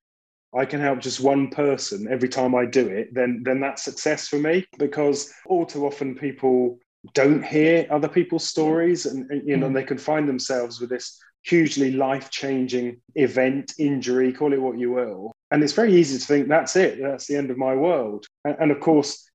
I 0.56 0.66
can 0.66 0.82
help 0.82 1.00
just 1.00 1.20
one 1.20 1.50
person 1.50 2.08
every 2.12 2.30
time 2.30 2.54
I 2.54 2.66
do 2.66 2.88
it, 2.88 3.14
then 3.14 3.42
then 3.44 3.60
that's 3.60 3.84
success 3.84 4.28
for 4.28 4.38
me. 4.38 4.68
Because 4.78 5.32
all 5.48 5.66
too 5.66 5.86
often 5.86 6.14
people 6.14 6.78
don't 7.14 7.44
hear 7.44 7.86
other 7.90 8.08
people's 8.08 8.48
stories 8.48 9.06
and, 9.06 9.30
and 9.30 9.48
you 9.48 9.58
know 9.58 9.70
mm. 9.70 9.74
they 9.74 9.84
can 9.84 9.98
find 9.98 10.28
themselves 10.28 10.80
with 10.80 10.90
this 10.90 11.20
hugely 11.44 11.92
life-changing 11.92 13.02
event 13.16 13.74
injury 13.78 14.32
call 14.32 14.54
it 14.54 14.62
what 14.62 14.80
you 14.80 14.92
will. 14.92 15.34
And 15.52 15.62
it's 15.62 15.74
very 15.74 15.94
easy 15.94 16.18
to 16.18 16.26
think 16.26 16.48
that's 16.48 16.76
it. 16.78 17.00
That's 17.02 17.28
the 17.28 17.36
end 17.36 17.52
of 17.52 17.58
my 17.58 17.76
world. 17.76 18.26
And, 18.46 18.56
and 18.60 18.72
of 18.72 18.80
course 18.80 19.30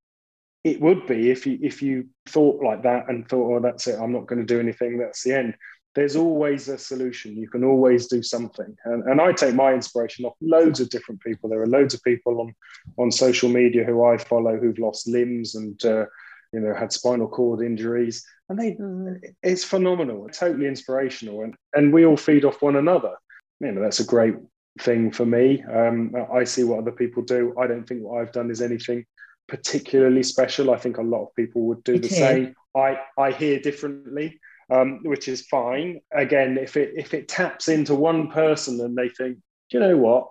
it 0.64 0.80
would 0.80 1.06
be 1.06 1.30
if 1.30 1.46
you 1.46 1.58
if 1.62 1.82
you 1.82 2.06
thought 2.28 2.62
like 2.62 2.82
that 2.82 3.08
and 3.08 3.28
thought 3.28 3.56
oh 3.56 3.60
that's 3.60 3.86
it. 3.86 3.98
I'm 4.00 4.12
not 4.12 4.26
going 4.26 4.40
to 4.40 4.54
do 4.54 4.60
anything. 4.60 4.98
That's 4.98 5.22
the 5.22 5.34
end. 5.34 5.54
There's 5.94 6.16
always 6.16 6.68
a 6.68 6.78
solution. 6.78 7.36
You 7.36 7.48
can 7.48 7.64
always 7.64 8.06
do 8.06 8.22
something. 8.22 8.76
And, 8.84 9.02
and 9.04 9.20
i 9.20 9.32
take 9.32 9.54
my 9.54 9.74
inspiration 9.74 10.24
off 10.24 10.34
loads 10.40 10.80
of 10.80 10.90
different 10.90 11.20
people. 11.20 11.50
There 11.50 11.62
are 11.62 11.66
loads 11.66 11.92
of 11.92 12.02
people 12.02 12.40
on 12.40 12.54
on 12.96 13.12
social 13.12 13.50
media 13.50 13.84
who 13.84 14.04
i 14.04 14.16
follow 14.16 14.56
who've 14.56 14.78
lost 14.78 15.06
limbs 15.06 15.54
and 15.54 15.84
uh, 15.84 16.06
you 16.52 16.60
know, 16.60 16.74
had 16.74 16.92
spinal 16.92 17.28
cord 17.28 17.62
injuries, 17.62 18.24
and 18.48 18.58
they 18.58 18.72
mm. 18.72 19.18
it's 19.42 19.64
phenomenal, 19.64 20.28
totally 20.28 20.66
inspirational, 20.66 21.42
and 21.42 21.54
and 21.74 21.92
we 21.92 22.06
all 22.06 22.16
feed 22.16 22.44
off 22.44 22.62
one 22.62 22.76
another. 22.76 23.14
You 23.60 23.72
know, 23.72 23.82
that's 23.82 24.00
a 24.00 24.04
great 24.04 24.36
thing 24.80 25.10
for 25.10 25.26
me. 25.26 25.62
Um, 25.62 26.14
I 26.32 26.44
see 26.44 26.64
what 26.64 26.78
other 26.78 26.92
people 26.92 27.22
do. 27.22 27.54
I 27.58 27.66
don't 27.66 27.86
think 27.86 28.02
what 28.02 28.20
I've 28.20 28.32
done 28.32 28.50
is 28.50 28.62
anything 28.62 29.04
particularly 29.48 30.22
special. 30.22 30.70
I 30.70 30.78
think 30.78 30.98
a 30.98 31.02
lot 31.02 31.24
of 31.24 31.34
people 31.34 31.62
would 31.62 31.82
do 31.84 31.98
the 31.98 32.08
same. 32.08 32.54
I 32.76 32.98
I 33.18 33.32
hear 33.32 33.60
differently. 33.60 34.40
Um, 34.70 35.00
which 35.02 35.28
is 35.28 35.46
fine. 35.46 36.02
Again, 36.12 36.58
if 36.58 36.76
it 36.76 36.92
if 36.94 37.14
it 37.14 37.26
taps 37.26 37.68
into 37.68 37.94
one 37.94 38.30
person 38.30 38.78
and 38.82 38.94
they 38.94 39.08
think, 39.08 39.38
you 39.72 39.80
know 39.80 39.96
what, 39.96 40.28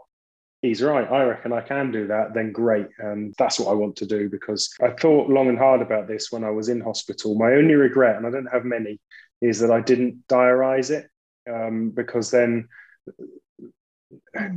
he's 0.62 0.82
right. 0.82 1.10
I 1.10 1.24
reckon 1.24 1.54
I 1.54 1.62
can 1.62 1.92
do 1.92 2.08
that. 2.08 2.34
Then 2.34 2.52
great. 2.52 2.88
And 3.00 3.34
that's 3.38 3.60
what 3.60 3.72
I 3.72 3.76
want 3.76 3.96
to 3.98 4.06
do 4.06 4.30
because 4.30 4.74
I 4.82 4.90
thought 4.90 5.30
long 5.30 5.50
and 5.50 5.58
hard 5.58 5.82
about 5.82 6.08
this 6.08 6.32
when 6.32 6.44
I 6.44 6.50
was 6.50 6.70
in 6.70 6.82
hospital. 6.82 7.36
My 7.36 7.54
only 7.54 7.76
regret, 7.76 8.18
and 8.18 8.26
I 8.26 8.32
don't 8.32 8.52
have 8.52 8.66
many, 8.66 9.00
is 9.42 9.60
that 9.60 9.72
I 9.72 9.82
didn't 9.82 10.28
diarize 10.28 10.90
it 10.90 11.10
um, 11.52 11.92
because 11.92 12.32
then 12.32 12.68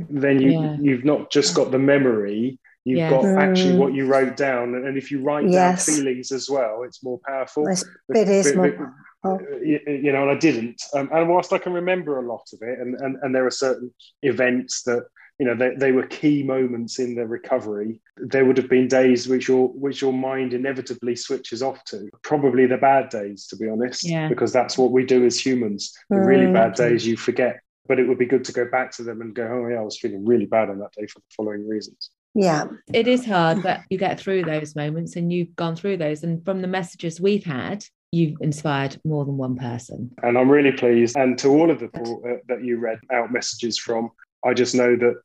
then 0.09 0.41
you 0.41 0.51
yeah. 0.51 0.77
you've 0.79 1.05
not 1.05 1.31
just 1.31 1.55
got 1.55 1.71
the 1.71 1.79
memory 1.79 2.57
you've 2.85 3.09
got 3.09 3.25
actually 3.25 3.77
what 3.77 3.93
you 3.93 4.07
wrote 4.07 4.37
down 4.37 4.73
and 4.73 4.97
if 4.97 5.11
you 5.11 5.21
write 5.21 5.47
yes. 5.47 5.85
down 5.85 5.95
feelings 5.95 6.31
as 6.31 6.49
well 6.49 6.83
it's 6.83 7.03
more 7.03 7.19
powerful 7.27 7.67
it 7.67 8.29
is 8.29 8.55
more 8.55 8.95
Oh. 9.23 9.39
you 9.63 10.11
know, 10.11 10.23
and 10.23 10.31
I 10.31 10.35
didn't. 10.35 10.81
Um, 10.95 11.07
and 11.13 11.29
whilst 11.29 11.53
I 11.53 11.59
can 11.59 11.73
remember 11.73 12.17
a 12.17 12.27
lot 12.27 12.41
of 12.53 12.59
it, 12.63 12.79
and, 12.79 12.95
and, 12.95 13.17
and 13.21 13.35
there 13.35 13.45
are 13.45 13.51
certain 13.51 13.93
events 14.23 14.81
that 14.83 15.05
you 15.41 15.47
know 15.47 15.55
they, 15.55 15.73
they 15.75 15.91
were 15.91 16.05
key 16.05 16.43
moments 16.43 16.99
in 16.99 17.15
the 17.15 17.25
recovery. 17.25 17.99
There 18.15 18.45
would 18.45 18.57
have 18.57 18.69
been 18.69 18.87
days 18.87 19.27
which 19.27 19.47
your 19.47 19.69
which 19.69 19.99
your 19.99 20.13
mind 20.13 20.53
inevitably 20.53 21.15
switches 21.15 21.63
off 21.63 21.83
to. 21.85 22.07
Probably 22.21 22.67
the 22.67 22.77
bad 22.77 23.09
days 23.09 23.47
to 23.47 23.55
be 23.55 23.67
honest 23.67 24.07
yeah. 24.07 24.29
because 24.29 24.53
that's 24.53 24.77
what 24.77 24.91
we 24.91 25.03
do 25.03 25.25
as 25.25 25.43
humans. 25.43 25.97
The 26.11 26.19
really 26.19 26.51
bad 26.53 26.75
days 26.75 27.07
you 27.07 27.17
forget 27.17 27.59
but 27.87 27.99
it 27.99 28.07
would 28.07 28.19
be 28.19 28.27
good 28.27 28.45
to 28.45 28.53
go 28.53 28.65
back 28.65 28.91
to 28.91 29.01
them 29.01 29.21
and 29.21 29.33
go 29.33 29.43
oh 29.43 29.67
yeah 29.67 29.79
i 29.79 29.81
was 29.81 29.97
feeling 29.97 30.23
really 30.23 30.45
bad 30.45 30.69
on 30.69 30.77
that 30.77 30.91
day 30.93 31.07
for 31.07 31.17
the 31.17 31.25
following 31.35 31.67
reasons. 31.67 32.11
Yeah. 32.35 32.65
It 32.93 33.07
is 33.07 33.25
hard 33.25 33.63
but 33.63 33.81
you 33.89 33.97
get 33.97 34.19
through 34.19 34.43
those 34.43 34.75
moments 34.75 35.15
and 35.15 35.33
you've 35.33 35.55
gone 35.55 35.75
through 35.75 35.97
those. 35.97 36.23
And 36.23 36.45
from 36.45 36.61
the 36.61 36.67
messages 36.67 37.19
we've 37.19 37.43
had 37.43 37.83
you've 38.11 38.37
inspired 38.41 38.99
more 39.05 39.25
than 39.25 39.37
one 39.37 39.55
person. 39.55 40.11
And 40.21 40.37
I'm 40.37 40.49
really 40.49 40.71
pleased. 40.71 41.17
And 41.17 41.37
to 41.39 41.47
all 41.47 41.71
of 41.71 41.79
the 41.79 41.87
people 41.87 42.21
uh, 42.27 42.35
that 42.47 42.63
you 42.63 42.77
read 42.77 42.99
out 43.11 43.31
messages 43.31 43.77
from, 43.77 44.11
I 44.43 44.53
just 44.53 44.75
know 44.75 44.95
that, 44.95 45.15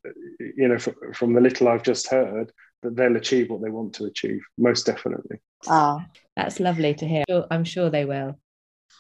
you 0.57 0.69
know, 0.69 0.79
from 1.15 1.33
the 1.33 1.41
little 1.41 1.69
I've 1.69 1.83
just 1.83 2.09
heard, 2.09 2.53
that 2.83 2.97
they'll 2.97 3.17
achieve 3.17 3.51
what 3.51 3.63
they 3.63 3.71
want 3.71 3.95
to 3.95 4.05
achieve, 4.05 4.41
most 4.59 4.87
definitely. 4.87 5.39
Ah, 5.69 5.99
oh. 5.99 6.21
that's 6.37 6.61
lovely 6.61 6.95
to 6.95 7.07
hear. 7.07 7.25
I'm 7.51 7.65
sure 7.65 7.91
they 7.91 8.05
will. 8.05 8.39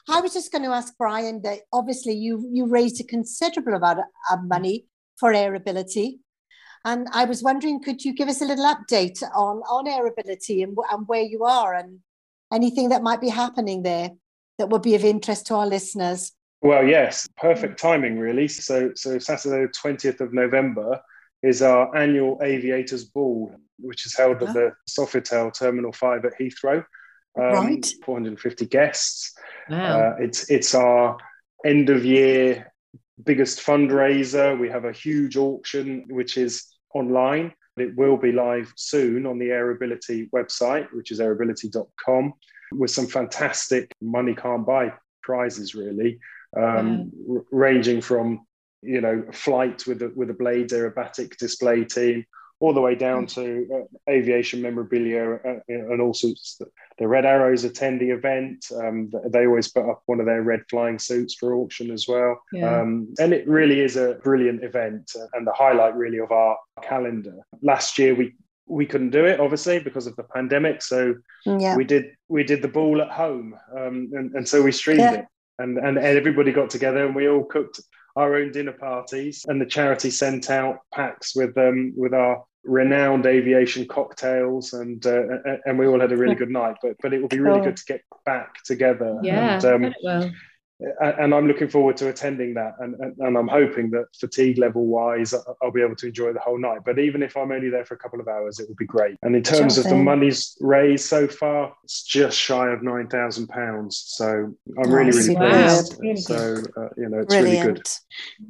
I 0.08 0.20
was 0.20 0.32
just 0.32 0.52
going 0.52 0.64
to 0.64 0.70
ask 0.70 0.96
Brian 0.96 1.42
that 1.42 1.60
obviously 1.72 2.14
you 2.14 2.48
you 2.52 2.66
raised 2.66 3.00
a 3.00 3.04
considerable 3.04 3.74
amount 3.74 4.00
of 4.30 4.44
money 4.44 4.86
for 5.18 5.32
Aerobility, 5.32 6.20
and 6.84 7.08
I 7.12 7.24
was 7.24 7.42
wondering, 7.42 7.82
could 7.82 8.04
you 8.04 8.14
give 8.14 8.28
us 8.28 8.40
a 8.40 8.46
little 8.46 8.64
update 8.64 9.22
on 9.34 9.58
on 9.62 9.86
Aerobility 9.86 10.62
and, 10.62 10.76
and 10.90 11.06
where 11.06 11.22
you 11.22 11.44
are 11.44 11.74
and 11.74 12.00
anything 12.52 12.90
that 12.90 13.02
might 13.02 13.20
be 13.20 13.28
happening 13.28 13.82
there 13.82 14.10
that 14.58 14.70
would 14.70 14.82
be 14.82 14.94
of 14.94 15.04
interest 15.04 15.46
to 15.46 15.54
our 15.54 15.66
listeners? 15.66 16.32
Well, 16.62 16.84
yes, 16.84 17.28
perfect 17.36 17.78
timing, 17.78 18.18
really. 18.18 18.48
So, 18.48 18.92
so 18.94 19.18
Saturday, 19.18 19.70
twentieth 19.72 20.20
of 20.20 20.32
November, 20.32 21.00
is 21.42 21.62
our 21.62 21.94
annual 21.96 22.40
Aviators 22.42 23.04
Ball, 23.04 23.54
which 23.78 24.06
is 24.06 24.16
held 24.16 24.42
at 24.42 24.54
the 24.54 24.72
Sofitel 24.88 25.56
Terminal 25.56 25.92
5 25.92 26.24
at 26.24 26.32
Heathrow. 26.38 26.84
Um, 27.38 27.52
right. 27.52 27.86
450 28.04 28.66
guests. 28.66 29.34
Wow. 29.68 30.00
Uh, 30.00 30.16
it's 30.20 30.50
it's 30.50 30.74
our 30.74 31.18
end 31.64 31.90
of 31.90 32.04
year 32.04 32.72
biggest 33.24 33.60
fundraiser. 33.60 34.58
We 34.58 34.68
have 34.70 34.84
a 34.84 34.92
huge 34.92 35.36
auction 35.36 36.04
which 36.08 36.36
is 36.36 36.66
online. 36.94 37.52
It 37.76 37.94
will 37.94 38.16
be 38.16 38.32
live 38.32 38.72
soon 38.76 39.26
on 39.26 39.38
the 39.38 39.50
Aerobility 39.50 40.30
website, 40.30 40.86
which 40.92 41.10
is 41.10 41.20
aerobility.com, 41.20 42.32
with 42.72 42.90
some 42.90 43.06
fantastic 43.06 43.92
money 44.00 44.34
can't 44.34 44.66
buy 44.66 44.94
prizes, 45.22 45.74
really, 45.74 46.18
um, 46.56 47.12
r- 47.30 47.44
ranging 47.50 48.00
from 48.00 48.46
you 48.82 49.00
know 49.00 49.24
flight 49.32 49.86
with 49.86 49.98
the, 50.00 50.12
with 50.14 50.30
a 50.30 50.34
blades 50.34 50.72
aerobatic 50.72 51.36
display 51.38 51.84
team 51.84 52.24
all 52.58 52.72
the 52.72 52.80
way 52.80 52.94
down 52.94 53.26
to 53.26 53.68
uh, 53.74 54.10
aviation 54.10 54.62
memorabilia 54.62 55.34
uh, 55.44 55.58
and 55.68 56.00
all 56.00 56.14
sorts. 56.14 56.58
The 56.98 57.06
Red 57.06 57.26
Arrows 57.26 57.64
attend 57.64 58.00
the 58.00 58.08
event. 58.10 58.68
Um, 58.74 59.10
they 59.26 59.46
always 59.46 59.68
put 59.68 59.86
up 59.88 60.02
one 60.06 60.20
of 60.20 60.26
their 60.26 60.42
red 60.42 60.62
flying 60.70 60.98
suits 60.98 61.34
for 61.34 61.54
auction 61.54 61.90
as 61.90 62.08
well. 62.08 62.40
Yeah. 62.54 62.80
Um, 62.80 63.12
and 63.18 63.34
it 63.34 63.46
really 63.46 63.80
is 63.80 63.96
a 63.96 64.14
brilliant 64.24 64.64
event 64.64 65.12
uh, 65.20 65.26
and 65.34 65.46
the 65.46 65.52
highlight 65.52 65.96
really 65.96 66.18
of 66.18 66.32
our 66.32 66.56
calendar. 66.82 67.36
Last 67.62 67.98
year 67.98 68.14
we 68.14 68.34
we 68.68 68.84
couldn't 68.86 69.10
do 69.10 69.24
it 69.26 69.38
obviously 69.38 69.78
because 69.78 70.06
of 70.06 70.16
the 70.16 70.24
pandemic, 70.24 70.82
so 70.82 71.14
Yeah. 71.44 71.76
we 71.76 71.84
did 71.84 72.16
we 72.28 72.42
did 72.42 72.62
the 72.62 72.68
ball 72.68 73.00
at 73.02 73.10
home, 73.10 73.54
um, 73.76 74.10
and, 74.14 74.34
and 74.34 74.48
so 74.48 74.62
we 74.62 74.72
streamed 74.72 75.00
Yeah. 75.00 75.14
it, 75.14 75.26
and, 75.58 75.78
and 75.78 75.98
everybody 75.98 76.52
got 76.52 76.70
together 76.70 77.06
and 77.06 77.14
we 77.14 77.28
all 77.28 77.44
cooked 77.44 77.80
our 78.16 78.34
own 78.36 78.50
dinner 78.50 78.72
parties, 78.72 79.44
and 79.46 79.60
the 79.60 79.66
charity 79.66 80.10
sent 80.10 80.50
out 80.50 80.78
packs 80.92 81.36
with 81.36 81.56
um 81.58 81.92
with 81.96 82.14
our 82.14 82.44
renowned 82.64 83.26
aviation 83.26 83.86
cocktails, 83.86 84.72
and 84.72 85.06
uh, 85.06 85.22
and 85.66 85.78
we 85.78 85.86
all 85.86 86.00
had 86.00 86.12
a 86.12 86.16
really 86.16 86.34
good 86.42 86.50
night. 86.50 86.76
But 86.82 86.96
but 87.02 87.12
it 87.12 87.20
will 87.20 87.28
be 87.28 87.40
really 87.40 87.60
good 87.60 87.76
to 87.76 87.84
get 87.84 88.00
back 88.24 88.62
together. 88.64 89.18
yeah. 89.22 89.60
and, 89.62 89.94
um, 90.06 90.32
I 90.80 90.84
bet 90.84 90.88
it 90.88 90.96
will. 91.00 91.08
a- 91.08 91.22
and 91.22 91.34
I'm 91.34 91.46
looking 91.46 91.68
forward 91.68 91.96
to 91.98 92.08
attending 92.08 92.54
that. 92.54 92.74
And, 92.80 92.94
and, 93.00 93.16
and 93.18 93.36
I'm 93.38 93.48
hoping 93.48 93.90
that 93.90 94.06
fatigue 94.18 94.58
level 94.58 94.86
wise, 94.86 95.34
I'll 95.62 95.70
be 95.70 95.82
able 95.82 95.96
to 95.96 96.06
enjoy 96.06 96.32
the 96.32 96.40
whole 96.40 96.58
night. 96.58 96.80
But 96.84 96.98
even 96.98 97.22
if 97.22 97.36
I'm 97.36 97.52
only 97.52 97.70
there 97.70 97.84
for 97.84 97.94
a 97.94 97.98
couple 97.98 98.20
of 98.20 98.28
hours, 98.28 98.60
it 98.60 98.68
will 98.68 98.76
be 98.76 98.86
great. 98.86 99.16
And 99.22 99.34
in 99.34 99.42
terms 99.42 99.74
Sure 99.74 99.84
of 99.84 99.90
the 99.90 99.96
monies 99.96 100.56
raised 100.60 101.06
so 101.06 101.26
far, 101.26 101.74
it's 101.84 102.02
just 102.02 102.38
shy 102.38 102.70
of 102.70 102.82
nine 102.82 103.08
thousand 103.08 103.48
pounds. 103.48 104.02
So 104.06 104.54
I'm 104.82 104.90
really, 104.90 105.10
really 105.10 105.34
pleased. 105.36 106.26
So 106.26 106.62
uh, 106.76 106.88
you 106.96 107.08
know, 107.08 107.20
it's 107.20 107.34
really 107.34 107.60
good. 107.60 107.82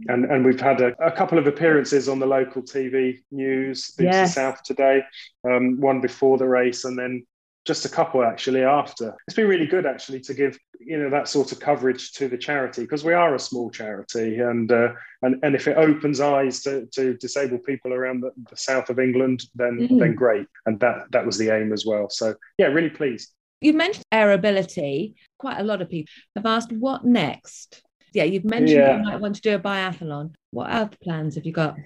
And 0.09 0.24
and 0.27 0.45
we've 0.45 0.61
had 0.61 0.81
a, 0.81 0.95
a 1.05 1.11
couple 1.11 1.39
of 1.39 1.47
appearances 1.47 2.09
on 2.09 2.18
the 2.18 2.27
local 2.27 2.62
TV 2.62 3.18
news, 3.31 3.95
BBC 3.99 4.05
Yes. 4.05 4.35
South 4.35 4.62
today. 4.62 5.03
Um, 5.45 5.81
one 5.81 6.01
before 6.01 6.39
the 6.39 6.47
race, 6.49 6.85
and 6.85 6.99
then 6.99 7.27
just 7.67 7.85
a 7.85 7.89
couple 7.89 8.23
actually 8.23 8.62
after. 8.62 9.14
It's 9.27 9.35
been 9.37 9.49
really 9.49 9.67
good 9.67 9.87
actually 9.87 10.21
to 10.21 10.35
give 10.35 10.59
you 10.81 10.99
know 10.99 11.11
that 11.11 11.27
sort 11.29 11.51
of 11.53 11.59
coverage 11.61 12.12
to 12.12 12.29
the 12.29 12.39
charity 12.39 12.83
because 12.83 13.05
we 13.05 13.12
are 13.12 13.35
a 13.35 13.39
small 13.39 13.71
charity, 13.71 14.39
and 14.39 14.71
uh, 14.71 14.89
and 15.23 15.37
and 15.43 15.55
if 15.55 15.67
it 15.69 15.77
opens 15.77 16.21
eyes 16.21 16.62
to, 16.62 16.87
to 16.93 17.14
disabled 17.17 17.64
people 17.64 17.93
around 17.93 18.23
the, 18.23 18.31
the 18.51 18.57
south 18.57 18.89
of 18.89 18.99
England, 18.99 19.43
then 19.55 19.89
Mm. 19.91 19.99
then 19.99 20.14
great. 20.14 20.47
And 20.67 20.79
that 20.81 21.07
that 21.11 21.27
was 21.27 21.37
the 21.39 21.51
aim 21.51 21.73
as 21.73 21.85
well. 21.85 22.09
So 22.09 22.35
yeah, 22.59 22.67
really 22.67 22.91
pleased. 22.91 23.33
You 23.61 23.73
mentioned 23.73 24.05
aerobility. 24.12 25.14
Quite 25.39 25.59
a 25.59 25.64
lot 25.64 25.83
of 25.83 25.89
people 25.91 26.12
have 26.37 26.47
asked, 26.47 26.73
what 26.73 27.05
next? 27.05 27.83
Yeah, 28.12 28.25
you've 28.25 28.45
mentioned 28.45 28.79
Yeah. 28.79 28.97
you 28.99 29.03
might 29.03 29.21
want 29.21 29.35
to 29.37 29.41
do 29.41 29.55
a 29.57 29.59
biathlon. 29.59 30.35
What 30.51 30.71
other 30.71 30.97
plans 31.03 31.35
have 31.35 31.45
you 31.47 31.53
got? 31.53 31.77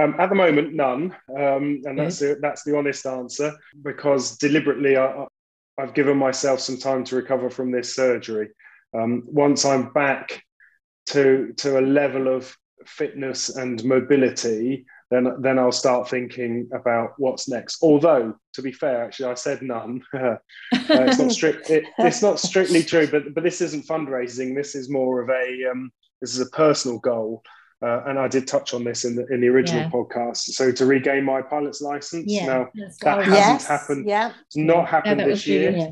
Um, 0.00 0.16
at 0.18 0.30
the 0.30 0.34
moment, 0.34 0.72
none, 0.72 1.14
um, 1.36 1.82
and 1.84 1.98
that's 1.98 2.18
the, 2.18 2.38
that's 2.40 2.64
the 2.64 2.76
honest 2.76 3.04
answer. 3.04 3.52
Because 3.82 4.38
deliberately, 4.38 4.96
I, 4.96 5.26
I've 5.78 5.94
given 5.94 6.16
myself 6.16 6.60
some 6.60 6.78
time 6.78 7.04
to 7.04 7.16
recover 7.16 7.50
from 7.50 7.70
this 7.70 7.94
surgery. 7.94 8.48
Um, 8.94 9.22
once 9.26 9.64
I'm 9.64 9.92
back 9.92 10.42
to 11.06 11.52
to 11.58 11.78
a 11.78 11.82
level 11.82 12.28
of 12.28 12.54
fitness 12.86 13.50
and 13.50 13.82
mobility, 13.84 14.86
then 15.10 15.34
then 15.40 15.58
I'll 15.58 15.72
start 15.72 16.08
thinking 16.08 16.68
about 16.72 17.12
what's 17.18 17.48
next. 17.48 17.82
Although, 17.82 18.34
to 18.54 18.62
be 18.62 18.72
fair, 18.72 19.04
actually, 19.04 19.30
I 19.30 19.34
said 19.34 19.62
none. 19.62 20.02
Uh, 20.72 21.04
it's 21.04 21.18
not 21.18 21.32
strict. 21.32 21.70
It, 21.70 21.84
it's 21.98 22.22
not 22.22 22.40
strictly 22.40 22.82
true, 22.82 23.06
but 23.06 23.34
but 23.34 23.44
this 23.44 23.60
isn't 23.60 23.86
fundraising. 23.86 24.54
This 24.54 24.74
is 24.74 24.88
more 24.90 25.20
of 25.20 25.28
a 25.28 25.70
um, 25.70 25.90
this 26.20 26.34
is 26.34 26.40
a 26.40 26.50
personal 26.50 26.98
goal. 26.98 27.42
Uh, 27.82 28.02
and 28.06 28.18
I 28.18 28.28
did 28.28 28.46
touch 28.46 28.74
on 28.74 28.84
this 28.84 29.04
in 29.04 29.16
the 29.16 29.26
in 29.26 29.40
the 29.40 29.48
original 29.48 29.82
Yeah. 29.82 29.90
podcast. 29.90 30.36
So 30.36 30.70
to 30.70 30.86
regain 30.86 31.24
my 31.24 31.42
pilot's 31.42 31.80
license. 31.80 32.24
Yeah. 32.30 32.46
Now 32.46 32.68
that's 32.74 32.96
that 32.98 33.16
what 33.16 33.26
hasn't 33.26 33.36
Yes. 33.36 33.66
happened. 33.66 34.06
Yeah. 34.06 34.32
it's 34.46 34.56
not 34.56 34.88
happened 34.88 35.20
that 35.20 35.26
this 35.26 35.38
was 35.40 35.48
really- 35.48 35.60
year, 35.62 35.70
yeah. 35.76 35.90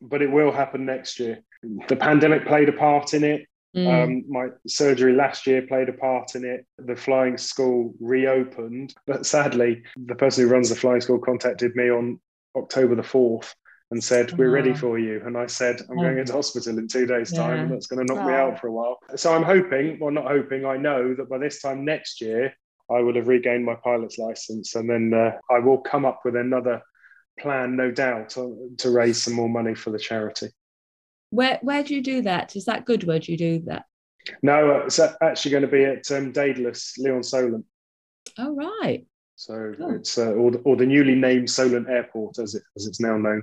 but 0.00 0.22
it 0.22 0.30
will 0.30 0.52
happen 0.52 0.86
next 0.86 1.20
year. 1.20 1.40
The 1.88 1.96
pandemic 1.96 2.46
played 2.46 2.68
a 2.68 2.72
part 2.72 3.14
in 3.14 3.24
it. 3.24 3.46
Mm. 3.76 3.86
Um, 4.04 4.24
my 4.28 4.48
surgery 4.66 5.12
last 5.12 5.46
year 5.46 5.60
played 5.62 5.88
a 5.90 5.92
part 5.92 6.34
in 6.34 6.44
it. 6.44 6.64
The 6.78 6.96
flying 6.96 7.36
school 7.36 7.94
reopened, 8.00 8.94
but 9.06 9.26
sadly, 9.26 9.82
the 9.96 10.14
person 10.14 10.44
who 10.44 10.50
runs 10.50 10.70
the 10.70 10.76
flying 10.76 11.00
school 11.02 11.18
contacted 11.18 11.76
me 11.76 11.90
on 11.90 12.18
October 12.56 12.94
the 12.94 13.02
4th 13.02 13.54
and 13.90 14.02
said, 14.02 14.36
We're 14.36 14.50
ready 14.50 14.70
Oh. 14.70 14.74
for 14.76 14.98
you. 14.98 15.22
And 15.24 15.36
I 15.36 15.46
said, 15.46 15.80
I'm 15.88 15.98
Oh. 15.98 16.02
going 16.02 16.18
into 16.18 16.32
hospital 16.32 16.78
in 16.78 16.88
two 16.88 17.06
days' 17.06 17.32
time, 17.32 17.56
Yeah. 17.56 17.62
and 17.62 17.72
that's 17.72 17.86
going 17.86 18.06
to 18.06 18.12
knock 18.14 18.26
me 18.26 18.32
Oh. 18.32 18.36
out 18.36 18.60
for 18.60 18.68
a 18.68 18.72
while. 18.72 18.98
So 19.16 19.32
I'm 19.32 19.42
hoping, 19.42 19.98
well, 19.98 20.10
not 20.10 20.26
hoping, 20.30 20.64
I 20.64 20.76
know 20.76 21.14
that 21.14 21.28
by 21.28 21.38
this 21.38 21.60
time 21.62 21.84
next 21.84 22.20
year, 22.20 22.52
I 22.90 23.00
will 23.00 23.14
have 23.14 23.28
regained 23.28 23.64
my 23.64 23.74
pilot's 23.76 24.18
license. 24.18 24.74
And 24.74 24.88
then 24.88 25.14
uh, 25.14 25.38
I 25.50 25.58
will 25.60 25.78
come 25.78 26.04
up 26.04 26.20
with 26.24 26.36
another 26.36 26.82
plan, 27.38 27.76
no 27.76 27.90
doubt, 27.90 28.36
uh, 28.36 28.48
to 28.78 28.90
raise 28.90 29.22
some 29.22 29.34
more 29.34 29.48
money 29.48 29.74
for 29.74 29.90
the 29.90 29.98
charity. 29.98 30.48
Where 31.30 31.58
where 31.62 31.82
do 31.82 31.94
you 31.94 32.02
do 32.02 32.22
that? 32.22 32.56
Is 32.56 32.64
that 32.64 32.86
good? 32.86 33.04
Where 33.04 33.18
do 33.18 33.30
you 33.32 33.36
do 33.38 33.60
that? 33.66 33.84
No, 34.42 34.76
uh, 34.80 34.84
it's 34.86 34.98
actually 34.98 35.50
going 35.50 35.62
to 35.62 35.68
be 35.68 35.84
at 35.84 36.10
um, 36.10 36.32
Daedalus, 36.32 36.96
Lee-on-Solent. 36.98 37.64
Oh 38.38 38.54
right. 38.54 39.06
So 39.36 39.74
Oh. 39.78 39.90
it's 39.94 40.16
uh, 40.18 40.32
or, 40.32 40.50
the, 40.50 40.58
or 40.60 40.76
the 40.76 40.86
newly 40.86 41.14
named 41.14 41.50
Solent 41.50 41.88
Airport, 41.88 42.38
as 42.38 42.54
it 42.54 42.62
as 42.76 42.86
it's 42.86 43.00
now 43.00 43.16
known, 43.18 43.42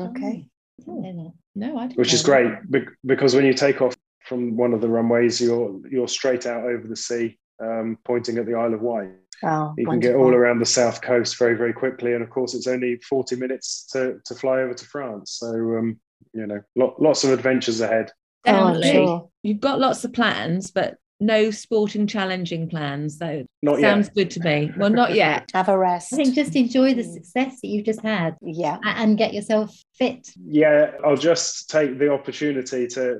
Okay. 0.00 0.46
I 0.88 1.30
No, 1.54 1.78
I 1.78 1.86
didn't 1.86 1.98
which 1.98 2.12
is 2.12 2.22
that. 2.22 2.30
great 2.30 2.70
bec- 2.70 2.92
because 3.06 3.34
when 3.34 3.44
you 3.44 3.54
take 3.54 3.80
off 3.80 3.96
from 4.26 4.56
one 4.56 4.72
of 4.72 4.80
the 4.80 4.88
runways, 4.88 5.40
you're 5.40 5.80
you're 5.90 6.08
straight 6.08 6.46
out 6.46 6.64
over 6.64 6.86
the 6.88 6.96
sea, 6.96 7.38
um, 7.60 7.98
pointing 8.04 8.38
at 8.38 8.46
the 8.46 8.54
Isle 8.54 8.74
of 8.74 8.80
Wight. 8.82 9.10
Oh, 9.42 9.74
You 9.76 9.86
can 9.86 10.00
get 10.00 10.14
all 10.16 10.32
around 10.34 10.58
the 10.60 10.66
south 10.66 11.02
coast 11.02 11.38
very 11.38 11.56
very 11.56 11.72
quickly, 11.72 12.14
and 12.14 12.22
of 12.22 12.30
course, 12.30 12.54
it's 12.54 12.66
only 12.66 12.96
forty 13.08 13.36
minutes 13.36 13.86
to 13.92 14.18
to 14.24 14.34
fly 14.34 14.60
over 14.60 14.74
to 14.74 14.84
France. 14.86 15.32
So 15.32 15.48
um, 15.78 16.00
you 16.32 16.46
know, 16.46 16.60
lo- 16.74 16.96
lots 16.98 17.22
of 17.24 17.30
adventures 17.30 17.80
ahead. 17.80 18.10
Oh, 18.46 18.72
Definitely. 18.74 18.92
sure. 18.92 19.30
You've 19.42 19.60
got 19.60 19.78
lots 19.80 20.04
of 20.04 20.12
plans, 20.12 20.70
but 20.70 20.96
no 21.20 21.50
sporting 21.50 22.06
challenging 22.06 22.68
plans. 22.68 23.18
So 23.18 23.44
Not 23.62 23.80
sounds 23.80 24.06
yet. 24.08 24.14
good 24.14 24.30
to 24.32 24.40
me. 24.40 24.72
Well, 24.76 24.90
not 24.90 25.14
yet. 25.24 25.48
Have 25.54 25.68
a 25.68 25.78
rest. 25.78 26.12
I 26.12 26.16
think 26.16 26.34
just 26.34 26.56
enjoy 26.56 26.94
the 26.94 27.02
Mm. 27.02 27.12
success 27.14 27.60
that 27.62 27.68
you've 27.68 27.86
just 27.86 28.00
had 28.02 28.36
yeah. 28.42 28.78
and 28.84 29.16
get 29.16 29.32
yourself 29.32 29.74
fit. 29.94 30.28
Yeah, 30.46 30.90
I'll 31.04 31.16
just 31.16 31.70
take 31.70 31.98
the 31.98 32.10
opportunity 32.12 32.86
to, 32.88 33.18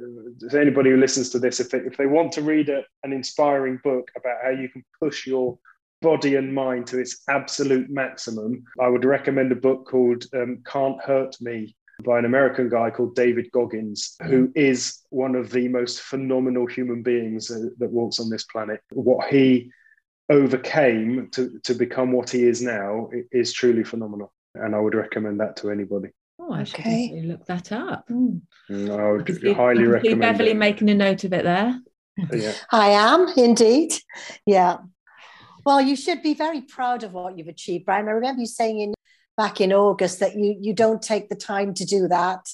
to 0.51 0.61
anybody 0.61 0.91
who 0.91 0.97
listens 0.97 1.31
to 1.31 1.39
this, 1.39 1.61
if 1.61 1.71
they, 1.71 1.79
if 1.79 1.97
they 1.97 2.07
want 2.07 2.33
to 2.33 2.43
read 2.43 2.69
a, 2.69 2.83
an 3.05 3.13
inspiring 3.13 3.79
book 3.85 4.11
about 4.17 4.39
how 4.43 4.51
you 4.51 4.69
can 4.69 4.85
push 5.01 5.27
your 5.27 5.59
body 6.03 6.35
and 6.37 6.53
mind 6.55 6.87
to 6.89 6.99
its 6.99 7.23
absolute 7.29 7.89
maximum, 7.89 8.63
I 8.81 8.89
would 8.89 9.05
recommend 9.05 9.53
a 9.53 9.57
book 9.57 9.87
called 9.89 10.25
um, 10.35 10.63
Can't 10.67 11.01
Hurt 11.03 11.37
Me 11.41 11.75
by 12.03 12.19
an 12.19 12.25
American 12.25 12.69
guy 12.69 12.91
called 12.91 13.15
David 13.15 13.51
Goggins, 13.53 14.17
who 14.27 14.51
is 14.55 15.01
one 15.11 15.35
of 15.37 15.51
the 15.51 15.69
most 15.69 16.01
phenomenal 16.01 16.67
human 16.67 17.03
beings 17.03 17.51
uh, 17.51 17.69
that 17.79 17.91
walks 17.91 18.19
on 18.19 18.29
this 18.31 18.45
planet. 18.45 18.81
What 18.91 19.29
he 19.29 19.71
overcame 20.29 21.29
to, 21.33 21.59
to 21.63 21.75
become 21.75 22.13
what 22.13 22.31
he 22.31 22.45
is 22.45 22.63
now 22.63 23.11
is 23.31 23.53
truly 23.53 23.85
phenomenal. 23.85 24.33
And 24.55 24.75
I 24.75 24.81
would 24.81 24.95
recommend 24.95 25.41
that 25.41 25.57
to 25.59 25.71
anybody. 25.71 26.09
Oh, 26.39 26.53
I 26.53 26.65
should 26.65 26.81
Okay. 26.81 27.07
definitely 27.09 27.29
look 27.29 27.47
that 27.47 27.73
up. 27.73 28.09
Mm. 28.09 28.41
Mm, 28.71 28.91
I 28.91 29.03
I 29.03 29.13
would 29.13 29.47
I 29.47 29.53
highly 29.53 29.77
can 29.77 29.85
see 29.85 29.91
recommend 29.91 30.21
Beverly 30.21 30.51
it. 30.51 30.57
making 30.57 30.91
a 30.91 30.95
note 30.95 31.25
of 31.25 31.33
it 31.33 31.45
there. 31.45 31.81
Yeah. 32.33 32.53
I 32.73 32.89
am 32.91 33.29
indeed. 33.37 33.93
Yeah. 34.47 34.79
Well, 35.65 35.81
you 35.81 35.97
should 35.97 36.23
be 36.23 36.35
very 36.35 36.61
proud 36.61 37.05
of 37.05 37.13
what 37.15 37.39
you've 37.39 37.49
achieved, 37.49 37.87
Brian. 37.87 38.09
I 38.09 38.13
remember 38.13 38.41
you 38.41 38.47
saying 38.47 38.81
in 38.81 38.95
back 39.37 39.61
in 39.61 39.73
August 39.73 40.21
that 40.21 40.37
you 40.37 40.57
you 40.61 40.75
don't 40.75 41.03
take 41.03 41.29
the 41.29 41.37
time 41.37 41.75
to 41.75 41.85
do 41.85 42.09
that. 42.09 42.49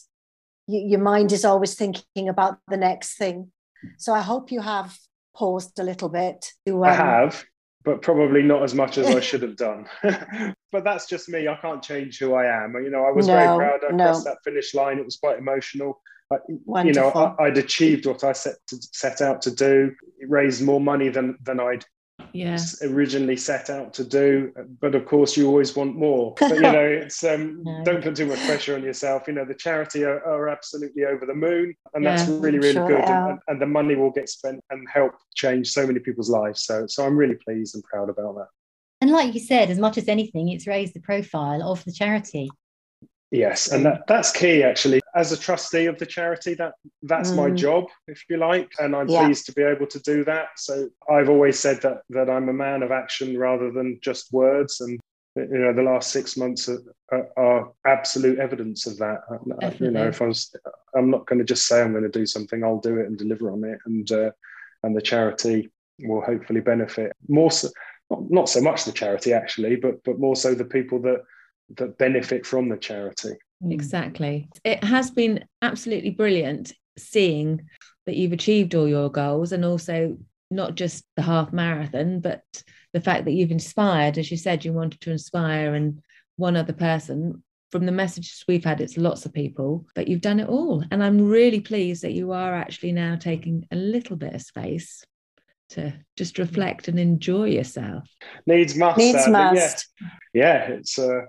You, 0.67 0.81
your 0.81 1.01
mind 1.01 1.33
is 1.33 1.45
always 1.45 1.75
thinking 1.75 2.29
about 2.29 2.59
the 2.69 2.77
next 2.77 3.17
thing. 3.17 3.53
So 3.97 4.13
I 4.13 4.21
hope 4.21 4.53
you 4.53 4.61
have 4.61 4.97
paused 5.35 5.79
a 5.79 5.83
little 5.83 6.09
bit. 6.09 6.53
To, 6.67 6.85
I 6.85 6.91
um, 6.91 6.97
have, 6.97 7.45
but 7.85 8.03
probably 8.03 8.43
not 8.43 8.63
as 8.63 8.75
much 8.75 8.99
as 8.99 9.07
I 9.07 9.21
should 9.29 9.43
have 9.43 9.57
done. 9.57 9.87
but 10.73 10.85
that's 10.85 11.07
just 11.07 11.29
me. 11.29 11.49
I 11.49 11.57
can't 11.57 11.83
change 11.83 12.19
who 12.19 12.35
I 12.35 12.47
am. 12.65 12.75
You 12.75 12.91
know, 12.91 13.05
I 13.05 13.11
was 13.11 13.27
No, 13.27 13.35
very 13.35 13.57
proud. 13.57 13.81
I 13.89 13.93
no. 13.93 14.05
crossed 14.05 14.25
that 14.25 14.39
finish 14.45 14.75
line. 14.75 14.99
It 14.99 15.05
was 15.05 15.17
quite 15.17 15.39
emotional. 15.39 16.01
I, 16.33 16.37
you 16.85 16.93
know, 16.93 17.11
I, 17.11 17.45
I'd 17.45 17.59
achieved 17.59 18.07
what 18.07 18.23
I 18.23 18.33
set 18.33 18.55
to, 18.69 18.77
set 18.93 19.21
out 19.21 19.43
to 19.43 19.51
do. 19.51 19.93
It 20.19 20.31
raised 20.31 20.63
more 20.63 20.81
money 20.81 21.09
than 21.09 21.37
than 21.43 21.59
I'd 21.59 21.85
yeah. 22.33 22.59
originally 22.83 23.37
set 23.37 23.71
out 23.71 23.95
to 23.95 24.05
do. 24.05 24.53
But 24.81 24.95
of 24.95 25.07
course, 25.07 25.37
you 25.37 25.47
always 25.47 25.77
want 25.77 25.97
more. 25.97 26.35
But 26.41 26.55
you 26.55 26.63
know, 26.63 26.85
it's 26.85 27.23
um, 27.25 27.63
no. 27.63 27.85
don't 27.85 28.03
put 28.03 28.17
too 28.17 28.27
much 28.27 28.39
pressure 28.47 28.75
on 28.75 28.83
yourself. 28.83 29.27
You 29.27 29.35
know, 29.35 29.45
the 29.45 29.55
charity 29.55 30.05
are, 30.05 30.25
are 30.25 30.49
absolutely 30.49 31.05
over 31.05 31.27
the 31.27 31.35
moon, 31.35 31.75
and 31.95 32.05
yeah, 32.05 32.17
that's 32.17 32.29
really 32.29 32.59
really 32.59 32.73
sure 32.73 32.89
good. 32.89 33.01
And, 33.01 33.39
and, 33.49 33.61
the 33.61 33.67
money 33.67 33.95
will 33.95 34.11
get 34.11 34.29
spent 34.29 34.63
and 34.71 34.87
help 34.93 35.13
change 35.35 35.71
so 35.71 35.87
many 35.87 36.01
people's 36.01 36.31
lives. 36.31 36.63
So 36.63 36.87
so 36.87 37.05
I'm 37.05 37.17
really 37.17 37.37
pleased 37.37 37.75
and 37.75 37.85
proud 37.85 38.09
about 38.09 38.37
that. 38.37 38.49
And 39.01 39.11
like 39.11 39.35
you 39.35 39.41
said, 39.41 39.71
as 39.71 39.79
much 39.79 39.97
as 39.97 40.09
anything, 40.09 40.49
it's 40.49 40.67
raised 40.67 40.95
the 40.95 41.01
profile 41.01 41.63
of 41.63 41.85
the 41.85 41.93
charity. 41.93 42.51
Yes, 43.31 43.71
and 43.71 43.87
that, 43.87 44.07
that's 44.09 44.33
key 44.33 44.63
actually. 44.63 45.00
As 45.15 45.33
a 45.33 45.37
trustee 45.37 45.87
of 45.87 45.99
the 45.99 46.07
charity, 46.07 46.55
that 46.55 46.75
that's 47.03 47.31
mm. 47.31 47.37
my 47.37 47.51
job, 47.51 47.85
if 48.07 48.25
you 48.29 48.37
like, 48.37 48.71
and 48.79 48.95
I'm 48.95 49.09
yeah. 49.09 49.25
pleased 49.25 49.47
to 49.47 49.53
be 49.53 49.63
able 49.63 49.87
to 49.87 50.01
do 50.01 50.25
that. 50.25 50.49
So 50.57 50.89
I've 51.11 51.29
always 51.29 51.59
said 51.59 51.81
that 51.83 52.03
that 52.11 52.31
I'm 52.31 52.49
a 52.49 52.53
man 52.53 52.83
of 52.83 52.91
action 52.91 53.37
rather 53.37 53.71
than 53.71 53.99
just 54.03 54.33
words, 54.33 54.81
and 54.81 55.01
you 55.37 55.59
know 55.59 55.73
the 55.73 55.83
last 55.83 56.11
six 56.11 56.37
months 56.37 56.69
are, 56.69 56.83
are, 57.13 57.29
are 57.37 57.73
absolute 57.87 58.39
evidence 58.39 58.87
of 58.87 58.99
that. 58.99 59.21
Definitely. 59.61 59.87
You 59.87 59.93
know, 59.93 60.09
if 60.09 60.23
I 60.23 60.27
was, 60.27 60.55
I'm 60.97 61.11
not 61.11 61.27
going 61.27 61.39
to 61.39 61.45
just 61.45 61.67
say 61.67 61.81
I'm 61.81 61.93
going 61.93 62.05
to 62.05 62.09
do 62.09 62.27
something. 62.27 62.63
I'll 62.63 62.81
do 62.81 62.99
it 62.99 63.07
and 63.07 63.19
deliver 63.19 63.51
on 63.51 63.65
it, 63.65 63.79
and 63.87 64.11
uh, 64.13 64.31
and 64.83 64.97
the 64.97 65.03
charity 65.03 65.71
will 66.01 66.23
hopefully 66.23 66.61
benefit 66.61 67.13
more. 67.29 67.51
So, 67.51 67.69
not 68.11 68.49
so 68.49 68.61
much 68.61 68.85
the 68.85 68.93
charity 68.93 69.33
actually, 69.33 69.77
but 69.77 70.03
but 70.05 70.19
more 70.19 70.37
so 70.37 70.55
the 70.55 70.65
people 70.65 71.01
that 71.03 71.23
that 71.77 71.99
benefit 71.99 72.47
from 72.47 72.69
the 72.69 72.77
charity. 72.77 73.35
Mm. 73.63 73.73
Exactly. 73.73 74.49
It 74.65 74.83
has 74.85 75.11
been 75.11 75.45
absolutely 75.63 76.11
brilliant 76.11 76.73
seeing 76.99 77.69
that 78.07 78.17
you've 78.17 78.33
achieved 78.33 78.75
all 78.75 78.89
your 78.89 79.11
goals 79.11 79.53
and 79.53 79.65
also 79.65 80.19
not 80.51 80.75
just 80.75 81.05
the 81.17 81.23
half 81.23 81.53
marathon, 81.53 82.21
but 82.21 82.43
the 82.93 83.01
fact 83.01 83.25
that 83.25 83.33
you've 83.33 83.53
inspired, 83.53 84.19
as 84.19 84.31
you 84.31 84.37
said, 84.37 84.65
you 84.65 84.73
wanted 84.73 85.01
to 85.03 85.13
inspire 85.13 85.75
and 85.75 86.01
one 86.37 86.57
other 86.57 86.73
person. 86.73 87.43
From 87.71 87.87
the 87.87 87.93
messages 87.93 88.45
we've 88.49 88.65
had, 88.65 88.81
it's 88.81 88.97
lots 88.97 89.27
of 89.27 89.33
people, 89.33 89.87
but 89.95 90.09
you've 90.09 90.21
done 90.21 90.41
it 90.41 90.49
all. 90.49 90.83
And 90.91 91.05
I'm 91.05 91.29
really 91.29 91.61
pleased 91.61 92.03
that 92.03 92.15
you 92.15 92.33
are 92.33 92.53
actually 92.53 92.91
now 92.91 93.15
taking 93.15 93.65
a 93.71 93.77
little 93.77 94.17
bit 94.17 94.35
of 94.35 94.43
space 94.43 95.05
to 95.71 95.95
just 96.17 96.39
reflect 96.39 96.89
and 96.89 96.99
enjoy 96.99 97.45
yourself. 97.45 98.09
Needs 98.45 98.75
must. 98.75 98.99
Needs 98.99 99.25
uh, 99.25 99.31
must. 99.31 99.89
Yeah, 100.01 100.09
yeah, 100.35 100.63
it's 100.71 100.99
uh, 100.99 101.21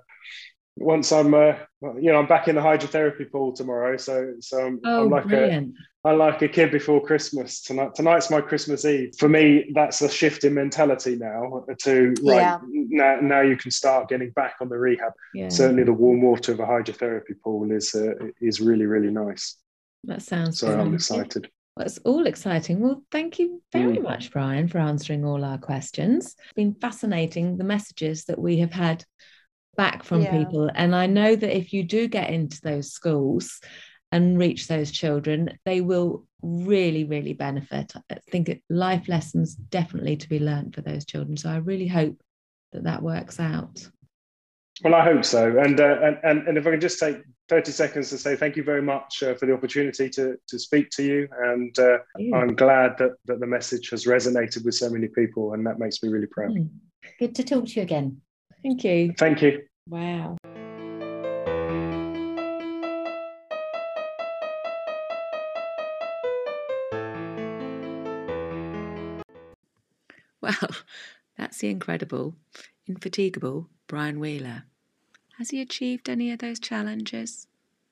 once 0.77 1.11
I'm, 1.11 1.33
uh, 1.33 1.53
you 1.81 2.11
know, 2.11 2.19
I'm 2.19 2.27
back 2.27 2.47
in 2.47 2.55
the 2.55 2.61
hydrotherapy 2.61 3.29
pool 3.31 3.53
tomorrow. 3.53 3.97
So, 3.97 4.33
so 4.39 4.65
I'm, 4.65 4.79
oh, 4.85 5.03
I'm 5.03 5.09
like 5.09 5.27
brilliant. 5.27 5.73
a, 6.05 6.09
I 6.09 6.11
like 6.13 6.41
a 6.41 6.47
kid 6.47 6.71
before 6.71 7.03
Christmas. 7.03 7.61
Tonight, 7.61 7.93
tonight's 7.93 8.31
my 8.31 8.41
Christmas 8.41 8.85
Eve. 8.85 9.13
For 9.19 9.29
me, 9.29 9.71
that's 9.75 10.01
a 10.01 10.09
shift 10.09 10.43
in 10.43 10.53
mentality 10.53 11.15
now. 11.15 11.63
To 11.83 12.13
right 12.23 12.35
yeah. 12.35 12.59
now, 12.71 13.19
now 13.21 13.41
you 13.41 13.55
can 13.55 13.71
start 13.71 14.09
getting 14.09 14.31
back 14.31 14.55
on 14.61 14.69
the 14.69 14.77
rehab. 14.77 15.13
Yeah. 15.33 15.49
Certainly, 15.49 15.83
the 15.83 15.93
warm 15.93 16.21
water 16.21 16.53
of 16.53 16.59
a 16.59 16.65
hydrotherapy 16.65 17.39
pool 17.43 17.71
is 17.71 17.93
uh, 17.93 18.13
is 18.39 18.59
really 18.61 18.85
really 18.87 19.11
nice. 19.11 19.57
That 20.05 20.23
sounds. 20.23 20.57
So 20.57 20.79
I'm 20.79 20.95
excited. 20.95 21.49
Well, 21.77 21.85
it's 21.85 21.99
all 21.99 22.25
exciting. 22.25 22.79
Well, 22.79 23.03
thank 23.11 23.37
you 23.37 23.61
very 23.71 23.97
mm. 23.97 24.03
much, 24.03 24.31
Brian, 24.31 24.67
for 24.67 24.79
answering 24.79 25.23
all 25.23 25.45
our 25.45 25.57
questions. 25.57 26.35
It's 26.45 26.53
been 26.55 26.73
fascinating 26.73 27.57
the 27.57 27.63
messages 27.63 28.25
that 28.25 28.39
we 28.39 28.57
have 28.57 28.73
had 28.73 29.05
back 29.77 30.03
from 30.03 30.21
yeah. 30.21 30.37
people. 30.37 30.69
And 30.73 30.95
I 30.95 31.07
know 31.07 31.35
that 31.35 31.57
if 31.57 31.73
you 31.73 31.83
do 31.83 32.07
get 32.07 32.29
into 32.29 32.61
those 32.61 32.91
schools 32.91 33.59
and 34.11 34.37
reach 34.37 34.67
those 34.67 34.91
children, 34.91 35.57
they 35.65 35.81
will 35.81 36.25
really, 36.41 37.03
really 37.03 37.33
benefit. 37.33 37.93
I 38.09 38.15
think 38.29 38.49
it, 38.49 38.63
life 38.69 39.07
lessons 39.07 39.55
definitely 39.55 40.17
to 40.17 40.29
be 40.29 40.39
learned 40.39 40.75
for 40.75 40.81
those 40.81 41.05
children. 41.05 41.37
So 41.37 41.49
I 41.49 41.57
really 41.57 41.87
hope 41.87 42.21
that 42.73 42.83
that 42.83 43.01
works 43.01 43.39
out. 43.39 43.87
Well, 44.83 44.95
I 44.95 45.03
hope 45.03 45.23
so. 45.23 45.59
And, 45.59 45.79
uh, 45.79 46.13
and, 46.23 46.47
and 46.47 46.57
if 46.57 46.65
I 46.65 46.71
can 46.71 46.81
just 46.81 46.99
take 46.99 47.21
30 47.49 47.71
seconds 47.71 48.09
to 48.09 48.17
say 48.17 48.35
thank 48.35 48.55
you 48.55 48.63
very 48.63 48.81
much 48.81 49.21
uh, 49.21 49.35
for 49.35 49.45
the 49.45 49.53
opportunity 49.53 50.09
to, 50.09 50.37
to 50.47 50.57
speak 50.57 50.89
to 50.91 51.03
you. 51.03 51.27
And 51.43 51.77
uh, 51.77 51.99
you. 52.17 52.33
I'm 52.33 52.55
glad 52.55 52.97
that, 52.97 53.11
that 53.25 53.39
the 53.39 53.47
message 53.47 53.89
has 53.91 54.05
resonated 54.05 54.65
with 54.65 54.75
so 54.75 54.89
many 54.89 55.07
people, 55.07 55.53
and 55.53 55.65
that 55.67 55.77
makes 55.77 56.01
me 56.01 56.09
really 56.09 56.27
proud. 56.27 56.51
Mm. 56.51 56.69
Good 57.19 57.35
to 57.35 57.43
talk 57.43 57.65
to 57.67 57.71
you 57.73 57.81
again. 57.83 58.21
Thank 58.63 58.83
you. 58.83 59.13
Thank 59.17 59.41
you. 59.41 59.63
Wow. 59.87 60.37
Well, 70.41 70.69
that's 71.37 71.59
the 71.59 71.69
incredible, 71.69 72.33
infatigable 72.87 73.69
Brian 73.85 74.19
Wheeler. 74.19 74.63
Has 75.37 75.51
he 75.51 75.61
achieved 75.61 76.09
any 76.09 76.31
of 76.31 76.39
those 76.39 76.59
challenges? 76.59 77.47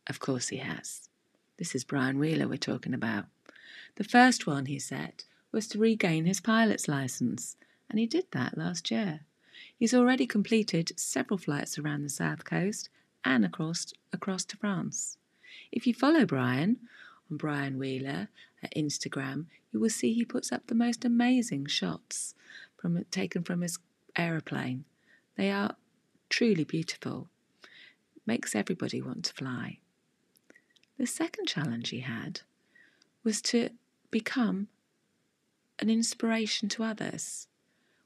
Of 0.08 0.20
course 0.20 0.48
he 0.48 0.58
has. 0.58 1.10
This 1.58 1.76
is 1.76 1.84
Brian 1.84 2.18
Wheeler 2.18 2.48
we're 2.48 2.58
talking 2.58 2.94
about. 2.94 3.26
The 3.98 4.04
first 4.04 4.48
one, 4.48 4.66
he 4.66 4.80
set 4.80 5.26
was 5.52 5.68
to 5.68 5.78
regain 5.78 6.26
his 6.26 6.42
pilot's 6.42 6.88
license, 6.88 7.56
and 7.88 8.00
he 8.00 8.08
did 8.08 8.26
that 8.32 8.58
last 8.58 8.90
year. 8.90 9.22
He's 9.80 9.94
already 9.94 10.28
completed 10.28 10.92
several 11.00 11.38
flights 11.38 11.80
around 11.80 12.04
the 12.04 12.10
south 12.10 12.44
coast 12.44 12.90
and 13.24 13.46
across 13.46 13.94
across 14.12 14.44
to 14.46 14.58
France. 14.58 15.18
If 15.72 15.88
you 15.88 15.94
follow 15.94 16.26
Brian 16.26 16.80
on 17.32 17.38
Brian 17.38 17.80
Wheeler 17.80 18.28
at 18.62 18.76
Instagram, 18.76 19.46
you 19.72 19.80
will 19.80 19.90
see 19.90 20.12
he 20.12 20.26
puts 20.26 20.52
up 20.52 20.68
the 20.68 20.76
most 20.76 21.06
amazing 21.06 21.68
shots 21.68 22.36
from 22.76 23.06
taken 23.10 23.42
from 23.44 23.62
his 23.62 23.80
aeroplane. 24.18 24.84
They 25.38 25.50
are 25.50 25.78
truly 26.28 26.66
beautiful. 26.66 27.30
Makes 28.26 28.56
everybody 28.56 29.02
want 29.02 29.24
to 29.26 29.34
fly. 29.34 29.78
The 30.98 31.08
second 31.08 31.46
challenge 31.48 31.90
he 31.90 32.02
had 32.02 32.42
was 33.24 33.42
to 33.44 33.70
become 34.12 34.68
an 35.80 35.90
inspiration 35.90 36.68
to 36.70 36.84
others. 36.84 37.48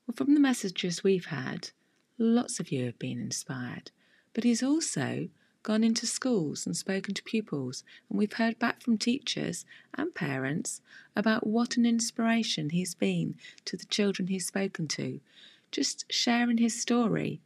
Well, 0.06 0.16
from 0.16 0.34
the 0.34 0.39
messages 0.39 1.04
we've 1.04 1.28
had, 1.28 1.70
lots 2.18 2.60
of 2.60 2.72
you 2.72 2.86
have 2.86 2.99
been 2.99 3.20
inspired, 3.20 3.91
but 4.34 4.43
he's 4.43 4.62
also 4.62 5.30
gone 5.64 5.84
into 5.84 6.06
schools 6.06 6.66
and 6.66 6.76
spoken 6.76 7.14
to 7.14 7.24
pupils, 7.24 7.86
and 8.10 8.20
we've 8.20 8.34
heard 8.34 8.60
back 8.60 8.82
from 8.82 8.97
teachers 8.97 9.66
and 9.93 10.14
parents 10.14 10.82
about 11.16 11.47
what 11.47 11.78
an 11.78 11.86
inspiration 11.86 12.70
he's 12.70 12.93
been 12.93 13.36
to 13.64 13.78
the 13.78 13.86
children 13.86 14.28
he's 14.28 14.45
spoken 14.45 14.88
to. 14.89 15.22
Just 15.72 16.06
sharing 16.12 16.58
his 16.58 16.80
story 16.80 17.39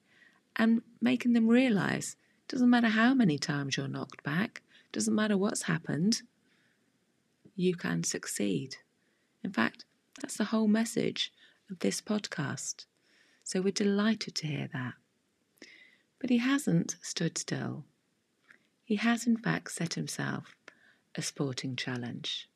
and 0.56 0.82
making 1.00 1.34
them 1.34 1.48
realise 1.48 2.16
doesn't 2.48 2.70
matter 2.70 2.88
how 2.88 3.14
many 3.14 3.38
times 3.38 3.78
you're 3.78 3.88
knocked 3.88 4.24
back, 4.24 4.64
doesn't 4.92 5.14
matter 5.14 5.38
what's 5.38 5.64
happened, 5.64 6.24
you 7.56 7.76
can 7.76 8.04
succeed. 8.04 8.78
In 9.44 9.52
fact, 9.52 9.86
that's 10.20 10.38
the 10.38 10.46
whole 10.46 10.68
message 10.68 11.32
of 11.70 11.80
this 11.80 12.02
podcast. 12.02 12.86
So 13.44 13.62
we're 13.62 13.72
delighted 13.72 14.36
to 14.36 14.48
hear 14.48 14.70
that. 14.74 14.94
But 16.20 16.30
he 16.30 16.40
hasn't 16.40 16.96
stood 17.02 17.38
still. 17.38 17.86
He 18.84 18.96
has, 18.96 19.28
in 19.28 19.38
fact, 19.38 19.72
set 19.72 19.96
himself 19.96 20.56
a 21.16 21.22
sporting 21.22 21.76
challenge. 21.76 22.50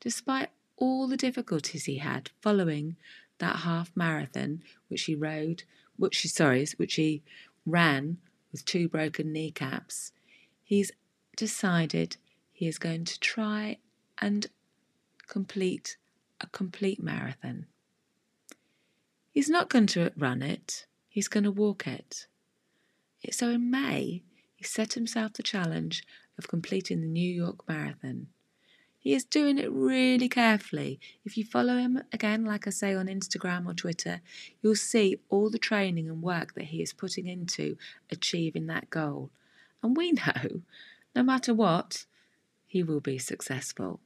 Despite 0.00 0.48
all 0.76 1.06
the 1.06 1.16
difficulties 1.16 1.84
he 1.84 1.98
had 1.98 2.30
following 2.40 2.96
that 3.38 3.56
half 3.56 3.90
marathon, 3.94 4.62
which 4.88 5.02
he 5.02 5.14
rode, 5.14 5.64
which 5.96 6.18
he 6.18 6.28
sorry, 6.28 6.66
which 6.76 6.94
he 6.94 7.22
ran 7.66 8.18
with 8.52 8.64
two 8.64 8.88
broken 8.88 9.32
kneecaps, 9.32 10.12
he's 10.62 10.90
decided 11.36 12.16
he 12.52 12.66
is 12.66 12.78
going 12.78 13.04
to 13.04 13.20
try 13.20 13.78
and 14.18 14.46
complete 15.26 15.96
a 16.40 16.46
complete 16.46 17.02
marathon. 17.02 17.66
He's 19.30 19.48
not 19.48 19.70
going 19.70 19.86
to 19.88 20.12
run 20.16 20.42
it, 20.42 20.86
he's 21.08 21.28
going 21.28 21.44
to 21.44 21.50
walk 21.50 21.86
it. 21.86 22.26
So 23.30 23.50
in 23.50 23.70
May, 23.70 24.22
he 24.54 24.64
set 24.64 24.94
himself 24.94 25.34
the 25.34 25.42
challenge 25.42 26.04
of 26.38 26.48
completing 26.48 27.00
the 27.00 27.06
New 27.06 27.32
York 27.32 27.68
Marathon. 27.68 28.28
He 28.98 29.14
is 29.14 29.24
doing 29.24 29.56
it 29.56 29.70
really 29.72 30.28
carefully. 30.28 31.00
If 31.24 31.38
you 31.38 31.44
follow 31.44 31.78
him 31.78 32.02
again, 32.12 32.44
like 32.44 32.66
I 32.66 32.70
say 32.70 32.94
on 32.94 33.06
Instagram 33.06 33.66
or 33.66 33.72
Twitter, 33.72 34.20
you'll 34.60 34.76
see 34.76 35.18
all 35.30 35.48
the 35.48 35.58
training 35.58 36.08
and 36.08 36.22
work 36.22 36.54
that 36.54 36.64
he 36.64 36.82
is 36.82 36.92
putting 36.92 37.26
into 37.26 37.78
achieving 38.10 38.66
that 38.66 38.90
goal. 38.90 39.30
And 39.82 39.96
we 39.96 40.12
know, 40.12 40.62
no 41.16 41.22
matter 41.22 41.54
what, 41.54 42.04
he 42.66 42.82
will 42.82 43.00
be 43.00 43.18
successful. 43.18 44.00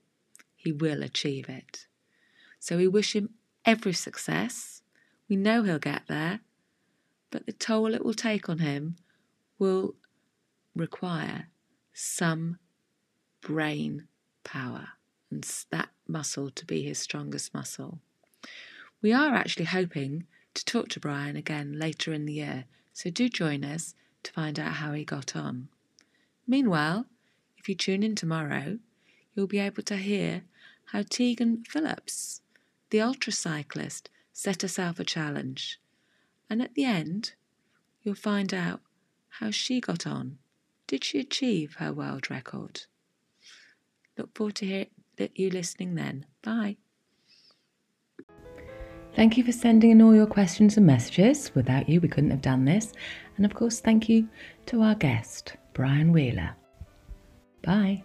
He 0.55 0.70
will 0.70 1.03
achieve 1.03 1.49
it. 1.49 1.87
So 2.61 2.77
we 2.77 2.87
wish 2.87 3.16
him 3.16 3.31
every 3.64 3.93
success 3.93 4.74
we 5.35 5.41
know 5.41 5.64
he'll 5.64 5.80
get 5.80 6.03
there, 6.07 6.39
but 7.32 7.45
the 7.45 7.53
toll 7.53 7.93
it 7.93 8.05
will 8.05 8.14
take 8.14 8.49
on 8.49 8.61
him 8.61 8.95
will 9.59 9.97
require 10.76 11.49
some 11.93 12.61
brain 13.41 14.07
power 14.45 14.91
and 15.32 15.43
that 15.70 15.89
muscle 16.07 16.51
to 16.51 16.64
be 16.64 16.85
his 16.85 17.01
strongest 17.01 17.53
muscle. 17.53 17.99
We 19.03 19.12
are 19.12 19.35
actually 19.35 19.64
hoping 19.64 20.24
to 20.55 20.64
talk 20.64 20.89
to 20.91 21.01
Brian 21.01 21.35
again 21.35 21.80
later 21.80 22.12
in 22.12 22.26
the 22.26 22.35
year, 22.35 22.66
so 22.93 23.11
do 23.11 23.28
join 23.28 23.64
us 23.64 23.97
to 24.22 24.30
find 24.30 24.61
out 24.61 24.74
how 24.74 24.93
he 24.93 25.05
got 25.05 25.35
on. 25.35 25.66
Meanwhile, 26.47 27.07
if 27.59 27.68
you 27.68 27.74
tune 27.74 28.05
in 28.05 28.14
tomorrow, 28.14 28.78
you'll 29.35 29.49
be 29.49 29.59
able 29.59 29.82
to 29.82 29.97
hear 29.97 30.43
how 30.93 31.03
Tegan 31.03 31.64
Phillips, 31.64 32.41
the 32.91 33.01
ultra 33.01 33.32
cyclist, 33.32 34.11
set 34.35 34.61
herself 34.61 35.01
a 35.01 35.05
challenge. 35.05 35.80
And 36.51 36.61
at 36.61 36.74
the 36.74 36.85
end, 36.85 37.32
you'll 38.03 38.14
find 38.14 38.53
out 38.53 38.80
how 39.41 39.51
she 39.51 39.80
got 39.80 40.07
on. 40.07 40.37
Did 40.87 41.03
she 41.05 41.20
achieve 41.20 41.76
her 41.76 41.93
world 41.93 42.28
record? 42.28 42.82
Look 44.18 44.37
forward 44.37 44.57
to 44.57 44.66
hear 44.66 44.87
you 45.35 45.49
listening 45.49 45.95
then. 45.95 46.26
Bye. 46.43 46.76
Thank 49.16 49.39
you 49.39 49.45
for 49.45 49.53
sending 49.53 49.93
in 49.93 50.03
all 50.03 50.14
your 50.14 50.26
questions 50.26 50.76
and 50.76 50.87
messages. 50.87 51.55
Without 51.55 51.89
you, 51.89 52.01
we 52.01 52.09
couldn't 52.09 52.32
have 52.32 52.43
done 52.43 52.64
this. 52.64 52.93
And 53.37 53.47
of 53.47 53.55
course, 53.55 53.80
thank 53.80 54.09
you 54.09 54.28
to 54.66 54.82
our 54.82 54.97
guest, 54.97 55.57
Brian 55.72 56.12
Wheeler. 56.12 56.55
Bye. 57.62 58.03